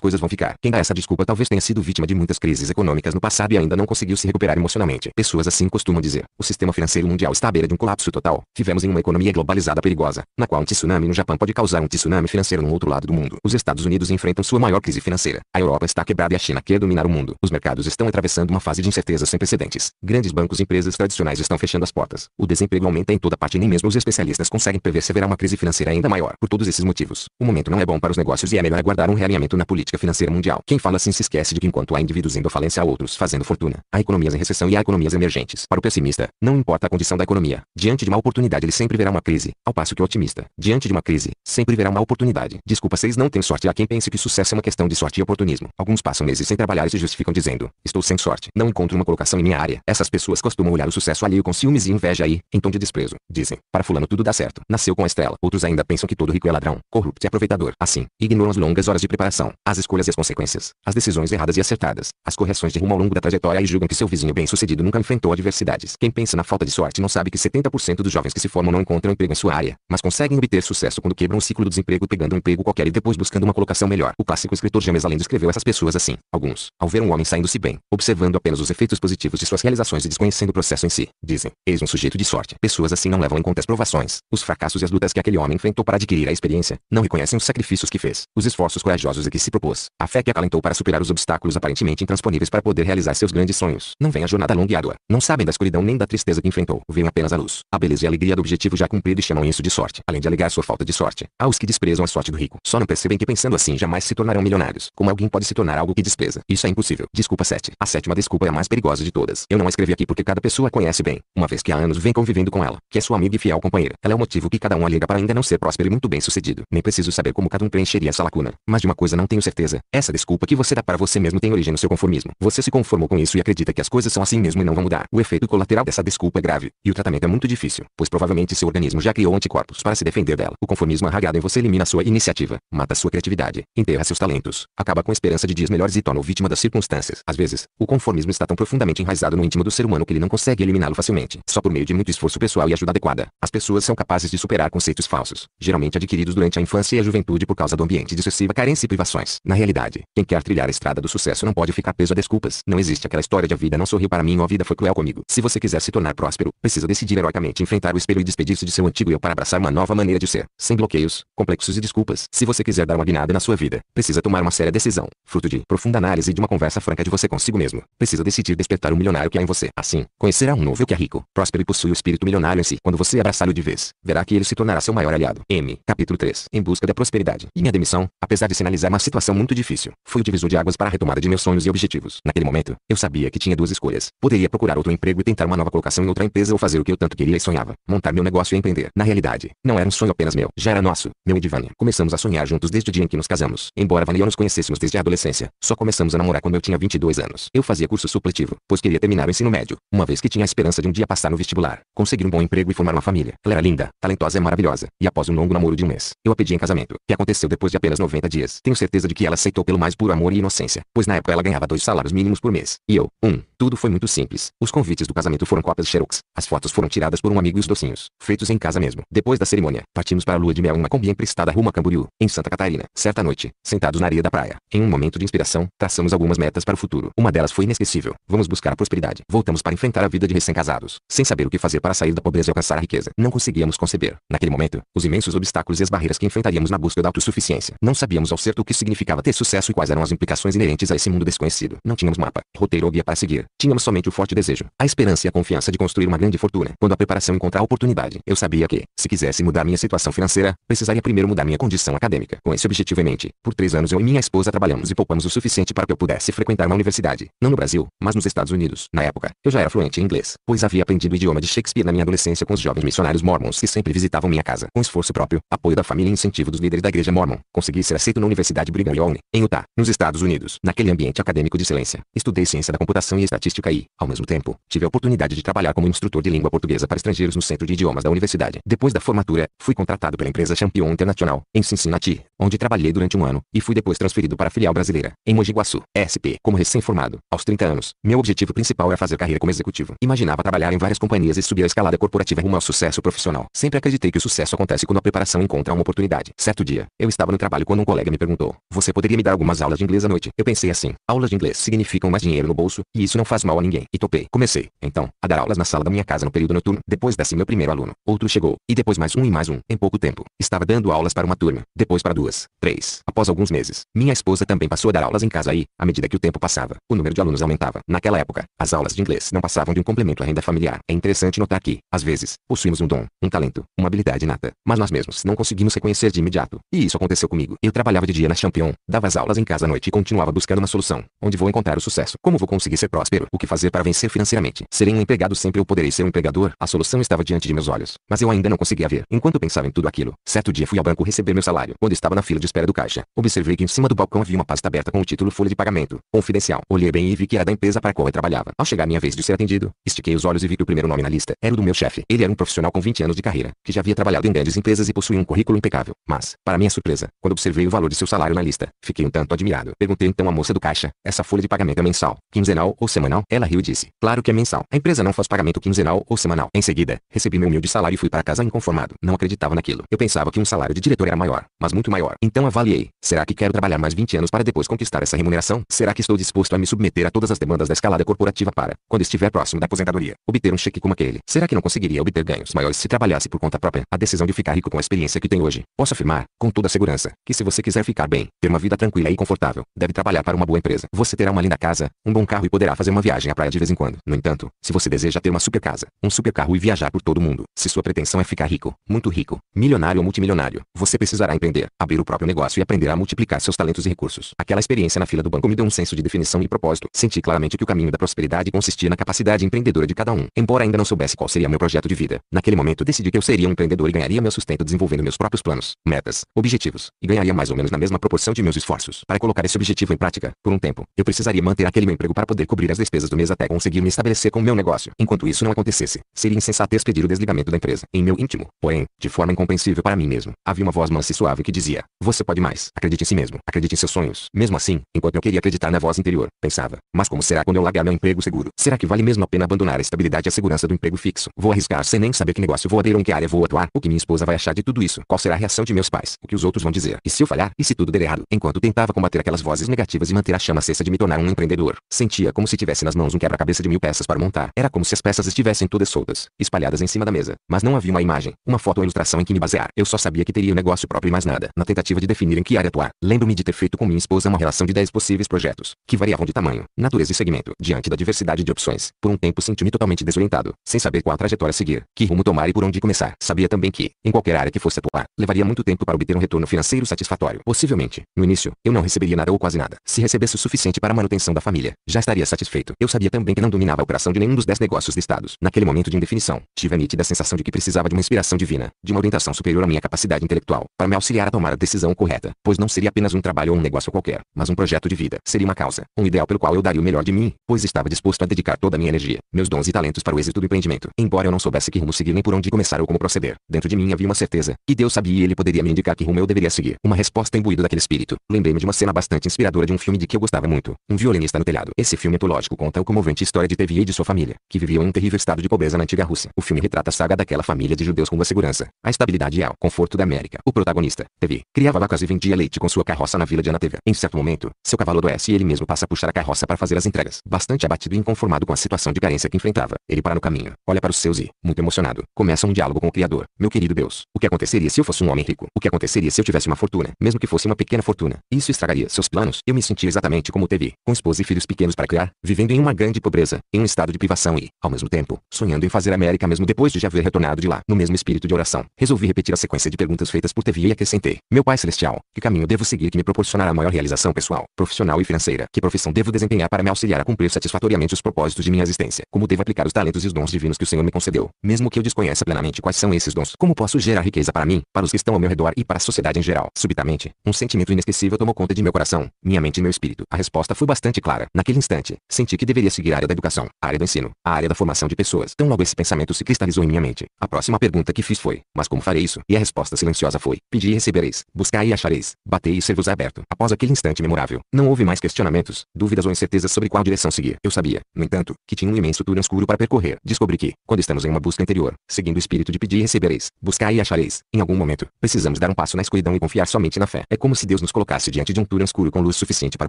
coisas 0.00 0.18
vão 0.18 0.28
ficar. 0.28 0.54
Quem 0.60 0.70
dá 0.70 0.78
essa 0.78 0.92
desculpa 0.92 1.24
talvez 1.24 1.48
tenha 1.48 1.60
sido 1.60 1.80
vítima 1.80 2.06
de 2.06 2.14
muitas 2.14 2.38
crises 2.38 2.68
econômicas 2.70 3.14
no 3.14 3.20
passado 3.20 3.52
e 3.52 3.58
ainda 3.58 3.76
não 3.76 3.86
conseguiu 3.86 4.16
se 4.16 4.26
recuperar 4.26 4.56
emocionalmente. 4.56 5.10
Pessoas 5.14 5.46
assim 5.46 5.68
costumam 5.68 6.00
dizer: 6.00 6.24
o 6.38 6.42
sistema 6.42 6.72
financeiro 6.72 7.08
mundial 7.08 7.32
está 7.32 7.48
à 7.48 7.52
beira 7.52 7.68
de 7.68 7.74
um 7.74 7.76
colapso 7.76 8.10
total. 8.10 8.42
Vivemos 8.56 8.84
em 8.84 8.88
uma 8.88 9.00
economia 9.00 9.32
globalizada 9.32 9.80
perigosa, 9.80 10.22
na 10.38 10.46
qual 10.46 10.60
um 10.60 10.64
tsunami 10.64 11.06
no 11.06 11.14
Japão 11.14 11.36
pode 11.36 11.52
causar 11.52 11.80
um 11.80 11.86
tsunami 11.86 12.28
financeiro 12.28 12.62
no 12.62 12.72
outro 12.72 12.90
lado 12.90 13.06
do 13.06 13.12
mundo. 13.12 13.36
Os 13.44 13.54
Estados 13.54 13.84
Unidos 13.84 14.10
enfrentam 14.10 14.42
sua 14.42 14.58
maior 14.58 14.80
crise 14.80 15.00
financeira. 15.00 15.40
A 15.54 15.60
Europa 15.60 15.86
está 15.86 16.04
quebrada 16.04 16.34
e 16.34 16.36
a 16.36 16.38
China 16.38 16.60
quer 16.62 16.78
dominar 16.78 17.06
o 17.06 17.08
mundo. 17.08 17.34
Os 17.42 17.50
mercados 17.50 17.86
estão 17.86 18.08
atravessando 18.08 18.50
uma 18.50 18.60
fase 18.60 18.82
de 18.82 18.88
incerteza 18.88 19.24
sem 19.24 19.38
precedentes. 19.38 19.90
Grandes 20.02 20.32
bancos 20.32 20.60
e 20.60 20.62
empresas 20.62 20.96
tradicionais 20.96 21.38
estão 21.38 21.58
fechando 21.58 21.84
as 21.84 21.92
portas. 21.92 22.26
O 22.38 22.46
desemprego 22.46 22.86
aumenta 22.86 23.12
em 23.12 23.18
toda 23.18 23.36
parte 23.36 23.56
e 23.56 23.60
nem 23.60 23.68
mesmo 23.68 23.88
os 23.88 23.96
especialistas 23.96 24.48
conseguem 24.48 24.80
prever 24.80 25.02
se 25.02 25.12
haverá 25.12 25.26
uma 25.26 25.36
crise 25.36 25.56
financeira 25.56 25.92
ainda 25.92 26.08
maior. 26.08 26.34
Por 26.40 26.48
todos 26.48 26.66
esses 26.68 26.84
motivos, 26.84 27.26
o 27.40 27.44
momento 27.44 27.70
não 27.70 27.80
é 27.80 27.86
bom 27.86 27.98
para 27.98 28.10
os 28.10 28.15
negócios 28.16 28.52
e 28.52 28.58
é 28.58 28.62
melhor 28.62 28.78
aguardar 28.78 29.10
um 29.10 29.14
realinhamento 29.14 29.56
na 29.56 29.64
política 29.64 29.98
financeira 29.98 30.32
mundial. 30.32 30.60
Quem 30.66 30.78
fala 30.78 30.96
assim 30.96 31.12
se 31.12 31.22
esquece 31.22 31.54
de 31.54 31.60
que 31.60 31.66
enquanto 31.66 31.94
há 31.94 32.00
indivíduos 32.00 32.36
indo 32.36 32.48
à 32.48 32.50
falência 32.50 32.82
há 32.82 32.84
outros 32.84 33.14
fazendo 33.14 33.44
fortuna, 33.44 33.78
há 33.92 34.00
economias 34.00 34.34
em 34.34 34.38
recessão 34.38 34.68
e 34.68 34.76
há 34.76 34.80
economias 34.80 35.14
emergentes. 35.14 35.64
Para 35.68 35.78
o 35.78 35.82
pessimista, 35.82 36.28
não 36.42 36.56
importa 36.56 36.86
a 36.86 36.90
condição 36.90 37.16
da 37.16 37.24
economia. 37.24 37.62
Diante 37.76 38.04
de 38.04 38.10
uma 38.10 38.18
oportunidade 38.18 38.64
ele 38.64 38.72
sempre 38.72 38.96
verá 38.96 39.10
uma 39.10 39.22
crise, 39.22 39.52
ao 39.64 39.72
passo 39.72 39.94
que 39.94 40.02
o 40.02 40.04
otimista, 40.04 40.44
diante 40.58 40.88
de 40.88 40.92
uma 40.92 41.02
crise, 41.02 41.30
sempre 41.44 41.76
verá 41.76 41.90
uma 41.90 42.00
oportunidade. 42.00 42.58
Desculpa 42.66 42.96
vocês 42.96 43.16
não 43.16 43.28
têm 43.28 43.42
sorte. 43.42 43.68
Há 43.68 43.74
quem 43.74 43.86
pense 43.86 44.10
que 44.10 44.16
sucesso 44.16 44.54
é 44.54 44.56
uma 44.56 44.62
questão 44.62 44.88
de 44.88 44.96
sorte 44.96 45.20
e 45.20 45.22
oportunismo. 45.22 45.68
Alguns 45.78 46.00
passam 46.00 46.26
meses 46.26 46.48
sem 46.48 46.56
trabalhar 46.56 46.86
e 46.86 46.90
se 46.90 46.98
justificam 46.98 47.32
dizendo: 47.32 47.70
Estou 47.84 48.02
sem 48.02 48.16
sorte, 48.16 48.48
não 48.54 48.68
encontro 48.68 48.96
uma 48.96 49.04
colocação 49.04 49.38
em 49.38 49.42
minha 49.42 49.58
área. 49.58 49.80
Essas 49.86 50.08
pessoas 50.08 50.40
costumam 50.40 50.72
olhar 50.72 50.88
o 50.88 50.92
sucesso 50.92 51.24
alheio 51.24 51.42
com 51.42 51.52
ciúmes 51.52 51.86
e 51.86 51.92
inveja 51.92 52.26
e, 52.26 52.40
em 52.52 52.58
tom 52.58 52.70
de 52.70 52.78
desprezo, 52.78 53.16
dizem: 53.30 53.58
Para 53.70 53.84
fulano 53.84 54.06
tudo 54.06 54.24
dá 54.24 54.32
certo. 54.32 54.62
Nasceu 54.68 54.96
com 54.96 55.04
a 55.04 55.06
estrela. 55.06 55.36
Outros 55.42 55.64
ainda 55.64 55.84
pensam 55.84 56.06
que 56.06 56.16
todo 56.16 56.32
rico 56.32 56.48
é 56.48 56.52
ladrão, 56.52 56.78
corrupto 56.90 57.24
e 57.24 57.28
aproveitador. 57.28 57.72
Assim, 57.78 58.05
ignoram 58.20 58.50
as 58.50 58.56
longas 58.56 58.88
horas 58.88 59.00
de 59.00 59.08
preparação, 59.08 59.52
as 59.64 59.78
escolhas 59.78 60.06
e 60.06 60.10
as 60.10 60.16
consequências, 60.16 60.70
as 60.84 60.94
decisões 60.94 61.32
erradas 61.32 61.56
e 61.56 61.60
acertadas, 61.60 62.08
as 62.24 62.34
correções 62.34 62.72
de 62.72 62.78
rumo 62.78 62.92
ao 62.92 62.98
longo 62.98 63.14
da 63.14 63.20
trajetória 63.20 63.60
e 63.60 63.66
julgam 63.66 63.88
que 63.88 63.94
seu 63.94 64.06
vizinho 64.06 64.32
bem-sucedido 64.32 64.82
nunca 64.82 64.98
enfrentou 64.98 65.32
adversidades. 65.32 65.94
Quem 65.98 66.10
pensa 66.10 66.36
na 66.36 66.44
falta 66.44 66.64
de 66.64 66.70
sorte 66.70 67.00
não 67.00 67.08
sabe 67.08 67.30
que 67.30 67.38
70% 67.38 67.96
dos 67.96 68.12
jovens 68.12 68.32
que 68.32 68.40
se 68.40 68.48
formam 68.48 68.72
não 68.72 68.80
encontram 68.80 69.12
emprego 69.12 69.32
em 69.32 69.36
sua 69.36 69.54
área, 69.54 69.74
mas 69.90 70.00
conseguem 70.00 70.38
obter 70.38 70.62
sucesso 70.62 71.00
quando 71.00 71.14
quebram 71.14 71.38
o 71.38 71.40
ciclo 71.40 71.64
do 71.64 71.70
desemprego 71.70 72.06
pegando 72.08 72.34
um 72.34 72.38
emprego 72.38 72.62
qualquer 72.62 72.86
e 72.86 72.90
depois 72.90 73.16
buscando 73.16 73.44
uma 73.44 73.54
colocação 73.54 73.88
melhor. 73.88 74.12
O 74.18 74.24
clássico 74.24 74.54
escritor 74.54 74.82
James 74.82 75.04
Allen 75.04 75.18
descreveu 75.18 75.50
essas 75.50 75.64
pessoas 75.64 75.96
assim. 75.96 76.16
Alguns, 76.32 76.68
ao 76.80 76.88
ver 76.88 77.02
um 77.02 77.12
homem 77.12 77.24
saindo-se 77.24 77.58
bem, 77.58 77.78
observando 77.92 78.36
apenas 78.36 78.60
os 78.60 78.70
efeitos 78.70 78.98
positivos 78.98 79.40
de 79.40 79.46
suas 79.46 79.62
realizações 79.62 80.04
e 80.04 80.08
desconhecendo 80.08 80.50
o 80.50 80.52
processo 80.52 80.86
em 80.86 80.90
si, 80.90 81.08
dizem: 81.22 81.50
Eis 81.66 81.82
um 81.82 81.86
sujeito 81.86 82.18
de 82.18 82.24
sorte. 82.24 82.54
Pessoas 82.60 82.92
assim 82.92 83.08
não 83.08 83.18
levam 83.18 83.38
em 83.38 83.42
conta 83.42 83.60
as 83.60 83.66
provações, 83.66 84.18
os 84.30 84.42
fracassos 84.42 84.82
e 84.82 84.84
as 84.84 84.90
lutas 84.90 85.12
que 85.12 85.20
aquele 85.20 85.38
homem 85.38 85.56
enfrentou 85.56 85.84
para 85.84 85.96
adquirir 85.96 86.28
a 86.28 86.32
experiência, 86.32 86.76
não 86.90 87.02
reconhecem 87.02 87.36
os 87.36 87.44
sacrifícios 87.44 87.90
que 87.90 87.95
fez, 87.98 88.24
os 88.36 88.46
esforços 88.46 88.82
corajosos 88.82 89.26
a 89.26 89.30
que 89.30 89.38
se 89.38 89.50
propôs, 89.50 89.86
a 90.00 90.06
fé 90.06 90.22
que 90.22 90.30
acalentou 90.30 90.60
para 90.60 90.74
superar 90.74 91.00
os 91.02 91.10
obstáculos 91.10 91.56
aparentemente 91.56 92.02
intransponíveis 92.04 92.50
para 92.50 92.62
poder 92.62 92.84
realizar 92.84 93.14
seus 93.14 93.32
grandes 93.32 93.56
sonhos. 93.56 93.92
Não 94.00 94.10
vem 94.10 94.24
a 94.24 94.26
jornada 94.26 94.54
longa 94.54 94.72
e 94.72 94.76
árdua. 94.76 94.94
Não 95.10 95.20
sabem 95.20 95.44
da 95.46 95.50
escuridão 95.50 95.82
nem 95.82 95.96
da 95.96 96.06
tristeza 96.06 96.40
que 96.42 96.48
enfrentou. 96.48 96.80
Vem 96.90 97.06
apenas 97.06 97.32
a 97.32 97.36
luz, 97.36 97.60
a 97.72 97.78
beleza 97.78 98.04
e 98.04 98.06
a 98.06 98.10
alegria 98.10 98.36
do 98.36 98.40
objetivo 98.40 98.76
já 98.76 98.88
cumprido 98.88 99.20
e 99.20 99.22
chamam 99.22 99.44
isso 99.44 99.62
de 99.62 99.70
sorte. 99.70 100.00
Além 100.06 100.20
de 100.20 100.28
alegar 100.28 100.50
sua 100.50 100.62
falta 100.62 100.84
de 100.84 100.92
sorte, 100.92 101.26
há 101.40 101.46
os 101.46 101.58
que 101.58 101.66
desprezam 101.66 102.04
a 102.04 102.08
sorte 102.08 102.30
do 102.30 102.36
rico. 102.36 102.58
Só 102.66 102.78
não 102.78 102.86
percebem 102.86 103.18
que 103.18 103.26
pensando 103.26 103.56
assim 103.56 103.76
jamais 103.78 104.04
se 104.04 104.14
tornarão 104.14 104.42
milionários. 104.42 104.88
Como 104.94 105.10
alguém 105.10 105.28
pode 105.28 105.44
se 105.44 105.54
tornar 105.54 105.78
algo 105.78 105.94
que 105.94 106.02
despreza? 106.02 106.40
Isso 106.48 106.66
é 106.66 106.70
impossível. 106.70 107.06
Desculpa 107.14 107.44
7. 107.44 107.72
A 107.80 107.86
sétima 107.86 108.14
desculpa 108.14 108.46
é 108.46 108.48
a 108.48 108.52
mais 108.52 108.68
perigosa 108.68 109.04
de 109.04 109.12
todas. 109.12 109.44
Eu 109.50 109.58
não 109.58 109.66
a 109.66 109.68
escrevi 109.68 109.92
aqui 109.92 110.06
porque 110.06 110.24
cada 110.24 110.40
pessoa 110.40 110.70
conhece 110.70 111.02
bem, 111.02 111.20
uma 111.36 111.46
vez 111.46 111.62
que 111.62 111.72
há 111.72 111.76
anos 111.76 111.98
vem 111.98 112.12
convivendo 112.12 112.50
com 112.50 112.64
ela, 112.64 112.78
que 112.90 112.98
é 112.98 113.00
sua 113.00 113.16
amiga 113.16 113.36
e 113.36 113.38
fiel 113.38 113.60
companheira. 113.60 113.94
Ela 114.02 114.12
é 114.12 114.16
o 114.16 114.18
motivo 114.18 114.48
que 114.50 114.58
cada 114.58 114.76
um 114.76 114.86
alega 114.86 115.06
para 115.06 115.18
ainda 115.18 115.34
não 115.34 115.42
ser 115.42 115.58
próspero 115.58 115.88
e 115.88 115.90
muito 115.90 116.08
bem 116.08 116.20
sucedido. 116.20 116.62
Nem 116.72 116.82
preciso 116.82 117.12
saber 117.12 117.32
como 117.32 117.48
cada 117.48 117.64
um 117.64 117.68
preencheria 117.76 118.08
essa 118.08 118.22
lacuna. 118.22 118.54
Mas 118.66 118.80
de 118.80 118.86
uma 118.86 118.94
coisa 118.94 119.16
não 119.16 119.26
tenho 119.26 119.42
certeza. 119.42 119.80
Essa 119.92 120.10
desculpa 120.10 120.46
que 120.46 120.56
você 120.56 120.74
dá 120.74 120.82
para 120.82 120.96
você 120.96 121.20
mesmo 121.20 121.38
tem 121.38 121.52
origem 121.52 121.72
no 121.72 121.76
seu 121.76 121.90
conformismo. 121.90 122.32
Você 122.40 122.62
se 122.62 122.70
conformou 122.70 123.06
com 123.06 123.18
isso 123.18 123.36
e 123.36 123.40
acredita 123.40 123.70
que 123.70 123.82
as 123.82 123.88
coisas 123.88 124.10
são 124.10 124.22
assim 124.22 124.40
mesmo 124.40 124.62
e 124.62 124.64
não 124.64 124.74
vão 124.74 124.82
mudar. 124.82 125.04
O 125.12 125.20
efeito 125.20 125.46
colateral 125.46 125.84
dessa 125.84 126.02
desculpa 126.02 126.38
é 126.38 126.42
grave, 126.42 126.70
e 126.82 126.90
o 126.90 126.94
tratamento 126.94 127.24
é 127.24 127.26
muito 127.26 127.46
difícil, 127.46 127.84
pois 127.94 128.08
provavelmente 128.08 128.54
seu 128.54 128.66
organismo 128.66 128.98
já 129.00 129.12
criou 129.12 129.34
anticorpos 129.34 129.82
para 129.82 129.94
se 129.94 130.04
defender 130.04 130.36
dela. 130.36 130.54
O 130.62 130.66
conformismo 130.66 131.06
arraigado 131.06 131.36
em 131.36 131.40
você 131.40 131.58
elimina 131.58 131.84
sua 131.84 132.02
iniciativa, 132.02 132.56
mata 132.72 132.94
sua 132.94 133.10
criatividade, 133.10 133.62
enterra 133.76 134.04
seus 134.04 134.18
talentos, 134.18 134.66
acaba 134.74 135.02
com 135.02 135.10
a 135.10 135.12
esperança 135.12 135.46
de 135.46 135.52
dias 135.52 135.68
melhores 135.68 135.96
e 135.96 136.02
torna-o 136.02 136.22
vítima 136.22 136.48
das 136.48 136.60
circunstâncias. 136.60 137.20
Às 137.26 137.36
vezes, 137.36 137.64
o 137.78 137.86
conformismo 137.86 138.30
está 138.30 138.46
tão 138.46 138.56
profundamente 138.56 139.02
enraizado 139.02 139.36
no 139.36 139.44
íntimo 139.44 139.62
do 139.62 139.70
ser 139.70 139.84
humano 139.84 140.06
que 140.06 140.14
ele 140.14 140.20
não 140.20 140.28
consegue 140.28 140.62
eliminá-lo 140.62 140.94
facilmente. 140.94 141.40
Só 141.46 141.60
por 141.60 141.70
meio 141.70 141.84
de 141.84 141.92
muito 141.92 142.10
esforço 142.10 142.38
pessoal 142.38 142.68
e 142.70 142.72
ajuda 142.72 142.92
adequada, 142.92 143.26
as 143.42 143.50
pessoas 143.50 143.84
são 143.84 143.94
capazes 143.94 144.30
de 144.30 144.38
superar 144.38 144.70
conceitos 144.70 145.04
falsos, 145.04 145.46
geralmente 145.60 145.98
adquiridos 145.98 146.34
durante 146.34 146.58
a 146.58 146.62
infância 146.62 146.96
e 146.96 147.00
a 147.00 147.02
juventude 147.02 147.44
por 147.44 147.56
causa 147.56 147.65
do 147.74 147.82
ambiente 147.82 148.14
de 148.14 148.20
excessiva 148.20 148.52
carência 148.52 148.84
e 148.84 148.88
privações. 148.88 149.38
Na 149.42 149.54
realidade, 149.54 150.02
quem 150.14 150.24
quer 150.24 150.42
trilhar 150.42 150.68
a 150.68 150.70
estrada 150.70 151.00
do 151.00 151.08
sucesso 151.08 151.46
não 151.46 151.54
pode 151.54 151.72
ficar 151.72 151.94
preso 151.94 152.12
a 152.12 152.14
desculpas. 152.14 152.60
Não 152.66 152.78
existe 152.78 153.06
aquela 153.06 153.20
história 153.20 153.48
de 153.48 153.54
a 153.54 153.56
vida 153.56 153.78
não 153.78 153.86
sorriu 153.86 154.08
para 154.08 154.22
mim 154.22 154.36
ou 154.36 154.44
a 154.44 154.46
vida 154.46 154.64
foi 154.64 154.76
cruel 154.76 154.94
comigo. 154.94 155.22
Se 155.28 155.40
você 155.40 155.58
quiser 155.58 155.80
se 155.80 155.90
tornar 155.90 156.14
próspero, 156.14 156.50
precisa 156.60 156.86
decidir 156.86 157.16
heroicamente 157.18 157.62
enfrentar 157.62 157.94
o 157.94 157.98
espelho 157.98 158.20
e 158.20 158.24
despedir-se 158.24 158.64
de 158.64 158.70
seu 158.70 158.86
antigo 158.86 159.10
eu 159.10 159.18
para 159.18 159.32
abraçar 159.32 159.58
uma 159.58 159.70
nova 159.70 159.94
maneira 159.94 160.18
de 160.18 160.26
ser, 160.26 160.44
sem 160.58 160.76
bloqueios, 160.76 161.24
complexos 161.34 161.76
e 161.76 161.80
desculpas. 161.80 162.24
Se 162.30 162.44
você 162.44 162.62
quiser 162.62 162.84
dar 162.84 162.96
uma 162.96 163.04
guinada 163.04 163.32
na 163.32 163.40
sua 163.40 163.56
vida, 163.56 163.80
precisa 163.94 164.20
tomar 164.20 164.42
uma 164.42 164.50
séria 164.50 164.70
decisão, 164.70 165.08
fruto 165.24 165.48
de 165.48 165.62
profunda 165.66 165.96
análise 165.96 166.30
e 166.30 166.34
de 166.34 166.40
uma 166.40 166.48
conversa 166.48 166.80
franca 166.80 167.02
de 167.02 167.08
você 167.08 167.26
consigo 167.26 167.56
mesmo. 167.56 167.82
Precisa 167.98 168.22
decidir 168.22 168.54
despertar 168.54 168.92
o 168.92 168.96
milionário 168.96 169.30
que 169.30 169.38
há 169.38 169.42
em 169.42 169.46
você. 169.46 169.68
Assim, 169.76 170.04
conhecerá 170.18 170.54
um 170.54 170.62
novo 170.62 170.82
eu 170.82 170.86
que 170.86 170.92
é 170.94 170.96
rico, 170.96 171.24
próspero 171.32 171.62
e 171.62 171.64
possui 171.64 171.90
o 171.90 171.92
espírito 171.92 172.24
milionário 172.24 172.60
em 172.60 172.64
si. 172.64 172.76
Quando 172.82 172.98
você 172.98 173.18
abraçá-lo 173.20 173.54
de 173.54 173.62
vez, 173.62 173.90
verá 174.04 174.24
que 174.24 174.34
ele 174.34 174.44
se 174.44 174.54
tornará 174.54 174.80
seu 174.80 174.92
maior 174.92 175.14
aliado. 175.14 175.40
M. 175.48 175.78
Capítulo 175.86 176.18
3. 176.18 176.46
Em 176.52 176.62
busca 176.62 176.86
da 176.86 176.94
prosperidade. 176.94 177.46
Minha 177.58 177.72
demissão, 177.72 178.06
apesar 178.20 178.48
de 178.48 178.54
sinalizar 178.54 178.90
uma 178.90 178.98
situação 178.98 179.34
muito 179.34 179.54
difícil, 179.54 179.90
foi 180.06 180.20
o 180.20 180.24
divisor 180.24 180.50
de 180.50 180.58
águas 180.58 180.76
para 180.76 180.88
a 180.88 180.90
retomada 180.90 181.22
de 181.22 181.26
meus 181.26 181.40
sonhos 181.40 181.64
e 181.64 181.70
objetivos. 181.70 182.18
Naquele 182.22 182.44
momento, 182.44 182.76
eu 182.86 182.98
sabia 182.98 183.30
que 183.30 183.38
tinha 183.38 183.56
duas 183.56 183.70
escolhas. 183.70 184.08
Poderia 184.20 184.46
procurar 184.46 184.76
outro 184.76 184.92
emprego 184.92 185.22
e 185.22 185.24
tentar 185.24 185.46
uma 185.46 185.56
nova 185.56 185.70
colocação 185.70 186.04
em 186.04 186.06
outra 186.06 186.22
empresa 186.22 186.52
ou 186.52 186.58
fazer 186.58 186.78
o 186.78 186.84
que 186.84 186.92
eu 186.92 186.98
tanto 186.98 187.16
queria 187.16 187.34
e 187.34 187.40
sonhava, 187.40 187.72
montar 187.88 188.12
meu 188.12 188.22
negócio 188.22 188.54
e 188.54 188.58
empreender. 188.58 188.90
Na 188.94 189.04
realidade, 189.04 189.52
não 189.64 189.78
era 189.78 189.88
um 189.88 189.90
sonho 189.90 190.12
apenas 190.12 190.36
meu, 190.36 190.50
já 190.54 190.72
era 190.72 190.82
nosso, 190.82 191.08
meu 191.26 191.38
e 191.38 191.40
de 191.40 191.48
Vânia. 191.48 191.70
Começamos 191.78 192.12
a 192.12 192.18
sonhar 192.18 192.46
juntos 192.46 192.68
desde 192.68 192.90
o 192.90 192.92
dia 192.92 193.04
em 193.04 193.08
que 193.08 193.16
nos 193.16 193.26
casamos. 193.26 193.68
Embora 193.74 194.04
Vânia 194.04 194.18
e 194.18 194.20
eu 194.20 194.26
nos 194.26 194.36
conhecêssemos 194.36 194.78
desde 194.78 194.98
a 194.98 195.00
adolescência, 195.00 195.48
só 195.64 195.74
começamos 195.74 196.14
a 196.14 196.18
namorar 196.18 196.42
quando 196.42 196.56
eu 196.56 196.60
tinha 196.60 196.76
22 196.76 197.18
anos. 197.18 197.46
Eu 197.54 197.62
fazia 197.62 197.88
curso 197.88 198.06
supletivo, 198.06 198.56
pois 198.68 198.82
queria 198.82 199.00
terminar 199.00 199.28
o 199.28 199.30
ensino 199.30 199.50
médio, 199.50 199.78
uma 199.90 200.04
vez 200.04 200.20
que 200.20 200.28
tinha 200.28 200.44
a 200.44 200.48
esperança 200.48 200.82
de 200.82 200.88
um 200.88 200.92
dia 200.92 201.06
passar 201.06 201.30
no 201.30 201.38
vestibular, 201.38 201.80
conseguir 201.94 202.26
um 202.26 202.30
bom 202.30 202.42
emprego 202.42 202.70
e 202.70 202.74
formar 202.74 202.92
uma 202.92 203.00
família. 203.00 203.32
Ela 203.42 203.54
era 203.54 203.62
linda, 203.62 203.88
talentosa 203.98 204.36
e 204.36 204.42
maravilhosa, 204.42 204.88
e 205.00 205.06
após 205.06 205.30
um 205.30 205.34
longo 205.34 205.54
namoro 205.54 205.74
de 205.74 205.86
um 205.86 205.88
mês, 205.88 206.10
eu 206.22 206.32
a 206.32 206.36
pedi 206.36 206.54
em 206.54 206.58
casamento, 206.58 206.96
que 207.08 207.14
aconteceu 207.14 207.45
depois 207.48 207.70
de 207.70 207.76
apenas 207.76 207.98
90 207.98 208.28
dias. 208.28 208.60
Tenho 208.62 208.76
certeza 208.76 209.08
de 209.08 209.14
que 209.14 209.26
ela 209.26 209.34
aceitou 209.34 209.64
pelo 209.64 209.78
mais 209.78 209.94
puro 209.94 210.12
amor 210.12 210.32
e 210.32 210.38
inocência, 210.38 210.82
pois 210.92 211.06
na 211.06 211.16
época 211.16 211.32
ela 211.32 211.42
ganhava 211.42 211.66
dois 211.66 211.82
salários 211.82 212.12
mínimos 212.12 212.40
por 212.40 212.52
mês, 212.52 212.76
e 212.88 212.96
eu, 212.96 213.08
um. 213.22 213.40
Tudo 213.58 213.74
foi 213.74 213.88
muito 213.88 214.06
simples. 214.06 214.50
Os 214.60 214.70
convites 214.70 215.06
do 215.06 215.14
casamento 215.14 215.46
foram 215.46 215.62
cópias 215.62 215.88
xerox. 215.88 216.18
As 216.36 216.46
fotos 216.46 216.70
foram 216.70 216.88
tiradas 216.88 217.22
por 217.22 217.32
um 217.32 217.38
amigo 217.38 217.58
e 217.58 217.60
os 217.60 217.66
docinhos, 217.66 218.10
feitos 218.20 218.50
em 218.50 218.58
casa 218.58 218.78
mesmo. 218.78 219.00
Depois 219.10 219.38
da 219.38 219.46
cerimônia, 219.46 219.82
partimos 219.94 220.24
para 220.24 220.34
a 220.34 220.38
lua 220.38 220.52
de 220.52 220.60
mel 220.60 220.76
em 220.76 220.78
uma 220.78 220.88
combi 220.88 221.08
emprestada 221.08 221.50
rumo 221.50 221.70
a 221.70 221.72
Camboriú, 221.72 222.06
em 222.20 222.28
Santa 222.28 222.50
Catarina. 222.50 222.84
Certa 222.94 223.22
noite, 223.22 223.50
sentados 223.64 223.98
na 223.98 224.06
areia 224.06 224.22
da 224.22 224.30
praia, 224.30 224.56
em 224.70 224.82
um 224.82 224.88
momento 224.88 225.18
de 225.18 225.24
inspiração, 225.24 225.66
traçamos 225.78 226.12
algumas 226.12 226.36
metas 226.36 226.64
para 226.64 226.74
o 226.74 226.76
futuro. 226.76 227.10
Uma 227.16 227.32
delas 227.32 227.50
foi 227.50 227.64
inesquecível. 227.64 228.14
Vamos 228.28 228.46
buscar 228.46 228.74
a 228.74 228.76
prosperidade. 228.76 229.22
Voltamos 229.30 229.62
para 229.62 229.72
enfrentar 229.72 230.04
a 230.04 230.08
vida 230.08 230.28
de 230.28 230.34
recém-casados, 230.34 230.96
sem 231.08 231.24
saber 231.24 231.46
o 231.46 231.50
que 231.50 231.58
fazer 231.58 231.80
para 231.80 231.94
sair 231.94 232.12
da 232.12 232.20
pobreza 232.20 232.50
e 232.50 232.52
alcançar 232.52 232.76
a 232.76 232.80
riqueza. 232.80 233.10
Não 233.16 233.30
conseguíamos 233.30 233.78
conceber, 233.78 234.16
naquele 234.30 234.50
momento, 234.50 234.82
os 234.94 235.04
imensos 235.04 235.34
obstáculos 235.34 235.80
e 235.80 235.82
as 235.82 235.88
barreiras 235.88 236.18
que 236.18 236.26
enfrentaríamos 236.26 236.70
na 236.70 236.76
busca 236.76 237.00
da 237.00 237.08
autossuficiência. 237.08 237.35
Não 237.82 237.94
sabíamos 237.94 238.32
ao 238.32 238.38
certo 238.38 238.60
o 238.60 238.64
que 238.64 238.72
significava 238.72 239.22
ter 239.22 239.32
sucesso 239.32 239.70
e 239.70 239.74
quais 239.74 239.90
eram 239.90 240.02
as 240.02 240.12
implicações 240.12 240.54
inerentes 240.54 240.90
a 240.90 240.96
esse 240.96 241.10
mundo 241.10 241.24
desconhecido. 241.24 241.76
Não 241.84 241.94
tínhamos 241.94 242.18
mapa, 242.18 242.40
roteiro 242.56 242.86
ou 242.86 242.92
guia 242.92 243.04
para 243.04 243.16
seguir. 243.16 243.44
Tínhamos 243.60 243.82
somente 243.82 244.08
o 244.08 244.12
forte 244.12 244.34
desejo, 244.34 244.64
a 244.80 244.84
esperança 244.84 245.26
e 245.26 245.28
a 245.28 245.32
confiança 245.32 245.70
de 245.70 245.78
construir 245.78 246.06
uma 246.06 246.18
grande 246.18 246.38
fortuna. 246.38 246.70
Quando 246.80 246.92
a 246.92 246.96
preparação 246.96 247.34
encontrar 247.34 247.60
a 247.60 247.64
oportunidade, 247.64 248.18
eu 248.26 248.36
sabia 248.36 248.66
que, 248.66 248.84
se 248.98 249.08
quisesse 249.08 249.42
mudar 249.42 249.64
minha 249.64 249.76
situação 249.76 250.12
financeira, 250.12 250.54
precisaria 250.66 251.02
primeiro 251.02 251.28
mudar 251.28 251.44
minha 251.44 251.58
condição 251.58 251.94
acadêmica. 251.94 252.38
Com 252.44 252.54
esse 252.54 252.66
objetivo 252.66 253.00
em 253.00 253.04
mente, 253.04 253.30
por 253.42 253.54
três 253.54 253.74
anos 253.74 253.92
eu 253.92 254.00
e 254.00 254.04
minha 254.04 254.20
esposa 254.20 254.50
trabalhamos 254.50 254.90
e 254.90 254.94
poupamos 254.94 255.24
o 255.24 255.30
suficiente 255.30 255.74
para 255.74 255.86
que 255.86 255.92
eu 255.92 255.96
pudesse 255.96 256.32
frequentar 256.32 256.66
uma 256.66 256.74
universidade, 256.74 257.28
não 257.42 257.50
no 257.50 257.56
Brasil, 257.56 257.86
mas 258.00 258.14
nos 258.14 258.26
Estados 258.26 258.52
Unidos. 258.52 258.86
Na 258.92 259.02
época, 259.02 259.30
eu 259.44 259.50
já 259.50 259.60
era 259.60 259.70
fluente 259.70 260.00
em 260.00 260.04
inglês, 260.04 260.34
pois 260.46 260.64
havia 260.64 260.82
aprendido 260.82 261.12
o 261.12 261.16
idioma 261.16 261.40
de 261.40 261.46
Shakespeare 261.46 261.84
na 261.84 261.92
minha 261.92 262.02
adolescência 262.02 262.46
com 262.46 262.54
os 262.54 262.60
jovens 262.60 262.84
missionários 262.84 263.22
mormons 263.22 263.58
que 263.58 263.66
sempre 263.66 263.92
visitavam 263.92 264.30
minha 264.30 264.42
casa. 264.42 264.66
Com 264.74 264.80
esforço 264.80 265.12
próprio, 265.12 265.40
apoio 265.50 265.74
da 265.74 265.82
família 265.82 266.10
e 266.10 266.12
incentivo 266.12 266.50
dos 266.50 266.60
líderes 266.60 266.82
da 266.82 266.88
igreja 266.88 267.10
mormon, 267.10 267.25
Mormon, 267.26 267.40
consegui 267.52 267.82
ser 267.82 267.96
aceito 267.96 268.20
na 268.20 268.26
Universidade 268.26 268.70
Brigham 268.70 268.94
Young, 268.94 269.18
em 269.34 269.42
Utah, 269.42 269.64
nos 269.76 269.88
Estados 269.88 270.22
Unidos. 270.22 270.58
Naquele 270.62 270.90
ambiente 270.90 271.20
acadêmico 271.20 271.58
de 271.58 271.64
excelência, 271.64 272.00
estudei 272.14 272.46
ciência 272.46 272.72
da 272.72 272.78
computação 272.78 273.18
e 273.18 273.24
estatística 273.24 273.70
e, 273.70 273.84
ao 273.98 274.06
mesmo 274.06 274.24
tempo, 274.24 274.56
tive 274.68 274.84
a 274.84 274.88
oportunidade 274.88 275.34
de 275.34 275.42
trabalhar 275.42 275.74
como 275.74 275.88
instrutor 275.88 276.22
de 276.22 276.30
língua 276.30 276.50
portuguesa 276.50 276.86
para 276.86 276.96
estrangeiros 276.96 277.34
no 277.34 277.42
Centro 277.42 277.66
de 277.66 277.72
Idiomas 277.72 278.04
da 278.04 278.10
Universidade. 278.10 278.60
Depois 278.64 278.92
da 278.92 279.00
formatura, 279.00 279.46
fui 279.60 279.74
contratado 279.74 280.16
pela 280.16 280.30
empresa 280.30 280.54
Champion 280.54 280.90
Internacional, 280.90 281.42
em 281.54 281.62
Cincinnati, 281.62 282.24
onde 282.38 282.56
trabalhei 282.56 282.92
durante 282.92 283.16
um 283.16 283.24
ano, 283.24 283.40
e 283.52 283.60
fui 283.60 283.74
depois 283.74 283.98
transferido 283.98 284.36
para 284.36 284.48
a 284.48 284.50
filial 284.50 284.72
brasileira, 284.72 285.12
em 285.26 285.34
Mogi 285.34 285.52
Guaçu, 285.52 285.82
SP. 285.96 286.36
Como 286.42 286.56
recém-formado, 286.56 287.18
aos 287.30 287.44
30 287.44 287.64
anos, 287.64 287.90
meu 288.04 288.18
objetivo 288.18 288.54
principal 288.54 288.88
era 288.88 288.96
fazer 288.96 289.16
carreira 289.16 289.40
como 289.40 289.50
executivo. 289.50 289.94
Imaginava 290.02 290.42
trabalhar 290.42 290.72
em 290.72 290.78
várias 290.78 290.98
companhias 290.98 291.36
e 291.36 291.42
subir 291.42 291.64
a 291.64 291.66
escalada 291.66 291.98
corporativa 291.98 292.40
rumo 292.40 292.54
ao 292.54 292.60
sucesso 292.60 293.02
profissional. 293.02 293.46
Sempre 293.54 293.78
acreditei 293.78 294.10
que 294.10 294.18
o 294.18 294.20
sucesso 294.20 294.54
acontece 294.54 294.86
quando 294.86 294.98
a 294.98 295.02
preparação 295.02 295.42
encontra 295.42 295.72
uma 295.74 295.82
oportunidade. 295.82 296.32
Certo 296.38 296.64
dia, 296.64 296.86
eu 296.98 297.08
estava 297.16 297.32
no 297.32 297.38
trabalho 297.38 297.64
quando 297.64 297.80
um 297.80 297.84
colega 297.84 298.10
me 298.10 298.18
perguntou: 298.18 298.54
Você 298.70 298.92
poderia 298.92 299.16
me 299.16 299.22
dar 299.22 299.32
algumas 299.32 299.62
aulas 299.62 299.78
de 299.78 299.84
inglês 299.84 300.04
à 300.04 300.08
noite? 300.08 300.28
Eu 300.36 300.44
pensei 300.44 300.70
assim: 300.70 300.92
aulas 301.08 301.30
de 301.30 301.36
inglês 301.36 301.56
significam 301.56 302.10
mais 302.10 302.22
dinheiro 302.22 302.46
no 302.46 302.54
bolso, 302.54 302.82
e 302.94 303.02
isso 303.02 303.16
não 303.16 303.24
faz 303.24 303.42
mal 303.42 303.58
a 303.58 303.62
ninguém. 303.62 303.84
E 303.92 303.98
topei. 303.98 304.26
Comecei, 304.30 304.68
então, 304.82 305.08
a 305.22 305.26
dar 305.26 305.38
aulas 305.38 305.56
na 305.56 305.64
sala 305.64 305.82
da 305.82 305.90
minha 305.90 306.04
casa 306.04 306.24
no 306.24 306.30
período 306.30 306.54
noturno. 306.54 306.80
Depois 306.86 307.16
desse 307.16 307.34
meu 307.34 307.46
primeiro 307.46 307.72
aluno, 307.72 307.92
outro 308.06 308.28
chegou, 308.28 308.56
e 308.68 308.74
depois 308.74 308.98
mais 308.98 309.16
um 309.16 309.24
e 309.24 309.30
mais 309.30 309.48
um. 309.48 309.58
Em 309.68 309.76
pouco 309.76 309.98
tempo, 309.98 310.24
estava 310.38 310.66
dando 310.66 310.92
aulas 310.92 311.14
para 311.14 311.26
uma 311.26 311.34
turma, 311.34 311.62
depois 311.74 312.02
para 312.02 312.12
duas, 312.12 312.46
três. 312.60 313.00
Após 313.06 313.28
alguns 313.28 313.50
meses, 313.50 313.82
minha 313.94 314.12
esposa 314.12 314.44
também 314.44 314.68
passou 314.68 314.90
a 314.90 314.92
dar 314.92 315.04
aulas 315.04 315.22
em 315.22 315.28
casa 315.28 315.54
e, 315.54 315.64
à 315.78 315.86
medida 315.86 316.08
que 316.08 316.16
o 316.16 316.20
tempo 316.20 316.38
passava, 316.38 316.76
o 316.90 316.94
número 316.94 317.14
de 317.14 317.20
alunos 317.20 317.40
aumentava. 317.40 317.80
Naquela 317.88 318.18
época, 318.18 318.44
as 318.58 318.74
aulas 318.74 318.94
de 318.94 319.00
inglês 319.00 319.30
não 319.32 319.40
passavam 319.40 319.72
de 319.72 319.80
um 319.80 319.82
complemento 319.82 320.22
à 320.22 320.26
renda 320.26 320.42
familiar. 320.42 320.80
É 320.88 320.92
interessante 320.92 321.40
notar 321.40 321.60
que, 321.60 321.78
às 321.90 322.02
vezes, 322.02 322.34
possuímos 322.46 322.80
um 322.82 322.86
dom, 322.86 323.06
um 323.22 323.30
talento, 323.30 323.64
uma 323.78 323.86
habilidade 323.88 324.24
inata, 324.24 324.52
mas 324.66 324.78
nós 324.78 324.90
mesmos 324.90 325.24
não 325.24 325.34
conseguimos 325.34 325.74
reconhecer 325.74 326.10
de 326.10 326.20
imediato. 326.20 326.58
E 326.72 326.84
isso 326.84 326.98
aconteceu 327.06 327.28
comigo. 327.28 327.56
Eu 327.62 327.72
trabalhava 327.72 328.06
de 328.06 328.12
dia 328.12 328.28
na 328.28 328.34
Champion, 328.34 328.72
dava 328.88 329.06
as 329.06 329.16
aulas 329.16 329.38
em 329.38 329.44
casa 329.44 329.64
à 329.64 329.68
noite 329.68 329.86
e 329.86 329.90
continuava 329.90 330.32
buscando 330.32 330.58
uma 330.58 330.66
solução. 330.66 331.04
Onde 331.22 331.36
vou 331.36 331.48
encontrar 331.48 331.78
o 331.78 331.80
sucesso? 331.80 332.16
Como 332.20 332.36
vou 332.36 332.46
conseguir 332.46 332.76
ser 332.76 332.88
próspero? 332.88 333.26
O 333.32 333.38
que 333.38 333.46
fazer 333.46 333.70
para 333.70 333.82
vencer 333.82 334.10
financeiramente? 334.10 334.64
Serei 334.70 334.92
um 334.92 335.00
empregado 335.00 335.34
sempre 335.34 335.60
ou 335.60 335.64
poderei 335.64 335.90
ser 335.90 336.02
um 336.02 336.08
empregador? 336.08 336.52
A 336.60 336.66
solução 336.66 337.00
estava 337.00 337.24
diante 337.24 337.46
de 337.48 337.54
meus 337.54 337.68
olhos, 337.68 337.94
mas 338.10 338.20
eu 338.20 338.30
ainda 338.30 338.48
não 338.48 338.56
conseguia 338.56 338.88
ver. 338.88 339.04
Enquanto 339.10 339.40
pensava 339.40 339.66
em 339.66 339.70
tudo 339.70 339.88
aquilo, 339.88 340.14
certo 340.24 340.52
dia 340.52 340.66
fui 340.66 340.78
ao 340.78 340.84
banco 340.84 341.04
receber 341.04 341.32
meu 341.32 341.42
salário. 341.42 341.74
Quando 341.80 341.92
estava 341.92 342.14
na 342.14 342.22
fila 342.22 342.40
de 342.40 342.46
espera 342.46 342.66
do 342.66 342.72
caixa, 342.72 343.04
observei 343.16 343.56
que 343.56 343.64
em 343.64 343.68
cima 343.68 343.88
do 343.88 343.94
balcão 343.94 344.20
havia 344.20 344.36
uma 344.36 344.44
pasta 344.44 344.68
aberta 344.68 344.90
com 344.90 345.00
o 345.00 345.04
título 345.04 345.30
Folha 345.30 345.48
de 345.48 345.56
Pagamento, 345.56 345.98
confidencial. 346.12 346.60
Olhei 346.68 346.90
bem 346.90 347.08
e 347.10 347.16
vi 347.16 347.26
que 347.26 347.36
era 347.36 347.44
da 347.44 347.52
empresa 347.52 347.80
para 347.80 347.90
a 347.90 347.94
qual 347.94 348.08
eu 348.08 348.12
trabalhava. 348.12 348.50
Ao 348.58 348.64
chegar 348.64 348.86
minha 348.86 349.00
vez 349.00 349.14
de 349.14 349.22
ser 349.22 349.34
atendido, 349.34 349.70
estiquei 349.86 350.14
os 350.14 350.24
olhos 350.24 350.42
e 350.42 350.48
vi 350.48 350.56
que 350.56 350.62
o 350.62 350.66
primeiro 350.66 350.88
nome 350.88 351.02
na 351.02 351.08
lista 351.08 351.34
era 351.40 351.54
o 351.54 351.56
do 351.56 351.62
meu 351.62 351.74
chefe. 351.74 352.02
Ele 352.08 352.24
era 352.24 352.32
um 352.32 352.34
profissional 352.34 352.72
com 352.72 352.80
20 352.80 353.04
anos 353.04 353.16
de 353.16 353.22
carreira, 353.22 353.52
que 353.64 353.72
já 353.72 353.80
havia 353.80 353.94
trabalhado 353.94 354.26
em 354.26 354.32
grandes 354.32 354.56
empresas 354.56 354.88
e 354.88 354.92
possuía 354.92 355.20
um 355.20 355.24
currículo 355.24 355.56
impecável. 355.58 355.94
Mas, 356.08 356.34
para 356.44 356.58
minha 356.58 356.70
surpresa, 356.70 356.95
quando 357.20 357.32
observei 357.32 357.66
o 357.66 357.70
valor 357.70 357.88
de 357.88 357.94
seu 357.96 358.06
salário 358.06 358.34
na 358.34 358.42
lista, 358.42 358.68
fiquei 358.82 359.04
um 359.04 359.10
tanto 359.10 359.34
admirado. 359.34 359.72
Perguntei 359.78 360.08
então 360.08 360.28
à 360.28 360.32
moça 360.32 360.54
do 360.54 360.60
caixa: 360.60 360.90
essa 361.04 361.22
folha 361.22 361.42
de 361.42 361.48
pagamento 361.48 361.78
é 361.78 361.82
mensal, 361.82 362.16
quinzenal 362.32 362.74
ou 362.80 362.88
semanal? 362.88 363.22
Ela 363.30 363.46
riu 363.46 363.60
e 363.60 363.62
disse: 363.62 363.88
Claro 364.00 364.22
que 364.22 364.30
é 364.30 364.34
mensal. 364.34 364.62
A 364.72 364.76
empresa 364.76 365.02
não 365.02 365.12
faz 365.12 365.26
pagamento 365.28 365.60
quinzenal 365.60 366.04
ou 366.08 366.16
semanal. 366.16 366.48
Em 366.54 366.62
seguida, 366.62 366.98
recebi 367.10 367.38
meu 367.38 367.48
humilde 367.48 367.68
salário 367.68 367.94
e 367.94 367.98
fui 367.98 368.08
para 368.08 368.22
casa 368.22 368.42
inconformado. 368.44 368.94
Não 369.02 369.14
acreditava 369.14 369.54
naquilo. 369.54 369.82
Eu 369.90 369.98
pensava 369.98 370.30
que 370.30 370.40
um 370.40 370.44
salário 370.44 370.74
de 370.74 370.80
diretor 370.80 371.06
era 371.06 371.16
maior, 371.16 371.44
mas 371.60 371.72
muito 371.72 371.90
maior. 371.90 372.14
Então 372.22 372.46
avaliei: 372.46 372.88
será 373.02 373.26
que 373.26 373.34
quero 373.34 373.52
trabalhar 373.52 373.78
mais 373.78 373.94
20 373.94 374.16
anos 374.16 374.30
para 374.30 374.44
depois 374.44 374.66
conquistar 374.66 375.02
essa 375.02 375.16
remuneração? 375.16 375.62
Será 375.70 375.92
que 375.92 376.00
estou 376.00 376.16
disposto 376.16 376.54
a 376.54 376.58
me 376.58 376.66
submeter 376.66 377.06
a 377.06 377.10
todas 377.10 377.30
as 377.30 377.38
demandas 377.38 377.68
da 377.68 377.72
escalada 377.72 378.04
corporativa 378.04 378.50
para, 378.52 378.74
quando 378.88 379.02
estiver 379.02 379.30
próximo 379.30 379.60
da 379.60 379.66
aposentadoria, 379.66 380.14
obter 380.28 380.52
um 380.52 380.58
cheque 380.58 380.80
como 380.80 380.92
aquele? 380.94 381.18
Será 381.26 381.48
que 381.48 381.54
não 381.54 381.62
conseguiria 381.62 382.00
obter 382.00 382.24
ganhos 382.24 382.52
maiores 382.54 382.76
se 382.76 382.88
trabalhasse 382.88 383.28
por 383.28 383.40
conta 383.40 383.58
própria? 383.58 383.82
A 383.90 383.96
decisão 383.96 384.26
de 384.26 384.32
ficar 384.32 384.54
rico 384.54 384.70
com 384.70 384.78
a 384.78 384.80
experiência 384.80 385.20
que 385.20 385.28
tenho 385.28 385.44
hoje. 385.44 385.62
Posso 385.76 385.94
afirmar, 385.94 386.24
com 386.38 386.50
toda 386.50 386.68
segurança, 386.76 387.12
que 387.24 387.32
se 387.32 387.42
você 387.42 387.62
quiser 387.62 387.82
ficar 387.84 388.06
bem, 388.06 388.28
ter 388.40 388.48
uma 388.48 388.58
vida 388.58 388.76
tranquila 388.76 389.10
e 389.10 389.16
confortável, 389.16 389.64
deve 389.74 389.94
trabalhar 389.94 390.22
para 390.22 390.36
uma 390.36 390.44
boa 390.44 390.58
empresa. 390.58 390.86
Você 390.92 391.16
terá 391.16 391.32
uma 391.32 391.40
linda 391.40 391.56
casa, 391.56 391.88
um 392.04 392.12
bom 392.12 392.26
carro 392.26 392.44
e 392.44 392.50
poderá 392.50 392.76
fazer 392.76 392.90
uma 392.90 393.00
viagem 393.00 393.32
à 393.32 393.34
praia 393.34 393.50
de 393.50 393.58
vez 393.58 393.70
em 393.70 393.74
quando. 393.74 393.96
No 394.06 394.14
entanto, 394.14 394.50
se 394.62 394.72
você 394.72 394.90
deseja 394.90 395.18
ter 395.20 395.30
uma 395.30 395.40
super 395.40 395.60
casa, 395.60 395.86
um 396.02 396.10
super 396.10 396.32
carro 396.32 396.54
e 396.54 396.58
viajar 396.58 396.90
por 396.90 397.00
todo 397.00 397.16
o 397.16 397.20
mundo, 397.20 397.44
se 397.56 397.70
sua 397.70 397.82
pretensão 397.82 398.20
é 398.20 398.24
ficar 398.24 398.46
rico, 398.46 398.74
muito 398.88 399.08
rico, 399.08 399.38
milionário 399.54 400.00
ou 400.00 400.04
multimilionário, 400.04 400.60
você 400.76 400.98
precisará 400.98 401.34
empreender, 401.34 401.66
abrir 401.80 401.98
o 401.98 402.04
próprio 402.04 402.26
negócio 402.26 402.60
e 402.60 402.62
aprender 402.62 402.90
a 402.90 402.96
multiplicar 402.96 403.40
seus 403.40 403.56
talentos 403.56 403.86
e 403.86 403.88
recursos. 403.88 404.32
Aquela 404.38 404.60
experiência 404.60 404.98
na 404.98 405.06
fila 405.06 405.22
do 405.22 405.30
banco 405.30 405.48
me 405.48 405.56
deu 405.56 405.64
um 405.64 405.70
senso 405.70 405.96
de 405.96 406.02
definição 406.02 406.42
e 406.42 406.48
propósito. 406.48 406.88
Senti 406.92 407.22
claramente 407.22 407.56
que 407.56 407.64
o 407.64 407.66
caminho 407.66 407.90
da 407.90 407.96
prosperidade 407.96 408.50
consistia 408.50 408.90
na 408.90 408.96
capacidade 408.96 409.46
empreendedora 409.46 409.86
de 409.86 409.94
cada 409.94 410.12
um. 410.12 410.26
Embora 410.36 410.64
ainda 410.64 410.76
não 410.76 410.84
soubesse 410.84 411.16
qual 411.16 411.28
seria 411.28 411.48
meu 411.48 411.58
projeto 411.58 411.88
de 411.88 411.94
vida, 411.94 412.20
naquele 412.30 412.56
momento 412.56 412.84
decidi 412.84 413.10
que 413.10 413.16
eu 413.16 413.22
seria 413.22 413.48
um 413.48 413.52
empreendedor 413.52 413.88
e 413.88 413.92
ganharia 413.92 414.20
meu 414.20 414.30
sustento 414.30 414.62
desenvolvendo 414.62 415.02
meus 415.02 415.16
próprios 415.16 415.40
planos, 415.40 415.72
metas, 415.86 416.22
objetivos, 416.34 416.65
e 417.02 417.06
ganharia 417.06 417.32
mais 417.32 417.50
ou 417.50 417.56
menos 417.56 417.70
na 417.70 417.78
mesma 417.78 417.98
proporção 417.98 418.34
de 418.34 418.42
meus 418.42 418.56
esforços. 418.56 419.02
Para 419.06 419.18
colocar 419.18 419.44
esse 419.44 419.56
objetivo 419.56 419.92
em 419.92 419.96
prática, 419.96 420.32
por 420.42 420.52
um 420.52 420.58
tempo, 420.58 420.84
eu 420.96 421.04
precisaria 421.04 421.42
manter 421.42 421.66
aquele 421.66 421.86
meu 421.86 421.94
emprego 421.94 422.14
para 422.14 422.26
poder 422.26 422.46
cobrir 422.46 422.70
as 422.70 422.78
despesas 422.78 423.08
do 423.08 423.16
mês 423.16 423.30
até 423.30 423.48
conseguir 423.48 423.80
me 423.80 423.88
estabelecer 423.88 424.30
com 424.30 424.40
o 424.40 424.42
meu 424.42 424.54
negócio. 424.54 424.90
Enquanto 424.98 425.28
isso 425.28 425.44
não 425.44 425.52
acontecesse, 425.52 426.00
seria 426.14 426.36
insensatez 426.36 426.82
pedir 426.82 427.04
o 427.04 427.08
desligamento 427.08 427.50
da 427.50 427.56
empresa. 427.56 427.84
Em 427.92 428.02
meu 428.02 428.16
íntimo, 428.18 428.46
porém, 428.60 428.84
de 429.00 429.08
forma 429.08 429.32
incompreensível 429.32 429.82
para 429.82 429.96
mim 429.96 430.06
mesmo, 430.06 430.32
havia 430.46 430.64
uma 430.64 430.72
voz 430.72 430.90
mansa 430.90 431.12
e 431.12 431.14
suave 431.14 431.42
que 431.42 431.52
dizia: 431.52 431.84
Você 432.02 432.24
pode 432.24 432.40
mais. 432.40 432.68
Acredite 432.76 433.02
em 433.02 433.06
si 433.06 433.14
mesmo. 433.14 433.38
Acredite 433.46 433.74
em 433.74 433.76
seus 433.76 433.90
sonhos. 433.90 434.26
Mesmo 434.34 434.56
assim, 434.56 434.80
enquanto 434.94 435.14
eu 435.14 435.20
queria 435.20 435.38
acreditar 435.38 435.70
na 435.70 435.78
voz 435.78 435.98
interior, 435.98 436.28
pensava: 436.40 436.78
Mas 436.94 437.08
como 437.08 437.22
será 437.22 437.44
quando 437.44 437.56
eu 437.56 437.62
largar 437.62 437.84
meu 437.84 437.92
emprego 437.92 438.20
seguro? 438.22 438.50
Será 438.58 438.76
que 438.76 438.86
vale 438.86 439.02
mesmo 439.02 439.24
a 439.24 439.26
pena 439.26 439.44
abandonar 439.44 439.78
a 439.78 439.80
estabilidade 439.80 440.28
e 440.28 440.30
a 440.30 440.32
segurança 440.32 440.66
do 440.66 440.74
emprego 440.74 440.96
fixo? 440.96 441.30
Vou 441.36 441.52
arriscar 441.52 441.84
sem 441.84 442.00
nem 442.00 442.12
saber 442.12 442.34
que 442.34 442.40
negócio 442.40 442.68
vou 442.68 442.80
abrir 442.80 442.94
ou 442.94 443.00
em 443.00 443.04
que 443.04 443.12
área 443.12 443.28
vou 443.28 443.44
atuar? 443.44 443.68
O 443.74 443.80
que 443.80 443.88
minha 443.88 443.98
esposa 443.98 444.24
vai 444.24 444.34
achar 444.34 444.54
de 444.54 444.62
tudo 444.62 444.82
isso? 444.82 445.00
Qual 445.08 445.18
será 445.18 445.34
a 445.34 445.38
reação 445.38 445.64
de 445.64 445.72
meus 445.72 445.90
pais? 445.90 446.14
O 446.22 446.28
que 446.28 446.34
os 446.34 446.44
outros 446.44 446.55
vão 446.62 446.72
dizer? 446.72 446.98
E 447.04 447.10
se 447.10 447.22
eu 447.22 447.26
falhar? 447.26 447.50
E 447.58 447.64
se 447.64 447.74
tudo 447.74 447.92
der 447.92 448.02
errado? 448.02 448.22
Enquanto 448.30 448.60
tentava 448.60 448.92
combater 448.92 449.20
aquelas 449.20 449.40
vozes 449.40 449.68
negativas 449.68 450.10
e 450.10 450.14
manter 450.14 450.34
a 450.34 450.38
chama 450.38 450.58
acesa 450.58 450.82
de 450.82 450.90
me 450.90 450.98
tornar 450.98 451.18
um 451.18 451.26
empreendedor, 451.26 451.76
sentia 451.90 452.32
como 452.32 452.46
se 452.46 452.56
tivesse 452.56 452.84
nas 452.84 452.94
mãos 452.94 453.14
um 453.14 453.18
quebra-cabeça 453.18 453.62
de 453.62 453.68
mil 453.68 453.80
peças 453.80 454.06
para 454.06 454.18
montar. 454.18 454.50
Era 454.56 454.68
como 454.68 454.84
se 454.84 454.94
as 454.94 455.00
peças 455.00 455.26
estivessem 455.26 455.68
todas 455.68 455.88
soltas, 455.88 456.26
espalhadas 456.38 456.80
em 456.80 456.86
cima 456.86 457.04
da 457.04 457.12
mesa, 457.12 457.34
mas 457.48 457.62
não 457.62 457.76
havia 457.76 457.90
uma 457.90 458.02
imagem, 458.02 458.34
uma 458.46 458.58
foto 458.58 458.78
ou 458.78 458.84
ilustração 458.84 459.20
em 459.20 459.24
que 459.24 459.32
me 459.32 459.40
basear. 459.40 459.68
Eu 459.76 459.84
só 459.84 459.98
sabia 459.98 460.24
que 460.24 460.32
teria 460.32 460.52
um 460.52 460.56
negócio 460.56 460.88
próprio 460.88 461.08
e 461.08 461.12
mais 461.12 461.24
nada. 461.24 461.48
Na 461.56 461.64
tentativa 461.64 462.00
de 462.00 462.06
definir 462.06 462.38
em 462.38 462.42
que 462.42 462.56
área 462.56 462.68
atuar, 462.68 462.90
lembro-me 463.02 463.34
de 463.34 463.44
ter 463.44 463.52
feito 463.52 463.76
com 463.76 463.86
minha 463.86 463.98
esposa 463.98 464.28
uma 464.28 464.38
relação 464.38 464.66
de 464.66 464.72
10 464.72 464.90
possíveis 464.90 465.28
projetos, 465.28 465.72
que 465.86 465.96
variavam 465.96 466.26
de 466.26 466.32
tamanho, 466.32 466.64
natureza 466.76 467.12
e 467.12 467.14
segmento. 467.14 467.52
Diante 467.60 467.90
da 467.90 467.96
diversidade 467.96 468.44
de 468.44 468.52
opções, 468.52 468.90
por 469.00 469.10
um 469.10 469.16
tempo 469.16 469.42
senti-me 469.42 469.70
totalmente 469.70 470.04
desorientado, 470.04 470.52
sem 470.64 470.80
saber 470.80 471.02
qual 471.02 471.16
trajetória 471.16 471.52
seguir, 471.52 471.84
que 471.94 472.04
rumo 472.04 472.22
tomar 472.24 472.48
e 472.48 472.52
por 472.52 472.64
onde 472.64 472.80
começar. 472.80 473.14
Sabia 473.22 473.48
também 473.48 473.70
que, 473.70 473.90
em 474.04 474.10
qualquer 474.10 474.36
área 474.36 474.50
que 474.50 474.58
fosse 474.58 474.80
atuar, 474.80 475.06
levaria 475.18 475.44
muito 475.44 475.62
tempo 475.62 475.84
para 475.84 475.94
obter 475.94 476.16
um 476.16 476.20
retorno 476.20 476.45
financeiro 476.46 476.86
satisfatório. 476.86 477.40
Possivelmente, 477.44 478.02
no 478.16 478.24
início, 478.24 478.52
eu 478.64 478.72
não 478.72 478.80
receberia 478.80 479.16
nada 479.16 479.32
ou 479.32 479.38
quase 479.38 479.58
nada. 479.58 479.76
Se 479.84 480.00
recebesse 480.00 480.34
o 480.34 480.38
suficiente 480.38 480.80
para 480.80 480.92
a 480.92 480.96
manutenção 480.96 481.34
da 481.34 481.40
família, 481.40 481.72
já 481.86 482.00
estaria 482.00 482.24
satisfeito. 482.26 482.72
Eu 482.80 482.88
sabia 482.88 483.10
também 483.10 483.34
que 483.34 483.40
não 483.40 483.50
dominava 483.50 483.82
a 483.82 483.84
operação 483.84 484.12
de 484.12 484.20
nenhum 484.20 484.34
dos 484.34 484.44
10 484.44 484.60
negócios 484.60 484.96
listados. 484.96 485.36
Naquele 485.40 485.66
momento 485.66 485.90
de 485.90 485.96
indefinição, 485.96 486.42
tive 486.54 486.74
a 486.74 486.78
nítida 486.78 487.04
sensação 487.04 487.36
de 487.36 487.42
que 487.42 487.50
precisava 487.50 487.88
de 487.88 487.94
uma 487.94 488.00
inspiração 488.00 488.38
divina, 488.38 488.70
de 488.84 488.92
uma 488.92 489.00
orientação 489.00 489.34
superior 489.34 489.64
à 489.64 489.66
minha 489.66 489.80
capacidade 489.80 490.24
intelectual, 490.24 490.64
para 490.76 490.88
me 490.88 490.94
auxiliar 490.94 491.28
a 491.28 491.30
tomar 491.30 491.52
a 491.52 491.56
decisão 491.56 491.94
correta, 491.94 492.30
pois 492.42 492.58
não 492.58 492.68
seria 492.68 492.88
apenas 492.88 493.14
um 493.14 493.20
trabalho 493.20 493.52
ou 493.52 493.58
um 493.58 493.62
negócio 493.62 493.90
qualquer, 493.90 494.20
mas 494.34 494.50
um 494.50 494.54
projeto 494.54 494.88
de 494.88 494.94
vida. 494.94 495.18
Seria 495.24 495.46
uma 495.46 495.54
causa, 495.54 495.84
um 495.98 496.06
ideal 496.06 496.26
pelo 496.26 496.38
qual 496.38 496.54
eu 496.54 496.62
daria 496.62 496.80
o 496.80 496.84
melhor 496.84 497.02
de 497.02 497.12
mim, 497.12 497.32
pois 497.46 497.64
estava 497.64 497.88
disposto 497.88 498.22
a 498.22 498.26
dedicar 498.26 498.56
toda 498.56 498.76
a 498.76 498.78
minha 498.78 498.88
energia, 498.88 499.18
meus 499.32 499.48
dons 499.48 499.68
e 499.68 499.72
talentos 499.72 500.02
para 500.02 500.14
o 500.14 500.18
êxito 500.18 500.40
do 500.40 500.46
empreendimento. 500.46 500.88
Embora 500.98 501.26
eu 501.26 501.32
não 501.32 501.38
soubesse 501.38 501.70
que 501.70 501.78
rumo 501.78 501.92
seguir 501.92 502.12
nem 502.12 502.22
por 502.22 502.34
onde 502.34 502.50
começar 502.50 502.80
ou 502.80 502.86
como 502.86 502.98
proceder, 502.98 503.36
dentro 503.48 503.68
de 503.68 503.76
mim 503.76 503.92
havia 503.92 504.06
uma 504.06 504.14
certeza, 504.14 504.54
que 504.66 504.74
Deus 504.74 504.92
sabia 504.92 505.20
e 505.20 505.22
ele 505.22 505.34
poderia 505.34 505.62
me 505.62 505.70
indicar 505.70 505.96
que 505.96 506.04
rumo 506.04 506.18
eu 506.18 506.26
deveria 506.26 506.35
seguir. 506.50 506.76
Uma 506.84 506.94
resposta 506.94 507.38
imbuída 507.38 507.62
daquele 507.62 507.80
espírito. 507.80 508.16
Lembrei-me 508.30 508.60
de 508.60 508.66
uma 508.66 508.72
cena 508.72 508.92
bastante 508.92 509.26
inspiradora 509.26 509.66
de 509.66 509.72
um 509.72 509.78
filme 509.78 509.98
de 509.98 510.06
que 510.06 510.16
eu 510.16 510.20
gostava 510.20 510.46
muito, 510.46 510.74
um 510.90 510.96
violinista 510.96 511.38
no 511.38 511.44
telhado. 511.44 511.70
Esse 511.76 511.96
filme 511.96 512.16
antológico 512.16 512.56
conta 512.56 512.80
a 512.80 512.84
comovente 512.84 513.24
história 513.24 513.48
de 513.48 513.56
Tevye 513.56 513.80
e 513.80 513.84
de 513.84 513.92
sua 513.92 514.04
família, 514.04 514.34
que 514.48 514.58
viviam 514.58 514.82
em 514.84 514.88
um 514.88 514.92
terrível 514.92 515.16
estado 515.16 515.40
de 515.40 515.48
pobreza 515.48 515.78
na 515.78 515.84
antiga 515.84 516.04
Rússia. 516.04 516.30
O 516.36 516.42
filme 516.42 516.60
retrata 516.60 516.90
a 516.90 516.92
saga 516.92 517.16
daquela 517.16 517.42
família 517.42 517.74
de 517.74 517.84
judeus 517.84 518.08
com 518.08 518.20
a 518.20 518.24
segurança, 518.24 518.68
a 518.84 518.90
estabilidade 518.90 519.40
e 519.40 519.44
o 519.44 519.52
conforto 519.58 519.96
da 519.96 520.04
América. 520.04 520.38
O 520.44 520.52
protagonista, 520.52 521.04
Tevye, 521.18 521.42
criava 521.54 521.80
vacas 521.80 522.02
e 522.02 522.06
vendia 522.06 522.36
leite 522.36 522.60
com 522.60 522.68
sua 522.68 522.84
carroça 522.84 523.16
na 523.16 523.24
vila 523.24 523.42
de 523.42 523.48
Anatevia. 523.48 523.78
Em 523.86 523.94
certo 523.94 524.16
momento, 524.16 524.50
seu 524.64 524.76
cavalo 524.76 524.98
adoece 524.98 525.32
e 525.32 525.34
ele 525.34 525.44
mesmo 525.44 525.66
passa 525.66 525.84
a 525.84 525.88
puxar 525.88 526.08
a 526.08 526.12
carroça 526.12 526.46
para 526.46 526.56
fazer 526.56 526.76
as 526.76 526.86
entregas. 526.86 527.20
Bastante 527.26 527.64
abatido 527.64 527.94
e 527.94 527.98
inconformado 527.98 528.44
com 528.44 528.52
a 528.52 528.56
situação 528.56 528.92
de 528.92 529.00
carência 529.00 529.28
que 529.30 529.36
enfrentava, 529.36 529.76
ele 529.88 530.02
para 530.02 530.14
no 530.14 530.20
caminho, 530.20 530.52
olha 530.66 530.80
para 530.80 530.90
os 530.90 530.96
seus 530.96 531.18
e, 531.18 531.30
muito 531.42 531.58
emocionado, 531.58 532.02
começa 532.14 532.46
um 532.46 532.52
diálogo 532.52 532.80
com 532.80 532.88
o 532.88 532.92
Criador. 532.92 533.24
Meu 533.38 533.50
querido 533.50 533.74
Deus, 533.74 534.02
o 534.14 534.18
que 534.18 534.26
aconteceria 534.26 534.70
se 534.70 534.80
eu 534.80 534.84
fosse 534.84 535.02
um 535.02 535.10
homem 535.10 535.24
rico? 535.24 535.46
O 535.54 535.60
que 535.60 535.68
aconteceria 535.68 536.10
se 536.10 536.20
eu 536.20 536.24
tivesse 536.26 536.48
uma 536.48 536.56
fortuna, 536.56 536.90
mesmo 537.00 537.18
que 537.18 537.26
fosse 537.26 537.46
uma 537.46 537.56
pequena 537.56 537.82
fortuna? 537.82 538.18
Isso 538.30 538.50
estragaria 538.50 538.88
seus 538.88 539.08
planos? 539.08 539.38
Eu 539.46 539.54
me 539.54 539.62
sentia 539.62 539.88
exatamente 539.88 540.30
como 540.30 540.46
Tevye, 540.46 540.74
com 540.84 540.92
esposa 540.92 541.22
e 541.22 541.24
filhos 541.24 541.46
pequenos 541.46 541.74
para 541.74 541.86
criar, 541.86 542.10
vivendo 542.22 542.50
em 542.50 542.60
uma 542.60 542.74
grande 542.74 543.00
pobreza, 543.00 543.38
em 543.54 543.60
um 543.60 543.64
estado 543.64 543.92
de 543.92 543.98
privação 543.98 544.36
e, 544.36 544.48
ao 544.60 544.70
mesmo 544.70 544.88
tempo, 544.88 545.18
sonhando 545.32 545.64
em 545.64 545.68
fazer 545.68 545.92
América 545.92 546.26
mesmo 546.26 546.44
depois 546.44 546.72
de 546.72 546.78
já 546.78 546.88
haver 546.88 547.02
retornado 547.02 547.40
de 547.40 547.48
lá, 547.48 547.60
no 547.68 547.76
mesmo 547.76 547.94
espírito 547.94 548.28
de 548.28 548.34
oração. 548.34 548.64
Resolvi 548.78 549.06
repetir 549.06 549.32
a 549.32 549.36
sequência 549.36 549.70
de 549.70 549.76
perguntas 549.76 550.10
feitas 550.10 550.32
por 550.32 550.42
Tevye 550.42 550.68
e 550.68 550.72
acrescentei: 550.72 551.18
Meu 551.32 551.44
Pai 551.44 551.56
Celestial, 551.56 552.00
que 552.14 552.20
caminho 552.20 552.46
devo 552.46 552.64
seguir 552.64 552.90
que 552.90 552.98
me 552.98 553.04
proporcionará 553.04 553.54
maior 553.54 553.72
realização 553.72 554.12
pessoal, 554.12 554.44
profissional 554.56 555.00
e 555.00 555.04
financeira? 555.04 555.46
Que 555.52 555.60
profissão 555.60 555.92
devo 555.92 556.10
desempenhar 556.10 556.48
para 556.48 556.62
me 556.62 556.68
auxiliar 556.68 557.00
a 557.00 557.04
cumprir 557.04 557.30
satisfatoriamente 557.30 557.94
os 557.94 558.02
propósitos 558.02 558.44
de 558.44 558.50
minha 558.50 558.62
existência? 558.62 559.04
Como 559.10 559.26
devo 559.26 559.42
aplicar 559.42 559.66
os 559.66 559.72
talentos 559.72 560.04
e 560.04 560.06
os 560.08 560.12
dons 560.12 560.30
divinos 560.30 560.58
que 560.58 560.64
o 560.64 560.66
Senhor 560.66 560.82
me 560.82 560.90
concedeu, 560.90 561.30
mesmo 561.42 561.70
que 561.70 561.78
eu 561.78 561.82
desconheça 561.82 562.24
plenamente 562.24 562.60
quais 562.60 562.76
são 562.76 562.92
esses 562.92 563.14
dons? 563.14 563.34
Como 563.38 563.54
posso 563.54 563.78
gerar 563.78 564.02
riqueza 564.02 564.32
para 564.32 564.44
mim, 564.44 564.62
para 564.72 564.84
os 564.84 564.90
que 564.90 564.96
estão 564.96 565.14
ao 565.14 565.20
meu 565.20 565.28
redor 565.28 565.52
e 565.56 565.64
para 565.64 565.76
a 565.76 565.80
sociedade 565.80 566.15
em 566.16 566.22
geral. 566.22 566.48
Subitamente, 566.56 567.12
um 567.24 567.32
sentimento 567.32 567.72
inesquecível 567.72 568.18
tomou 568.18 568.34
conta 568.34 568.54
de 568.54 568.62
meu 568.62 568.72
coração, 568.72 569.08
minha 569.22 569.40
mente 569.40 569.58
e 569.58 569.62
meu 569.62 569.70
espírito. 569.70 570.04
A 570.10 570.16
resposta 570.16 570.54
foi 570.54 570.66
bastante 570.66 571.00
clara. 571.00 571.26
Naquele 571.34 571.58
instante, 571.58 571.96
senti 572.08 572.36
que 572.36 572.46
deveria 572.46 572.70
seguir 572.70 572.92
a 572.92 572.96
área 572.96 573.08
da 573.08 573.12
educação, 573.12 573.48
a 573.62 573.66
área 573.66 573.78
do 573.78 573.84
ensino, 573.84 574.10
a 574.24 574.32
área 574.32 574.48
da 574.48 574.54
formação 574.54 574.88
de 574.88 574.96
pessoas. 574.96 575.32
Tão 575.36 575.48
logo 575.48 575.62
esse 575.62 575.76
pensamento 575.76 576.14
se 576.14 576.24
cristalizou 576.24 576.64
em 576.64 576.66
minha 576.66 576.80
mente. 576.80 577.06
A 577.20 577.28
próxima 577.28 577.58
pergunta 577.58 577.92
que 577.92 578.02
fiz 578.02 578.18
foi: 578.18 578.42
Mas 578.56 578.68
como 578.68 578.82
farei 578.82 579.02
isso? 579.02 579.20
E 579.28 579.36
a 579.36 579.38
resposta 579.38 579.76
silenciosa 579.76 580.18
foi: 580.18 580.38
Pedi 580.50 580.70
e 580.70 580.74
recebereis, 580.74 581.24
buscai 581.34 581.68
e 581.68 581.72
achareis, 581.72 582.14
batei 582.26 582.54
e 582.54 582.62
ser-vos 582.62 582.88
aberto. 582.88 583.22
Após 583.30 583.52
aquele 583.52 583.72
instante 583.72 584.02
memorável, 584.02 584.40
não 584.52 584.68
houve 584.68 584.84
mais 584.84 585.00
questionamentos, 585.00 585.64
dúvidas 585.74 586.06
ou 586.06 586.12
incertezas 586.12 586.50
sobre 586.52 586.68
qual 586.68 586.82
direção 586.82 587.10
seguir. 587.10 587.36
Eu 587.42 587.50
sabia, 587.50 587.80
no 587.94 588.04
entanto, 588.04 588.34
que 588.46 588.56
tinha 588.56 588.70
um 588.70 588.76
imenso 588.76 589.04
túnel 589.04 589.20
escuro 589.20 589.46
para 589.46 589.58
percorrer. 589.58 589.98
Descobri 590.04 590.36
que, 590.36 590.54
quando 590.66 590.80
estamos 590.80 591.04
em 591.04 591.10
uma 591.10 591.20
busca 591.20 591.42
interior, 591.42 591.74
seguindo 591.88 592.16
o 592.16 592.18
espírito 592.18 592.52
de 592.52 592.58
pedir 592.58 592.78
e 592.78 592.82
recebereis, 592.82 593.28
buscar 593.40 593.72
e 593.72 593.80
achareis, 593.80 594.20
em 594.32 594.40
algum 594.40 594.56
momento, 594.56 594.86
precisamos 595.00 595.38
dar 595.38 595.50
um 595.50 595.54
passo 595.54 595.76
na 595.76 595.82
escuridão 595.82 596.05
e 596.14 596.20
confiar 596.20 596.46
somente 596.46 596.78
na 596.78 596.86
fé. 596.86 597.02
É 597.10 597.16
como 597.16 597.34
se 597.34 597.46
Deus 597.46 597.60
nos 597.60 597.72
colocasse 597.72 598.10
diante 598.10 598.32
de 598.32 598.40
um 598.40 598.44
túnel 598.44 598.64
escuro 598.64 598.90
com 598.90 599.00
luz 599.00 599.16
suficiente 599.16 599.56
para 599.58 599.68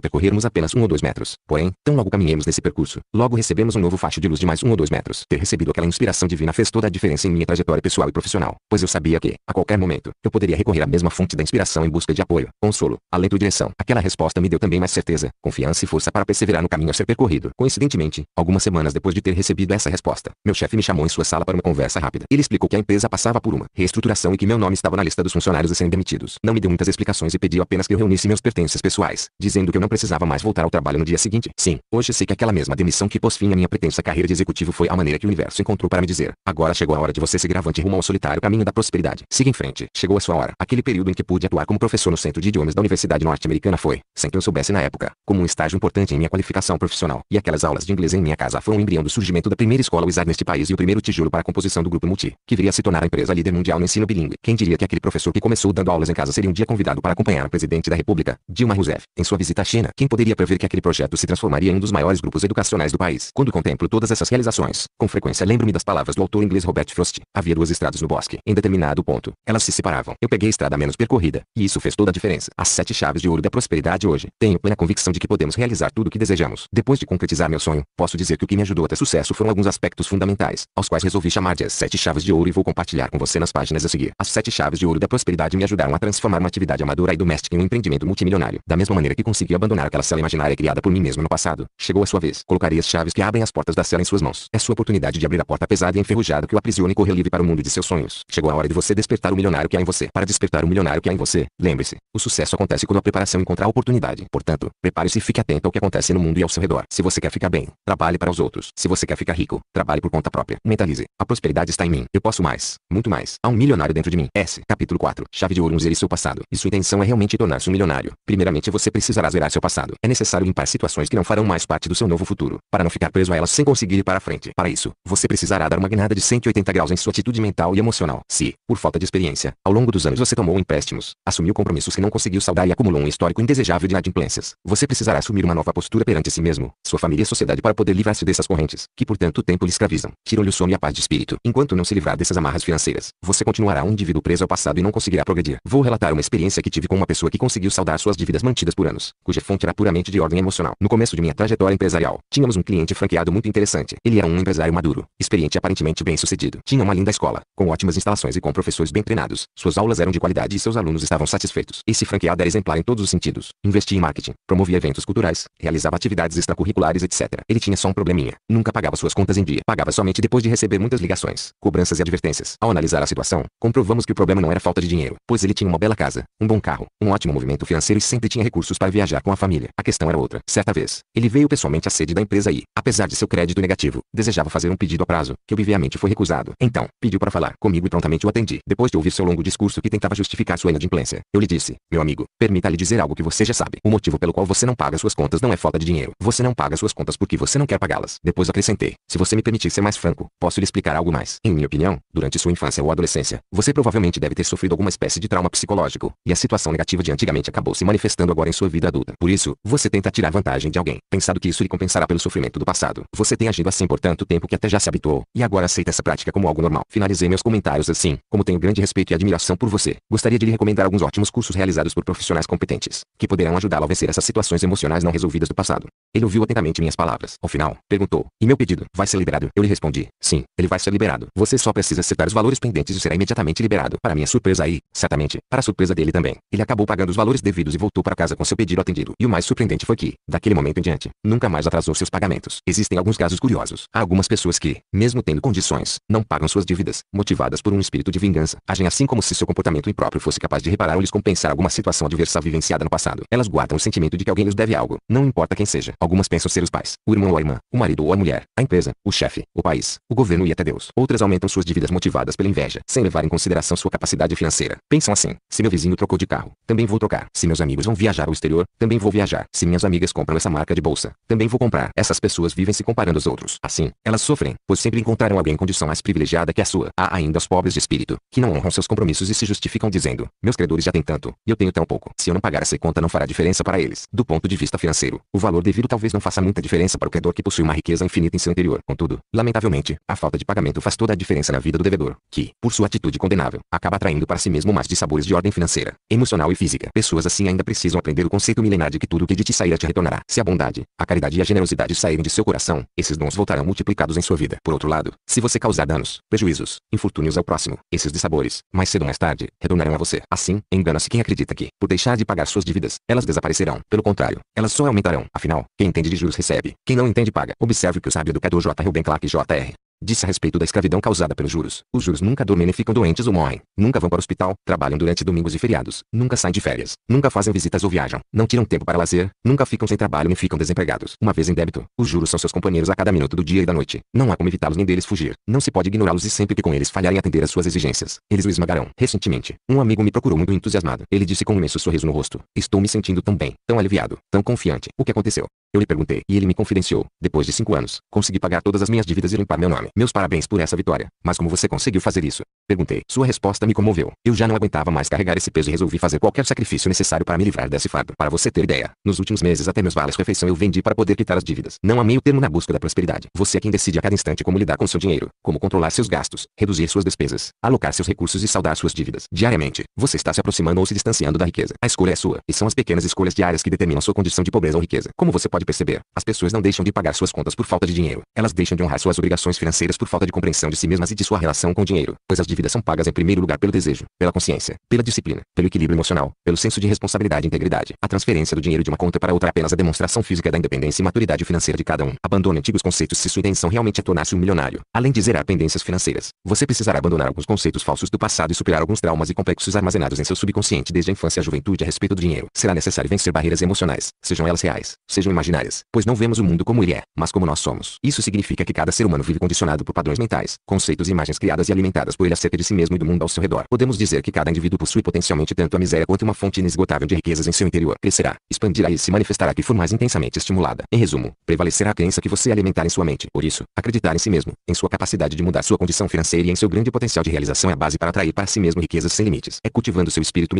percorrermos 0.00 0.44
apenas 0.44 0.74
um 0.74 0.82
ou 0.82 0.88
dois 0.88 1.02
metros. 1.02 1.32
Porém, 1.46 1.72
tão 1.84 1.96
logo 1.96 2.10
caminhemos 2.10 2.46
nesse 2.46 2.60
percurso, 2.60 3.00
logo 3.14 3.36
recebemos 3.36 3.74
um 3.76 3.80
novo 3.80 3.96
facho 3.96 4.20
de 4.20 4.28
luz 4.28 4.38
de 4.38 4.46
mais 4.46 4.62
um 4.62 4.70
ou 4.70 4.76
dois 4.76 4.90
metros. 4.90 5.22
Ter 5.28 5.38
recebido 5.38 5.70
aquela 5.70 5.86
inspiração 5.86 6.28
divina 6.28 6.52
fez 6.52 6.70
toda 6.70 6.86
a 6.86 6.90
diferença 6.90 7.26
em 7.26 7.30
minha 7.30 7.46
trajetória 7.46 7.82
pessoal 7.82 8.08
e 8.08 8.12
profissional, 8.12 8.56
pois 8.68 8.82
eu 8.82 8.88
sabia 8.88 9.18
que, 9.18 9.34
a 9.48 9.52
qualquer 9.52 9.78
momento, 9.78 10.10
eu 10.22 10.30
poderia 10.30 10.56
recorrer 10.56 10.82
à 10.82 10.86
mesma 10.86 11.10
fonte 11.10 11.36
da 11.36 11.42
inspiração 11.42 11.84
em 11.84 11.90
busca 11.90 12.12
de 12.12 12.22
apoio, 12.22 12.48
consolo, 12.60 12.96
alento 13.12 13.36
e 13.36 13.38
direção. 13.38 13.70
Aquela 13.80 14.00
resposta 14.00 14.40
me 14.40 14.48
deu 14.48 14.58
também 14.58 14.78
mais 14.78 14.90
certeza, 14.90 15.30
confiança 15.42 15.84
e 15.84 15.88
força 15.88 16.12
para 16.12 16.24
perseverar 16.24 16.62
no 16.62 16.68
caminho 16.68 16.90
a 16.90 16.94
ser 16.94 17.06
percorrido. 17.06 17.50
Coincidentemente, 17.56 18.24
algumas 18.36 18.62
semanas 18.62 18.92
depois 18.92 19.14
de 19.14 19.20
ter 19.22 19.32
recebido 19.32 19.72
essa 19.72 19.90
resposta, 19.90 20.30
meu 20.44 20.54
chefe 20.54 20.76
me 20.76 20.82
chamou 20.82 21.06
em 21.06 21.08
sua 21.08 21.24
sala 21.24 21.44
para 21.44 21.56
uma 21.56 21.62
conversa 21.62 21.98
rápida. 21.98 22.24
Ele 22.30 22.40
explicou 22.40 22.68
que 22.68 22.76
a 22.76 22.78
empresa 22.78 23.08
passava 23.08 23.40
por 23.40 23.54
uma 23.54 23.66
reestruturação 23.74 24.34
e 24.34 24.36
que 24.36 24.46
meu 24.46 24.58
nome 24.58 24.74
estava 24.74 24.96
na 24.96 25.02
lista 25.02 25.22
dos 25.22 25.32
funcionários 25.32 25.72
a 25.72 25.74
serem 25.74 25.90
demitidos. 25.90 26.17
Não 26.42 26.54
me 26.54 26.60
deu 26.60 26.70
muitas 26.70 26.88
explicações 26.88 27.34
e 27.34 27.38
pediu 27.38 27.62
apenas 27.62 27.86
que 27.86 27.94
eu 27.94 27.98
reunisse 27.98 28.26
meus 28.26 28.40
pertences 28.40 28.80
pessoais, 28.80 29.28
dizendo 29.40 29.70
que 29.70 29.76
eu 29.76 29.80
não 29.80 29.88
precisava 29.88 30.26
mais 30.26 30.42
voltar 30.42 30.64
ao 30.64 30.70
trabalho 30.70 30.98
no 30.98 31.04
dia 31.04 31.18
seguinte. 31.18 31.50
Sim, 31.56 31.78
hoje 31.92 32.12
sei 32.12 32.26
que 32.26 32.32
aquela 32.32 32.52
mesma 32.52 32.74
demissão 32.74 33.08
que 33.08 33.20
pôs 33.20 33.36
fim 33.36 33.52
à 33.52 33.56
minha 33.56 33.68
pretensa 33.68 34.02
carreira 34.02 34.26
de 34.26 34.32
executivo 34.32 34.72
foi 34.72 34.88
a 34.88 34.96
maneira 34.96 35.18
que 35.18 35.26
o 35.26 35.28
universo 35.28 35.60
encontrou 35.62 35.88
para 35.88 36.00
me 36.00 36.06
dizer: 36.06 36.32
agora 36.46 36.74
chegou 36.74 36.96
a 36.96 37.00
hora 37.00 37.12
de 37.12 37.20
você 37.20 37.38
seguir 37.38 37.56
avante 37.56 37.80
rumo 37.80 37.96
ao 37.96 38.02
solitário 38.02 38.40
caminho 38.40 38.64
da 38.64 38.72
prosperidade. 38.72 39.24
Siga 39.30 39.50
em 39.50 39.52
frente. 39.52 39.86
Chegou 39.96 40.16
a 40.16 40.20
sua 40.20 40.34
hora. 40.34 40.52
Aquele 40.58 40.82
período 40.82 41.10
em 41.10 41.14
que 41.14 41.22
pude 41.22 41.46
atuar 41.46 41.66
como 41.66 41.78
professor 41.78 42.10
no 42.10 42.16
Centro 42.16 42.40
de 42.40 42.48
Idiomas 42.48 42.74
da 42.74 42.80
Universidade 42.80 43.24
Norte-Americana 43.24 43.76
foi, 43.76 44.00
sem 44.16 44.30
que 44.30 44.36
eu 44.36 44.42
soubesse 44.42 44.72
na 44.72 44.80
época, 44.80 45.12
como 45.26 45.40
um 45.40 45.44
estágio 45.44 45.76
importante 45.76 46.14
em 46.14 46.18
minha 46.18 46.30
qualificação 46.30 46.78
profissional. 46.78 47.20
E 47.30 47.38
aquelas 47.38 47.64
aulas 47.64 47.84
de 47.84 47.92
inglês 47.92 48.14
em 48.14 48.22
minha 48.22 48.36
casa 48.36 48.60
foram 48.60 48.78
o 48.78 48.80
embrião 48.80 49.02
do 49.02 49.10
surgimento 49.10 49.48
da 49.48 49.56
primeira 49.56 49.80
escola 49.80 50.06
Wizard 50.06 50.26
neste 50.26 50.44
país 50.44 50.70
e 50.70 50.74
o 50.74 50.76
primeiro 50.76 51.00
tijolo 51.00 51.30
para 51.30 51.40
a 51.40 51.44
composição 51.44 51.82
do 51.82 51.90
grupo 51.90 52.06
Multi, 52.06 52.34
que 52.46 52.56
viria 52.56 52.70
a 52.70 52.72
se 52.72 52.82
tornar 52.82 53.02
a 53.02 53.06
empresa 53.06 53.34
líder 53.34 53.52
mundial 53.52 53.78
no 53.78 53.84
ensino 53.84 54.06
bilíngue. 54.06 54.36
Quem 54.42 54.54
diria 54.54 54.76
que 54.76 54.84
aquele 54.84 55.00
professor 55.00 55.32
que 55.32 55.40
começou 55.40 55.72
dando 55.72 55.90
aulas 55.90 56.07
em 56.08 56.14
casa 56.14 56.32
seria 56.32 56.50
um 56.50 56.52
dia 56.52 56.66
convidado 56.66 57.00
para 57.00 57.12
acompanhar 57.12 57.46
o 57.46 57.50
presidente 57.50 57.90
da 57.90 57.96
República, 57.96 58.38
Dilma 58.48 58.74
Rousseff, 58.74 59.04
em 59.16 59.24
sua 59.24 59.38
visita 59.38 59.62
à 59.62 59.64
China? 59.64 59.90
Quem 59.96 60.08
poderia 60.08 60.34
prever 60.34 60.58
que 60.58 60.66
aquele 60.66 60.80
projeto 60.80 61.16
se 61.16 61.26
transformaria 61.26 61.72
em 61.72 61.76
um 61.76 61.80
dos 61.80 61.92
maiores 61.92 62.20
grupos 62.20 62.44
educacionais 62.44 62.92
do 62.92 62.98
país? 62.98 63.30
Quando 63.34 63.52
contemplo 63.52 63.88
todas 63.88 64.10
essas 64.10 64.28
realizações, 64.28 64.84
com 64.98 65.08
frequência 65.08 65.44
lembro-me 65.46 65.72
das 65.72 65.84
palavras 65.84 66.16
do 66.16 66.22
autor 66.22 66.42
inglês 66.42 66.64
Robert 66.64 66.86
Frost. 66.92 67.20
Havia 67.34 67.54
duas 67.54 67.70
estradas 67.70 68.00
no 68.00 68.08
bosque. 68.08 68.38
Em 68.46 68.54
determinado 68.54 69.02
ponto, 69.02 69.32
elas 69.46 69.62
se 69.62 69.72
separavam. 69.72 70.14
Eu 70.20 70.28
peguei 70.28 70.48
a 70.48 70.50
estrada 70.50 70.76
menos 70.76 70.96
percorrida, 70.96 71.42
e 71.56 71.64
isso 71.64 71.80
fez 71.80 71.94
toda 71.94 72.10
a 72.10 72.12
diferença. 72.12 72.50
As 72.56 72.68
sete 72.68 72.92
chaves 72.92 73.22
de 73.22 73.28
ouro 73.28 73.42
da 73.42 73.50
prosperidade 73.50 74.06
hoje. 74.06 74.28
Tenho 74.38 74.58
plena 74.58 74.76
convicção 74.76 75.12
de 75.12 75.20
que 75.20 75.28
podemos 75.28 75.54
realizar 75.54 75.90
tudo 75.92 76.08
o 76.08 76.10
que 76.10 76.18
desejamos. 76.18 76.66
Depois 76.72 76.98
de 76.98 77.06
concretizar 77.06 77.48
meu 77.48 77.60
sonho, 77.60 77.82
posso 77.96 78.16
dizer 78.16 78.36
que 78.36 78.44
o 78.44 78.48
que 78.48 78.56
me 78.56 78.62
ajudou 78.62 78.84
a 78.84 78.88
ter 78.88 78.96
sucesso 78.96 79.34
foram 79.34 79.50
alguns 79.50 79.66
aspectos 79.66 80.06
fundamentais, 80.06 80.64
aos 80.76 80.88
quais 80.88 81.04
resolvi 81.04 81.30
chamar 81.30 81.54
de 81.54 81.64
as 81.64 81.72
sete 81.72 81.96
chaves 81.98 82.24
de 82.24 82.32
ouro 82.32 82.48
e 82.48 82.52
vou 82.52 82.64
compartilhar 82.64 83.10
com 83.10 83.18
você 83.18 83.38
nas 83.38 83.52
páginas 83.52 83.84
a 83.84 83.88
seguir. 83.88 84.12
As 84.18 84.28
sete 84.28 84.50
chaves 84.50 84.78
de 84.78 84.86
ouro 84.86 84.98
da 84.98 85.08
prosperidade 85.08 85.56
me 85.56 85.64
ajudaram 85.64 85.94
a 85.94 85.97
transformar 85.98 86.38
uma 86.38 86.48
atividade 86.48 86.82
amadora 86.82 87.14
e 87.14 87.16
doméstica 87.16 87.56
em 87.56 87.60
um 87.60 87.62
empreendimento 87.62 88.06
multimilionário. 88.06 88.60
Da 88.66 88.76
mesma 88.76 88.94
maneira 88.94 89.14
que 89.14 89.22
consegui 89.22 89.54
abandonar 89.54 89.86
aquela 89.86 90.02
cela 90.02 90.20
imaginária 90.20 90.56
criada 90.56 90.80
por 90.80 90.90
mim 90.92 91.00
mesmo 91.00 91.22
no 91.22 91.28
passado, 91.28 91.66
chegou 91.78 92.02
a 92.02 92.06
sua 92.06 92.20
vez. 92.20 92.42
Colocarei 92.46 92.78
as 92.78 92.86
chaves 92.86 93.12
que 93.12 93.22
abrem 93.22 93.42
as 93.42 93.50
portas 93.50 93.74
da 93.74 93.84
cela 93.84 94.02
em 94.02 94.04
suas 94.04 94.22
mãos. 94.22 94.46
É 94.52 94.58
sua 94.58 94.72
oportunidade 94.72 95.18
de 95.18 95.26
abrir 95.26 95.40
a 95.40 95.44
porta 95.44 95.66
pesada 95.66 95.98
e 95.98 96.00
enferrujada 96.00 96.46
que 96.46 96.54
o 96.54 96.58
aprisiona 96.58 96.92
e 96.92 96.94
correr 96.94 97.12
livre 97.12 97.30
para 97.30 97.42
o 97.42 97.46
mundo 97.46 97.62
de 97.62 97.70
seus 97.70 97.86
sonhos. 97.86 98.22
Chegou 98.30 98.50
a 98.50 98.54
hora 98.54 98.68
de 98.68 98.74
você 98.74 98.94
despertar 98.94 99.32
o 99.32 99.36
milionário 99.36 99.68
que 99.68 99.76
há 99.76 99.80
em 99.80 99.84
você. 99.84 100.08
Para 100.12 100.24
despertar 100.24 100.64
o 100.64 100.68
milionário 100.68 101.00
que 101.00 101.08
há 101.08 101.12
em 101.12 101.16
você, 101.16 101.46
lembre-se, 101.60 101.96
o 102.14 102.18
sucesso 102.18 102.54
acontece 102.54 102.86
quando 102.86 102.98
a 102.98 103.02
preparação 103.02 103.40
encontrar 103.40 103.66
a 103.66 103.68
oportunidade. 103.68 104.24
Portanto, 104.30 104.68
prepare-se 104.80 105.18
e 105.18 105.20
fique 105.20 105.40
atento 105.40 105.66
ao 105.66 105.72
que 105.72 105.78
acontece 105.78 106.12
no 106.12 106.20
mundo 106.20 106.38
e 106.38 106.42
ao 106.42 106.48
seu 106.48 106.60
redor. 106.60 106.84
Se 106.90 107.02
você 107.02 107.20
quer 107.20 107.30
ficar 107.30 107.48
bem, 107.48 107.68
trabalhe 107.86 108.18
para 108.18 108.30
os 108.30 108.38
outros. 108.38 108.68
Se 108.76 108.88
você 108.88 109.06
quer 109.06 109.16
ficar 109.16 109.32
rico, 109.32 109.60
trabalhe 109.72 110.00
por 110.00 110.10
conta 110.10 110.30
própria. 110.30 110.58
Mentalize. 110.64 111.04
A 111.20 111.26
prosperidade 111.26 111.70
está 111.70 111.84
em 111.84 111.90
mim. 111.90 112.04
Eu 112.12 112.20
posso 112.20 112.42
mais. 112.42 112.76
Muito 112.90 113.10
mais. 113.10 113.34
Há 113.42 113.48
um 113.48 113.52
milionário 113.52 113.94
dentro 113.94 114.10
de 114.10 114.16
mim. 114.16 114.28
S. 114.34 114.60
Capítulo 114.68 114.98
4. 114.98 115.24
Chave 115.32 115.54
de 115.54 115.60
ouro 115.60 115.74
um 115.74 115.78
e 115.92 115.96
seu 115.96 116.08
passado. 116.08 116.42
E 116.50 116.56
sua 116.56 116.68
intenção 116.68 117.02
é 117.02 117.06
realmente 117.06 117.36
tornar-se 117.36 117.68
um 117.68 117.72
milionário. 117.72 118.12
Primeiramente 118.26 118.70
você 118.70 118.90
precisará 118.90 119.28
zerar 119.30 119.50
seu 119.50 119.60
passado. 119.60 119.94
É 120.02 120.08
necessário 120.08 120.46
limpar 120.46 120.66
situações 120.66 121.08
que 121.08 121.16
não 121.16 121.24
farão 121.24 121.44
mais 121.44 121.64
parte 121.66 121.88
do 121.88 121.94
seu 121.94 122.06
novo 122.06 122.24
futuro, 122.24 122.58
para 122.70 122.84
não 122.84 122.90
ficar 122.90 123.10
preso 123.10 123.32
a 123.32 123.36
elas 123.36 123.50
sem 123.50 123.64
conseguir 123.64 123.98
ir 123.98 124.04
para 124.04 124.20
frente. 124.20 124.50
Para 124.56 124.68
isso, 124.68 124.90
você 125.06 125.26
precisará 125.26 125.68
dar 125.68 125.78
uma 125.78 125.88
guinada 125.88 126.14
de 126.14 126.20
180 126.20 126.72
graus 126.72 126.90
em 126.90 126.96
sua 126.96 127.10
atitude 127.10 127.40
mental 127.40 127.74
e 127.74 127.78
emocional. 127.78 128.20
Se, 128.30 128.54
por 128.66 128.76
falta 128.76 128.98
de 128.98 129.04
experiência, 129.04 129.52
ao 129.64 129.72
longo 129.72 129.90
dos 129.90 130.06
anos 130.06 130.18
você 130.18 130.34
tomou 130.34 130.58
empréstimos, 130.58 131.12
assumiu 131.26 131.54
compromissos 131.54 131.94
que 131.94 132.00
não 132.00 132.10
conseguiu 132.10 132.40
saldar 132.40 132.68
e 132.68 132.72
acumulou 132.72 133.00
um 133.00 133.08
histórico 133.08 133.40
indesejável 133.40 133.88
de 133.88 133.92
inadimplências, 133.92 134.54
você 134.64 134.86
precisará 134.86 135.18
assumir 135.18 135.44
uma 135.44 135.54
nova 135.54 135.72
postura 135.72 136.04
perante 136.04 136.30
si 136.30 136.40
mesmo, 136.40 136.72
sua 136.86 136.98
família 136.98 137.22
e 137.22 137.26
sociedade 137.26 137.62
para 137.62 137.74
poder 137.74 137.92
livrar-se 137.94 138.24
dessas 138.24 138.46
correntes, 138.46 138.84
que 138.96 139.06
por 139.06 139.16
tanto 139.16 139.42
tempo 139.42 139.64
lhe 139.64 139.70
escravizam, 139.70 140.12
tiram-lhe 140.26 140.48
o 140.50 140.52
sono 140.52 140.72
e 140.72 140.74
a 140.74 140.78
paz 140.78 140.94
de 140.94 141.00
espírito. 141.00 141.36
Enquanto 141.44 141.76
não 141.76 141.84
se 141.84 141.94
livrar 141.94 142.16
dessas 142.16 142.36
amarras 142.36 142.64
financeiras, 142.64 143.08
você 143.22 143.44
continuará 143.44 143.84
um 143.84 143.90
indivíduo 143.90 144.22
preso 144.22 144.44
ao 144.44 144.48
passado 144.48 144.78
e 144.78 144.82
não 144.82 144.90
conseguirá 144.90 145.24
progredir. 145.24 145.58
Vou 145.64 145.77
relatar 145.80 146.12
uma 146.12 146.20
experiência 146.20 146.62
que 146.62 146.70
tive 146.70 146.88
com 146.88 146.96
uma 146.96 147.06
pessoa 147.06 147.30
que 147.30 147.38
conseguiu 147.38 147.70
saldar 147.70 147.98
suas 147.98 148.16
dívidas 148.16 148.42
mantidas 148.42 148.74
por 148.74 148.86
anos, 148.86 149.12
cuja 149.22 149.40
fonte 149.40 149.64
era 149.64 149.74
puramente 149.74 150.10
de 150.10 150.20
ordem 150.20 150.38
emocional. 150.38 150.74
No 150.80 150.88
começo 150.88 151.14
de 151.16 151.22
minha 151.22 151.34
trajetória 151.34 151.74
empresarial, 151.74 152.18
tínhamos 152.30 152.56
um 152.56 152.62
cliente 152.62 152.94
franqueado 152.94 153.32
muito 153.32 153.48
interessante. 153.48 153.96
Ele 154.04 154.18
era 154.18 154.26
um 154.26 154.36
empresário 154.36 154.72
maduro, 154.72 155.04
experiente 155.18 155.56
e 155.56 155.58
aparentemente 155.58 156.04
bem-sucedido. 156.04 156.58
Tinha 156.64 156.82
uma 156.82 156.94
linda 156.94 157.10
escola, 157.10 157.40
com 157.56 157.68
ótimas 157.68 157.96
instalações 157.96 158.36
e 158.36 158.40
com 158.40 158.52
professores 158.52 158.90
bem 158.92 159.02
treinados. 159.02 159.44
Suas 159.56 159.78
aulas 159.78 160.00
eram 160.00 160.12
de 160.12 160.20
qualidade 160.20 160.56
e 160.56 160.58
seus 160.58 160.76
alunos 160.76 161.02
estavam 161.02 161.26
satisfeitos. 161.26 161.80
Esse 161.86 162.04
franqueado 162.04 162.42
era 162.42 162.48
exemplar 162.48 162.78
em 162.78 162.82
todos 162.82 163.04
os 163.04 163.10
sentidos. 163.10 163.50
Investia 163.64 163.96
em 163.96 164.00
marketing, 164.00 164.32
promovia 164.46 164.76
eventos 164.76 165.04
culturais, 165.04 165.44
realizava 165.60 165.96
atividades 165.96 166.36
extracurriculares, 166.36 167.02
etc. 167.02 167.28
Ele 167.48 167.60
tinha 167.60 167.76
só 167.76 167.88
um 167.88 167.92
probleminha. 167.92 168.34
Nunca 168.48 168.72
pagava 168.72 168.96
suas 168.96 169.14
contas 169.14 169.36
em 169.36 169.44
dia. 169.44 169.60
Pagava 169.66 169.92
somente 169.92 170.20
depois 170.20 170.42
de 170.42 170.48
receber 170.48 170.78
muitas 170.78 171.00
ligações, 171.00 171.50
cobranças 171.60 171.98
e 171.98 172.02
advertências. 172.02 172.54
Ao 172.60 172.70
analisar 172.70 173.02
a 173.02 173.06
situação, 173.06 173.44
comprovamos 173.60 174.04
que 174.04 174.12
o 174.12 174.14
problema 174.14 174.40
não 174.40 174.50
era 174.50 174.60
falta 174.60 174.80
de 174.80 174.88
dinheiro, 174.88 175.16
pois 175.26 175.44
ele 175.44 175.54
tinha 175.54 175.67
uma 175.68 175.78
bela 175.78 175.94
casa, 175.94 176.24
um 176.40 176.46
bom 176.46 176.60
carro, 176.60 176.86
um 177.00 177.10
ótimo 177.10 177.32
movimento 177.32 177.64
financeiro 177.66 177.98
e 177.98 178.00
sempre 178.00 178.28
tinha 178.28 178.42
recursos 178.42 178.78
para 178.78 178.90
viajar 178.90 179.22
com 179.22 179.30
a 179.30 179.36
família. 179.36 179.68
A 179.76 179.82
questão 179.82 180.08
era 180.08 180.18
outra. 180.18 180.40
Certa 180.48 180.72
vez, 180.72 181.00
ele 181.14 181.28
veio 181.28 181.48
pessoalmente 181.48 181.86
à 181.86 181.90
sede 181.90 182.14
da 182.14 182.22
empresa 182.22 182.50
e, 182.50 182.62
apesar 182.76 183.06
de 183.06 183.16
seu 183.16 183.28
crédito 183.28 183.60
negativo, 183.60 184.00
desejava 184.12 184.50
fazer 184.50 184.70
um 184.70 184.76
pedido 184.76 185.02
a 185.02 185.06
prazo, 185.06 185.34
que 185.46 185.54
obviamente 185.54 185.98
foi 185.98 186.10
recusado. 186.10 186.52
Então, 186.60 186.86
pediu 187.00 187.20
para 187.20 187.30
falar 187.30 187.54
comigo 187.60 187.86
e 187.86 187.90
prontamente 187.90 188.26
o 188.26 188.28
atendi. 188.28 188.58
Depois 188.66 188.90
de 188.90 188.96
ouvir 188.96 189.10
seu 189.10 189.24
longo 189.24 189.42
discurso 189.42 189.80
que 189.82 189.90
tentava 189.90 190.14
justificar 190.14 190.58
sua 190.58 190.70
inadimplência, 190.70 191.20
eu 191.32 191.40
lhe 191.40 191.46
disse, 191.46 191.76
meu 191.90 192.00
amigo, 192.00 192.24
permita-lhe 192.38 192.76
dizer 192.76 193.00
algo 193.00 193.14
que 193.14 193.22
você 193.22 193.44
já 193.44 193.54
sabe. 193.54 193.78
O 193.84 193.90
motivo 193.90 194.18
pelo 194.18 194.32
qual 194.32 194.46
você 194.46 194.64
não 194.64 194.74
paga 194.74 194.96
suas 194.98 195.14
contas 195.14 195.40
não 195.40 195.52
é 195.52 195.56
falta 195.56 195.78
de 195.78 195.86
dinheiro. 195.86 196.12
Você 196.20 196.42
não 196.42 196.54
paga 196.54 196.76
suas 196.76 196.92
contas 196.92 197.16
porque 197.16 197.36
você 197.36 197.58
não 197.58 197.66
quer 197.66 197.78
pagá-las. 197.78 198.16
Depois 198.24 198.48
acrescentei, 198.48 198.94
se 199.08 199.18
você 199.18 199.36
me 199.36 199.42
permitir 199.42 199.70
ser 199.70 199.80
mais 199.80 199.96
franco, 199.96 200.26
posso 200.40 200.60
lhe 200.60 200.64
explicar 200.64 200.96
algo 200.96 201.12
mais. 201.12 201.36
Em 201.44 201.52
minha 201.52 201.66
opinião, 201.66 201.98
durante 202.12 202.38
sua 202.38 202.52
infância 202.52 202.82
ou 202.82 202.90
adolescência, 202.90 203.40
você 203.52 203.72
provavelmente 203.72 204.18
deve 204.18 204.34
ter 204.34 204.44
sofrido 204.44 204.72
alguma 204.72 204.88
espécie 204.88 205.20
de 205.20 205.28
trauma 205.28 205.50
psicológico, 205.58 206.12
e 206.26 206.32
a 206.32 206.36
situação 206.36 206.72
negativa 206.72 207.02
de 207.02 207.12
antigamente 207.12 207.50
acabou 207.50 207.74
se 207.74 207.84
manifestando 207.84 208.32
agora 208.32 208.48
em 208.48 208.52
sua 208.52 208.68
vida 208.68 208.88
adulta. 208.88 209.12
Por 209.18 209.28
isso, 209.28 209.54
você 209.64 209.90
tenta 209.90 210.10
tirar 210.10 210.30
vantagem 210.30 210.70
de 210.70 210.78
alguém, 210.78 210.98
pensando 211.10 211.40
que 211.40 211.48
isso 211.48 211.62
lhe 211.62 211.68
compensará 211.68 212.06
pelo 212.06 212.18
sofrimento 212.18 212.58
do 212.58 212.64
passado. 212.64 213.02
Você 213.16 213.36
tem 213.36 213.48
agido 213.48 213.68
assim 213.68 213.86
por 213.86 214.00
tanto 214.00 214.24
tempo 214.24 214.46
que 214.46 214.54
até 214.54 214.68
já 214.68 214.80
se 214.80 214.88
habituou, 214.88 215.22
e 215.34 215.42
agora 215.42 215.66
aceita 215.66 215.90
essa 215.90 216.02
prática 216.02 216.32
como 216.32 216.48
algo 216.48 216.62
normal. 216.62 216.82
Finalizei 216.88 217.28
meus 217.28 217.42
comentários 217.42 217.90
assim, 217.90 218.18
como 218.30 218.44
tenho 218.44 218.58
grande 218.58 218.80
respeito 218.80 219.12
e 219.12 219.14
admiração 219.14 219.56
por 219.56 219.68
você, 219.68 219.96
gostaria 220.10 220.38
de 220.38 220.46
lhe 220.46 220.52
recomendar 220.52 220.86
alguns 220.86 221.02
ótimos 221.02 221.30
cursos 221.30 221.54
realizados 221.54 221.92
por 221.94 222.04
profissionais 222.04 222.46
competentes, 222.46 223.00
que 223.18 223.26
poderão 223.26 223.56
ajudá-lo 223.56 223.84
a 223.84 223.88
vencer 223.88 224.08
essas 224.08 224.24
situações 224.24 224.62
emocionais 224.62 225.04
não 225.04 225.10
resolvidas 225.10 225.48
do 225.48 225.54
passado. 225.54 225.86
Ele 226.14 226.24
ouviu 226.24 226.42
atentamente 226.42 226.80
minhas 226.80 226.96
palavras. 226.96 227.34
Ao 227.42 227.48
final, 227.48 227.76
perguntou: 227.88 228.26
E 228.40 228.46
meu 228.46 228.56
pedido, 228.56 228.84
vai 228.96 229.06
ser 229.06 229.18
liberado? 229.18 229.48
Eu 229.54 229.62
lhe 229.62 229.68
respondi: 229.68 230.08
Sim, 230.20 230.44
ele 230.58 230.68
vai 230.68 230.78
ser 230.78 230.90
liberado. 230.90 231.26
Você 231.36 231.58
só 231.58 231.72
precisa 231.72 232.00
acertar 232.00 232.26
os 232.26 232.32
valores 232.32 232.58
pendentes 232.58 232.96
e 232.96 233.00
será 233.00 233.14
imediatamente 233.14 233.62
liberado. 233.62 233.96
Para 234.02 234.14
minha 234.14 234.26
surpresa 234.26 234.64
aí, 234.64 234.80
certamente, 234.92 235.38
para 235.50 235.62
surpresa 235.62 235.94
dele 235.94 236.12
também, 236.12 236.36
ele 236.52 236.60
acabou 236.60 236.86
pagando 236.86 237.08
os 237.08 237.16
valores 237.16 237.40
devidos 237.40 237.74
e 237.74 237.78
voltou 237.78 238.02
para 238.02 238.14
casa 238.14 238.36
com 238.36 238.44
seu 238.44 238.56
pedido 238.56 238.80
atendido. 238.80 239.12
E 239.18 239.24
o 239.24 239.28
mais 239.28 239.46
surpreendente 239.46 239.86
foi 239.86 239.96
que, 239.96 240.14
daquele 240.28 240.54
momento 240.54 240.78
em 240.78 240.82
diante, 240.82 241.08
nunca 241.24 241.48
mais 241.48 241.66
atrasou 241.66 241.94
seus 241.94 242.10
pagamentos. 242.10 242.58
Existem 242.66 242.98
alguns 242.98 243.16
casos 243.16 243.40
curiosos. 243.40 243.84
Há 243.94 244.00
algumas 244.00 244.28
pessoas 244.28 244.58
que, 244.58 244.78
mesmo 244.92 245.22
tendo 245.22 245.40
condições, 245.40 245.96
não 246.08 246.22
pagam 246.22 246.46
suas 246.48 246.66
dívidas, 246.66 247.00
motivadas 247.14 247.62
por 247.62 247.72
um 247.72 247.80
espírito 247.80 248.10
de 248.10 248.18
vingança. 248.18 248.58
Agem 248.68 248.86
assim 248.86 249.06
como 249.06 249.22
se 249.22 249.34
seu 249.34 249.46
comportamento 249.46 249.88
impróprio 249.88 250.20
fosse 250.20 250.38
capaz 250.38 250.62
de 250.62 250.68
reparar 250.68 250.96
ou 250.96 251.00
lhes 251.00 251.10
compensar 251.10 251.50
alguma 251.50 251.70
situação 251.70 252.06
adversa 252.06 252.40
vivenciada 252.40 252.84
no 252.84 252.90
passado. 252.90 253.22
Elas 253.30 253.48
guardam 253.48 253.76
o 253.76 253.80
sentimento 253.80 254.16
de 254.16 254.24
que 254.24 254.30
alguém 254.30 254.44
lhes 254.44 254.54
deve 254.54 254.74
algo, 254.74 254.98
não 255.08 255.24
importa 255.24 255.56
quem 255.56 255.64
seja. 255.64 255.92
Algumas 256.00 256.28
pensam 256.28 256.50
ser 256.50 256.62
os 256.62 256.70
pais, 256.70 256.92
o 257.06 257.12
irmão 257.12 257.30
ou 257.30 257.38
a 257.38 257.40
irmã, 257.40 257.56
o 257.72 257.78
marido 257.78 258.04
ou 258.04 258.12
a 258.12 258.16
mulher, 258.16 258.42
a 258.56 258.62
empresa, 258.62 258.92
o 259.04 259.10
chefe, 259.10 259.44
o 259.54 259.62
país, 259.62 259.96
o 260.10 260.14
governo 260.14 260.46
e 260.46 260.52
até 260.52 260.62
Deus. 260.62 260.88
Outras 260.94 261.22
aumentam 261.22 261.48
suas 261.48 261.64
dívidas 261.64 261.90
motivadas 261.90 262.36
pela 262.36 262.48
inveja, 262.48 262.80
sem 262.86 263.02
levar 263.02 263.24
em 263.24 263.28
consideração 263.28 263.76
sua 263.76 263.90
capacidade 263.90 264.36
financeira. 264.36 264.76
Pensam 264.90 265.12
assim: 265.12 265.27
Se 265.50 265.62
meu 265.62 265.70
vizinho 265.70 265.96
trocou 265.96 266.18
de 266.18 266.26
carro, 266.26 266.52
também 266.66 266.86
vou 266.86 266.98
trocar. 266.98 267.26
Se 267.34 267.46
meus 267.46 267.60
amigos 267.60 267.86
vão 267.86 267.94
viajar 267.94 268.28
ao 268.28 268.32
exterior, 268.32 268.64
também 268.78 268.98
vou 268.98 269.10
viajar. 269.10 269.46
Se 269.52 269.66
minhas 269.66 269.84
amigas 269.84 270.12
compram 270.12 270.36
essa 270.36 270.50
marca 270.50 270.74
de 270.74 270.80
bolsa, 270.80 271.12
também 271.26 271.48
vou 271.48 271.58
comprar. 271.58 271.90
Essas 271.96 272.20
pessoas 272.20 272.52
vivem 272.52 272.72
se 272.72 272.84
comparando 272.84 273.16
aos 273.16 273.26
outros. 273.26 273.58
Assim, 273.62 273.90
elas 274.04 274.22
sofrem, 274.22 274.54
pois 274.66 274.80
sempre 274.80 275.00
encontraram 275.00 275.36
alguém 275.38 275.54
em 275.54 275.56
condição 275.56 275.86
mais 275.86 276.00
privilegiada 276.00 276.52
que 276.52 276.60
a 276.60 276.64
sua. 276.64 276.90
Há 276.96 277.16
ainda 277.16 277.38
os 277.38 277.46
pobres 277.46 277.74
de 277.74 277.78
espírito, 277.78 278.16
que 278.30 278.40
não 278.40 278.52
honram 278.52 278.70
seus 278.70 278.86
compromissos 278.86 279.30
e 279.30 279.34
se 279.34 279.46
justificam 279.46 279.90
dizendo: 279.90 280.28
meus 280.42 280.56
credores 280.56 280.84
já 280.84 280.92
têm 280.92 281.02
tanto, 281.02 281.32
e 281.46 281.50
eu 281.50 281.56
tenho 281.56 281.72
tão 281.72 281.84
pouco. 281.84 282.10
Se 282.18 282.30
eu 282.30 282.34
não 282.34 282.40
pagar 282.40 282.62
essa 282.62 282.78
conta 282.78 283.00
não 283.00 283.08
fará 283.08 283.26
diferença 283.26 283.62
para 283.64 283.80
eles. 283.80 284.04
Do 284.12 284.24
ponto 284.24 284.48
de 284.48 284.56
vista 284.56 284.78
financeiro, 284.78 285.20
o 285.32 285.38
valor 285.38 285.62
devido 285.62 285.88
talvez 285.88 286.12
não 286.12 286.20
faça 286.20 286.40
muita 286.40 286.62
diferença 286.62 286.98
para 286.98 287.08
o 287.08 287.10
credor 287.10 287.32
que 287.32 287.42
possui 287.42 287.64
uma 287.64 287.74
riqueza 287.74 288.04
infinita 288.04 288.36
em 288.36 288.38
seu 288.38 288.52
interior. 288.52 288.80
Contudo, 288.86 289.18
lamentavelmente, 289.34 289.96
a 290.08 290.16
falta 290.16 290.38
de 290.38 290.44
pagamento 290.44 290.80
faz 290.80 290.96
toda 290.96 291.12
a 291.12 291.16
diferença 291.16 291.52
na 291.52 291.58
vida 291.58 291.78
do 291.78 291.84
devedor, 291.84 292.16
que, 292.30 292.52
por 292.60 292.72
sua 292.72 292.86
atitude 292.86 293.18
condenável, 293.18 293.60
acaba 293.72 293.96
atraindo 293.96 294.26
para 294.26 294.38
si 294.38 294.50
mesmo 294.50 294.72
mais 294.72 294.86
de 294.86 294.96
sabores 295.18 295.26
de 295.26 295.34
ordem 295.34 295.52
financeira, 295.52 295.94
emocional 296.10 296.50
e 296.52 296.54
física. 296.54 296.88
Pessoas 296.94 297.26
assim 297.26 297.48
ainda 297.48 297.64
precisam 297.64 297.98
aprender 297.98 298.24
o 298.24 298.30
conceito 298.30 298.62
milenar 298.62 298.90
de 298.90 298.98
que 298.98 299.06
tudo 299.06 299.24
o 299.24 299.26
que 299.26 299.34
de 299.34 299.44
ti 299.44 299.52
sair 299.52 299.76
te 299.76 299.86
retornará. 299.86 300.20
Se 300.28 300.40
a 300.40 300.44
bondade, 300.44 300.82
a 300.98 301.06
caridade 301.06 301.38
e 301.38 301.40
a 301.40 301.44
generosidade 301.44 301.94
saírem 301.94 302.22
de 302.22 302.30
seu 302.30 302.44
coração, 302.44 302.84
esses 302.96 303.16
dons 303.16 303.34
voltarão 303.34 303.64
multiplicados 303.64 304.16
em 304.16 304.22
sua 304.22 304.36
vida. 304.36 304.56
Por 304.62 304.72
outro 304.72 304.88
lado, 304.88 305.12
se 305.26 305.40
você 305.40 305.58
causar 305.58 305.86
danos, 305.86 306.20
prejuízos, 306.30 306.78
infortúnios 306.92 307.36
ao 307.36 307.44
próximo, 307.44 307.78
esses 307.92 308.12
dissabores, 308.12 308.60
mais 308.72 308.88
cedo 308.88 309.02
ou 309.02 309.06
mais 309.06 309.18
tarde, 309.18 309.48
retornarão 309.60 309.94
a 309.94 309.98
você. 309.98 310.20
Assim, 310.30 310.60
engana-se 310.72 311.08
quem 311.08 311.20
acredita 311.20 311.54
que, 311.54 311.68
por 311.80 311.88
deixar 311.88 312.16
de 312.16 312.24
pagar 312.24 312.46
suas 312.46 312.64
dívidas, 312.64 312.96
elas 313.08 313.24
desaparecerão. 313.24 313.80
Pelo 313.90 314.02
contrário, 314.02 314.40
elas 314.56 314.72
só 314.72 314.86
aumentarão. 314.86 315.26
Afinal, 315.34 315.64
quem 315.76 315.88
entende 315.88 316.10
de 316.10 316.16
juros 316.16 316.36
recebe, 316.36 316.74
quem 316.86 316.96
não 316.96 317.08
entende 317.08 317.32
paga. 317.32 317.54
Observe 317.60 317.98
o 317.98 318.00
que 318.00 318.08
o 318.08 318.12
sábio 318.12 318.32
educador 318.32 318.60
J. 318.60 318.82
Ruben 318.82 319.02
Clark 319.02 319.26
Jr. 319.26 319.74
Disse 320.00 320.24
a 320.24 320.28
respeito 320.28 320.60
da 320.60 320.64
escravidão 320.64 321.00
causada 321.00 321.34
pelos 321.34 321.50
juros. 321.50 321.82
Os 321.92 322.04
juros 322.04 322.20
nunca 322.20 322.44
dormem 322.44 322.72
ficam 322.72 322.94
doentes 322.94 323.26
ou 323.26 323.32
morrem. 323.32 323.60
Nunca 323.76 323.98
vão 323.98 324.08
para 324.08 324.18
o 324.18 324.20
hospital, 324.20 324.54
trabalham 324.64 324.96
durante 324.96 325.24
domingos 325.24 325.56
e 325.56 325.58
feriados. 325.58 326.04
Nunca 326.12 326.36
saem 326.36 326.52
de 326.52 326.60
férias. 326.60 326.92
Nunca 327.08 327.30
fazem 327.30 327.52
visitas 327.52 327.82
ou 327.82 327.90
viajam. 327.90 328.20
Não 328.32 328.46
tiram 328.46 328.64
tempo 328.64 328.84
para 328.84 328.96
lazer. 328.96 329.30
Nunca 329.44 329.66
ficam 329.66 329.88
sem 329.88 329.96
trabalho 329.96 330.28
nem 330.28 330.36
ficam 330.36 330.56
desempregados. 330.56 331.14
Uma 331.20 331.32
vez 331.32 331.48
em 331.48 331.54
débito, 331.54 331.84
os 331.98 332.06
juros 332.06 332.30
são 332.30 332.38
seus 332.38 332.52
companheiros 332.52 332.88
a 332.88 332.94
cada 332.94 333.10
minuto 333.10 333.34
do 333.34 333.42
dia 333.42 333.62
e 333.62 333.66
da 333.66 333.72
noite. 333.72 334.00
Não 334.14 334.30
há 334.30 334.36
como 334.36 334.48
evitá-los 334.48 334.76
nem 334.76 334.86
deles 334.86 335.04
fugir. 335.04 335.34
Não 335.48 335.60
se 335.60 335.72
pode 335.72 335.88
ignorá-los 335.88 336.24
e 336.24 336.30
sempre 336.30 336.54
que 336.54 336.62
com 336.62 336.72
eles 336.72 336.90
falharem 336.90 337.18
atender 337.18 337.42
às 337.42 337.50
suas 337.50 337.66
exigências, 337.66 338.18
eles 338.30 338.44
o 338.44 338.50
esmagarão. 338.50 338.90
Recentemente, 338.96 339.56
um 339.68 339.80
amigo 339.80 340.04
me 340.04 340.12
procurou 340.12 340.38
muito 340.38 340.52
entusiasmado. 340.52 341.02
Ele 341.10 341.24
disse 341.24 341.44
com 341.44 341.54
um 341.54 341.58
imenso 341.58 341.78
sorriso 341.78 342.06
no 342.06 342.12
rosto: 342.12 342.40
Estou 342.54 342.80
me 342.80 342.88
sentindo 342.88 343.20
tão 343.20 343.34
bem, 343.34 343.54
tão 343.66 343.78
aliviado, 343.78 344.16
tão 344.30 344.42
confiante. 344.42 344.90
O 344.96 345.04
que 345.04 345.10
aconteceu? 345.10 345.46
Eu 345.74 345.80
lhe 345.80 345.86
perguntei, 345.86 346.22
e 346.26 346.34
ele 346.34 346.46
me 346.46 346.54
confidenciou. 346.54 347.04
Depois 347.20 347.46
de 347.46 347.52
cinco 347.52 347.74
anos, 347.76 348.00
consegui 348.10 348.40
pagar 348.40 348.62
todas 348.62 348.80
as 348.80 348.88
minhas 348.88 349.04
dívidas 349.04 349.34
e 349.34 349.36
limpar 349.36 349.58
meu 349.58 349.68
nome. 349.68 349.88
Meus 349.94 350.10
parabéns 350.10 350.46
por 350.46 350.60
essa 350.60 350.74
vitória. 350.74 351.08
Mas 351.22 351.36
como 351.36 351.50
você 351.50 351.68
conseguiu 351.68 352.00
fazer 352.00 352.24
isso? 352.24 352.42
Perguntei. 352.66 353.02
Sua 353.06 353.26
resposta 353.26 353.66
me 353.66 353.74
comoveu. 353.74 354.10
Eu 354.24 354.34
já 354.34 354.48
não 354.48 354.56
aguentava 354.56 354.90
mais 354.90 355.10
carregar 355.10 355.36
esse 355.36 355.50
peso 355.50 355.68
e 355.68 355.72
resolvi 355.72 355.98
fazer 355.98 356.18
qualquer 356.18 356.46
sacrifício 356.46 356.88
necessário 356.88 357.24
para 357.24 357.36
me 357.36 357.44
livrar 357.44 357.68
desse 357.68 357.86
fardo. 357.86 358.14
Para 358.16 358.30
você 358.30 358.50
ter 358.50 358.64
ideia, 358.64 358.92
nos 359.04 359.18
últimos 359.18 359.42
meses 359.42 359.68
até 359.68 359.82
meus 359.82 359.92
vales 359.92 360.16
refeição 360.16 360.48
eu 360.48 360.54
vendi 360.54 360.82
para 360.82 360.94
poder 360.94 361.14
quitar 361.16 361.36
as 361.36 361.44
dívidas. 361.44 361.74
Não 361.82 362.00
há 362.00 362.04
meio 362.04 362.22
termo 362.22 362.40
na 362.40 362.48
busca 362.48 362.72
da 362.72 362.80
prosperidade. 362.80 363.26
Você 363.36 363.58
é 363.58 363.60
quem 363.60 363.70
decide 363.70 363.98
a 363.98 364.02
cada 364.02 364.14
instante 364.14 364.42
como 364.42 364.56
lidar 364.56 364.78
com 364.78 364.86
seu 364.86 364.98
dinheiro, 364.98 365.28
como 365.42 365.60
controlar 365.60 365.90
seus 365.90 366.08
gastos, 366.08 366.46
reduzir 366.58 366.88
suas 366.88 367.04
despesas, 367.04 367.50
alocar 367.62 367.92
seus 367.92 368.08
recursos 368.08 368.42
e 368.42 368.48
saldar 368.48 368.74
suas 368.74 368.94
dívidas. 368.94 369.24
Diariamente, 369.30 369.84
você 369.94 370.16
está 370.16 370.32
se 370.32 370.40
aproximando 370.40 370.80
ou 370.80 370.86
se 370.86 370.94
distanciando 370.94 371.38
da 371.38 371.44
riqueza. 371.44 371.74
A 371.82 371.86
escolha 371.86 372.12
é 372.12 372.16
sua, 372.16 372.38
e 372.48 372.54
são 372.54 372.66
as 372.66 372.74
pequenas 372.74 373.04
escolhas 373.04 373.34
diárias 373.34 373.62
que 373.62 373.68
determinam 373.68 374.00
sua 374.00 374.14
condição 374.14 374.42
de 374.42 374.50
pobreza 374.50 374.78
ou 374.78 374.80
riqueza. 374.80 375.10
Como 375.16 375.30
você 375.30 375.48
pode 375.48 375.57
perceber, 375.64 376.00
as 376.14 376.24
pessoas 376.24 376.52
não 376.52 376.60
deixam 376.60 376.84
de 376.84 376.92
pagar 376.92 377.14
suas 377.14 377.32
contas 377.32 377.54
por 377.54 377.66
falta 377.66 377.86
de 377.86 377.94
dinheiro. 377.94 378.22
Elas 378.36 378.52
deixam 378.52 378.76
de 378.76 378.82
honrar 378.82 378.98
suas 378.98 379.18
obrigações 379.18 379.58
financeiras 379.58 379.96
por 379.96 380.08
falta 380.08 380.26
de 380.26 380.32
compreensão 380.32 380.70
de 380.70 380.76
si 380.76 380.86
mesmas 380.86 381.10
e 381.10 381.14
de 381.14 381.24
sua 381.24 381.38
relação 381.38 381.72
com 381.74 381.82
o 381.82 381.84
dinheiro, 381.84 382.14
pois 382.28 382.40
as 382.40 382.46
dívidas 382.46 382.72
são 382.72 382.80
pagas 382.80 383.06
em 383.06 383.12
primeiro 383.12 383.40
lugar 383.40 383.58
pelo 383.58 383.72
desejo, 383.72 384.04
pela 384.18 384.32
consciência, 384.32 384.76
pela 384.88 385.02
disciplina, 385.02 385.40
pelo 385.54 385.68
equilíbrio 385.68 385.96
emocional, 385.96 386.32
pelo 386.44 386.56
senso 386.56 386.80
de 386.80 386.86
responsabilidade 386.86 387.46
e 387.46 387.48
integridade. 387.48 387.94
A 388.02 388.08
transferência 388.08 388.54
do 388.54 388.60
dinheiro 388.60 388.82
de 388.82 388.90
uma 388.90 388.96
conta 388.96 389.18
para 389.18 389.32
outra 389.32 389.48
é 389.48 389.50
apenas 389.50 389.72
a 389.72 389.76
demonstração 389.76 390.22
física 390.22 390.50
da 390.50 390.58
independência 390.58 391.02
e 391.02 391.04
maturidade 391.04 391.44
financeira 391.44 391.76
de 391.76 391.84
cada 391.84 392.04
um. 392.04 392.14
Abandone 392.24 392.58
antigos 392.58 392.82
conceitos 392.82 393.18
se 393.18 393.28
sua 393.28 393.40
intenção 393.40 393.70
realmente 393.70 394.00
é 394.00 394.02
tornar-se 394.02 394.34
um 394.34 394.38
milionário. 394.38 394.80
Além 394.94 395.12
de 395.12 395.20
zerar 395.20 395.44
pendências 395.44 395.82
financeiras, 395.82 396.28
você 396.44 396.66
precisará 396.66 396.98
abandonar 396.98 397.28
alguns 397.28 397.44
conceitos 397.44 397.82
falsos 397.82 398.10
do 398.10 398.18
passado 398.18 398.52
e 398.52 398.54
superar 398.54 398.80
alguns 398.80 399.00
traumas 399.00 399.30
e 399.30 399.34
complexos 399.34 399.76
armazenados 399.76 400.18
em 400.18 400.24
seu 400.24 400.36
subconsciente 400.36 400.92
desde 400.92 401.10
a 401.10 401.12
infância 401.12 401.40
à 401.40 401.42
juventude 401.42 401.84
a 401.84 401.86
respeito 401.86 402.14
do 402.14 402.20
dinheiro. 402.20 402.46
Será 402.54 402.74
necessário 402.74 403.08
vencer 403.08 403.32
barreiras 403.32 403.62
emocionais, 403.62 404.08
sejam 404.22 404.46
elas 404.46 404.60
reais, 404.60 404.94
sejam 405.08 405.32
imaginárias, 405.48 405.82
pois 405.92 406.06
não 406.06 406.14
vemos 406.14 406.38
o 406.38 406.44
mundo 406.44 406.64
como 406.64 406.82
ele 406.82 406.92
é, 406.92 407.02
mas 407.16 407.32
como 407.32 407.46
nós 407.46 407.58
somos. 407.58 407.96
Isso 408.02 408.22
significa 408.22 408.64
que 408.64 408.72
cada 408.72 408.92
ser 408.92 409.04
humano 409.06 409.24
vive 409.24 409.38
condicionado 409.38 409.84
por 409.84 409.92
padrões 409.92 410.18
mentais, 410.18 410.56
conceitos 410.66 411.08
e 411.08 411.12
imagens 411.12 411.38
criadas 411.38 411.68
e 411.68 411.72
alimentadas 411.72 412.16
por 412.16 412.24
ele 412.24 412.34
acerca 412.34 412.56
de 412.56 412.64
si 412.64 412.74
mesmo 412.74 412.96
e 412.96 412.98
do 412.98 413.06
mundo 413.06 413.22
ao 413.22 413.28
seu 413.28 413.40
redor. 413.40 413.64
Podemos 413.68 413.98
dizer 413.98 414.22
que 414.22 414.30
cada 414.30 414.50
indivíduo 414.50 414.78
possui 414.78 415.02
potencialmente 415.02 415.54
tanto 415.54 415.76
a 415.76 415.78
miséria 415.78 416.06
quanto 416.06 416.22
uma 416.22 416.34
fonte 416.34 416.60
inesgotável 416.60 417.06
de 417.06 417.14
riquezas 417.14 417.46
em 417.46 417.52
seu 417.52 417.66
interior. 417.66 417.96
Crescerá, 418.00 418.36
expandirá 418.50 418.90
e 418.90 418.98
se 418.98 419.10
manifestará 419.10 419.54
que 419.54 419.62
for 419.62 419.74
mais 419.74 419.92
intensamente 419.92 420.38
estimulada. 420.38 420.84
Em 420.92 420.98
resumo, 420.98 421.32
prevalecerá 421.46 421.90
a 421.90 421.94
crença 421.94 422.20
que 422.20 422.28
você 422.28 422.52
alimentar 422.52 422.86
em 422.86 422.90
sua 422.90 423.04
mente. 423.04 423.26
Por 423.32 423.44
isso, 423.44 423.64
acreditar 423.76 424.14
em 424.14 424.18
si 424.18 424.30
mesmo, 424.30 424.52
em 424.68 424.74
sua 424.74 424.88
capacidade 424.88 425.36
de 425.36 425.42
mudar 425.42 425.62
sua 425.62 425.78
condição 425.78 426.08
financeira 426.08 426.46
e 426.46 426.50
em 426.50 426.56
seu 426.56 426.68
grande 426.68 426.90
potencial 426.90 427.22
de 427.22 427.30
realização 427.30 427.70
é 427.70 427.72
a 427.72 427.76
base 427.76 427.98
para 427.98 428.10
atrair 428.10 428.32
para 428.32 428.46
si 428.46 428.60
mesmo 428.60 428.80
riquezas 428.80 429.12
sem 429.12 429.24
limites. 429.24 429.58
É 429.64 429.70
cultivando 429.70 430.10
seu 430.10 430.22
espírito 430.22 430.54
milionário 430.54 430.58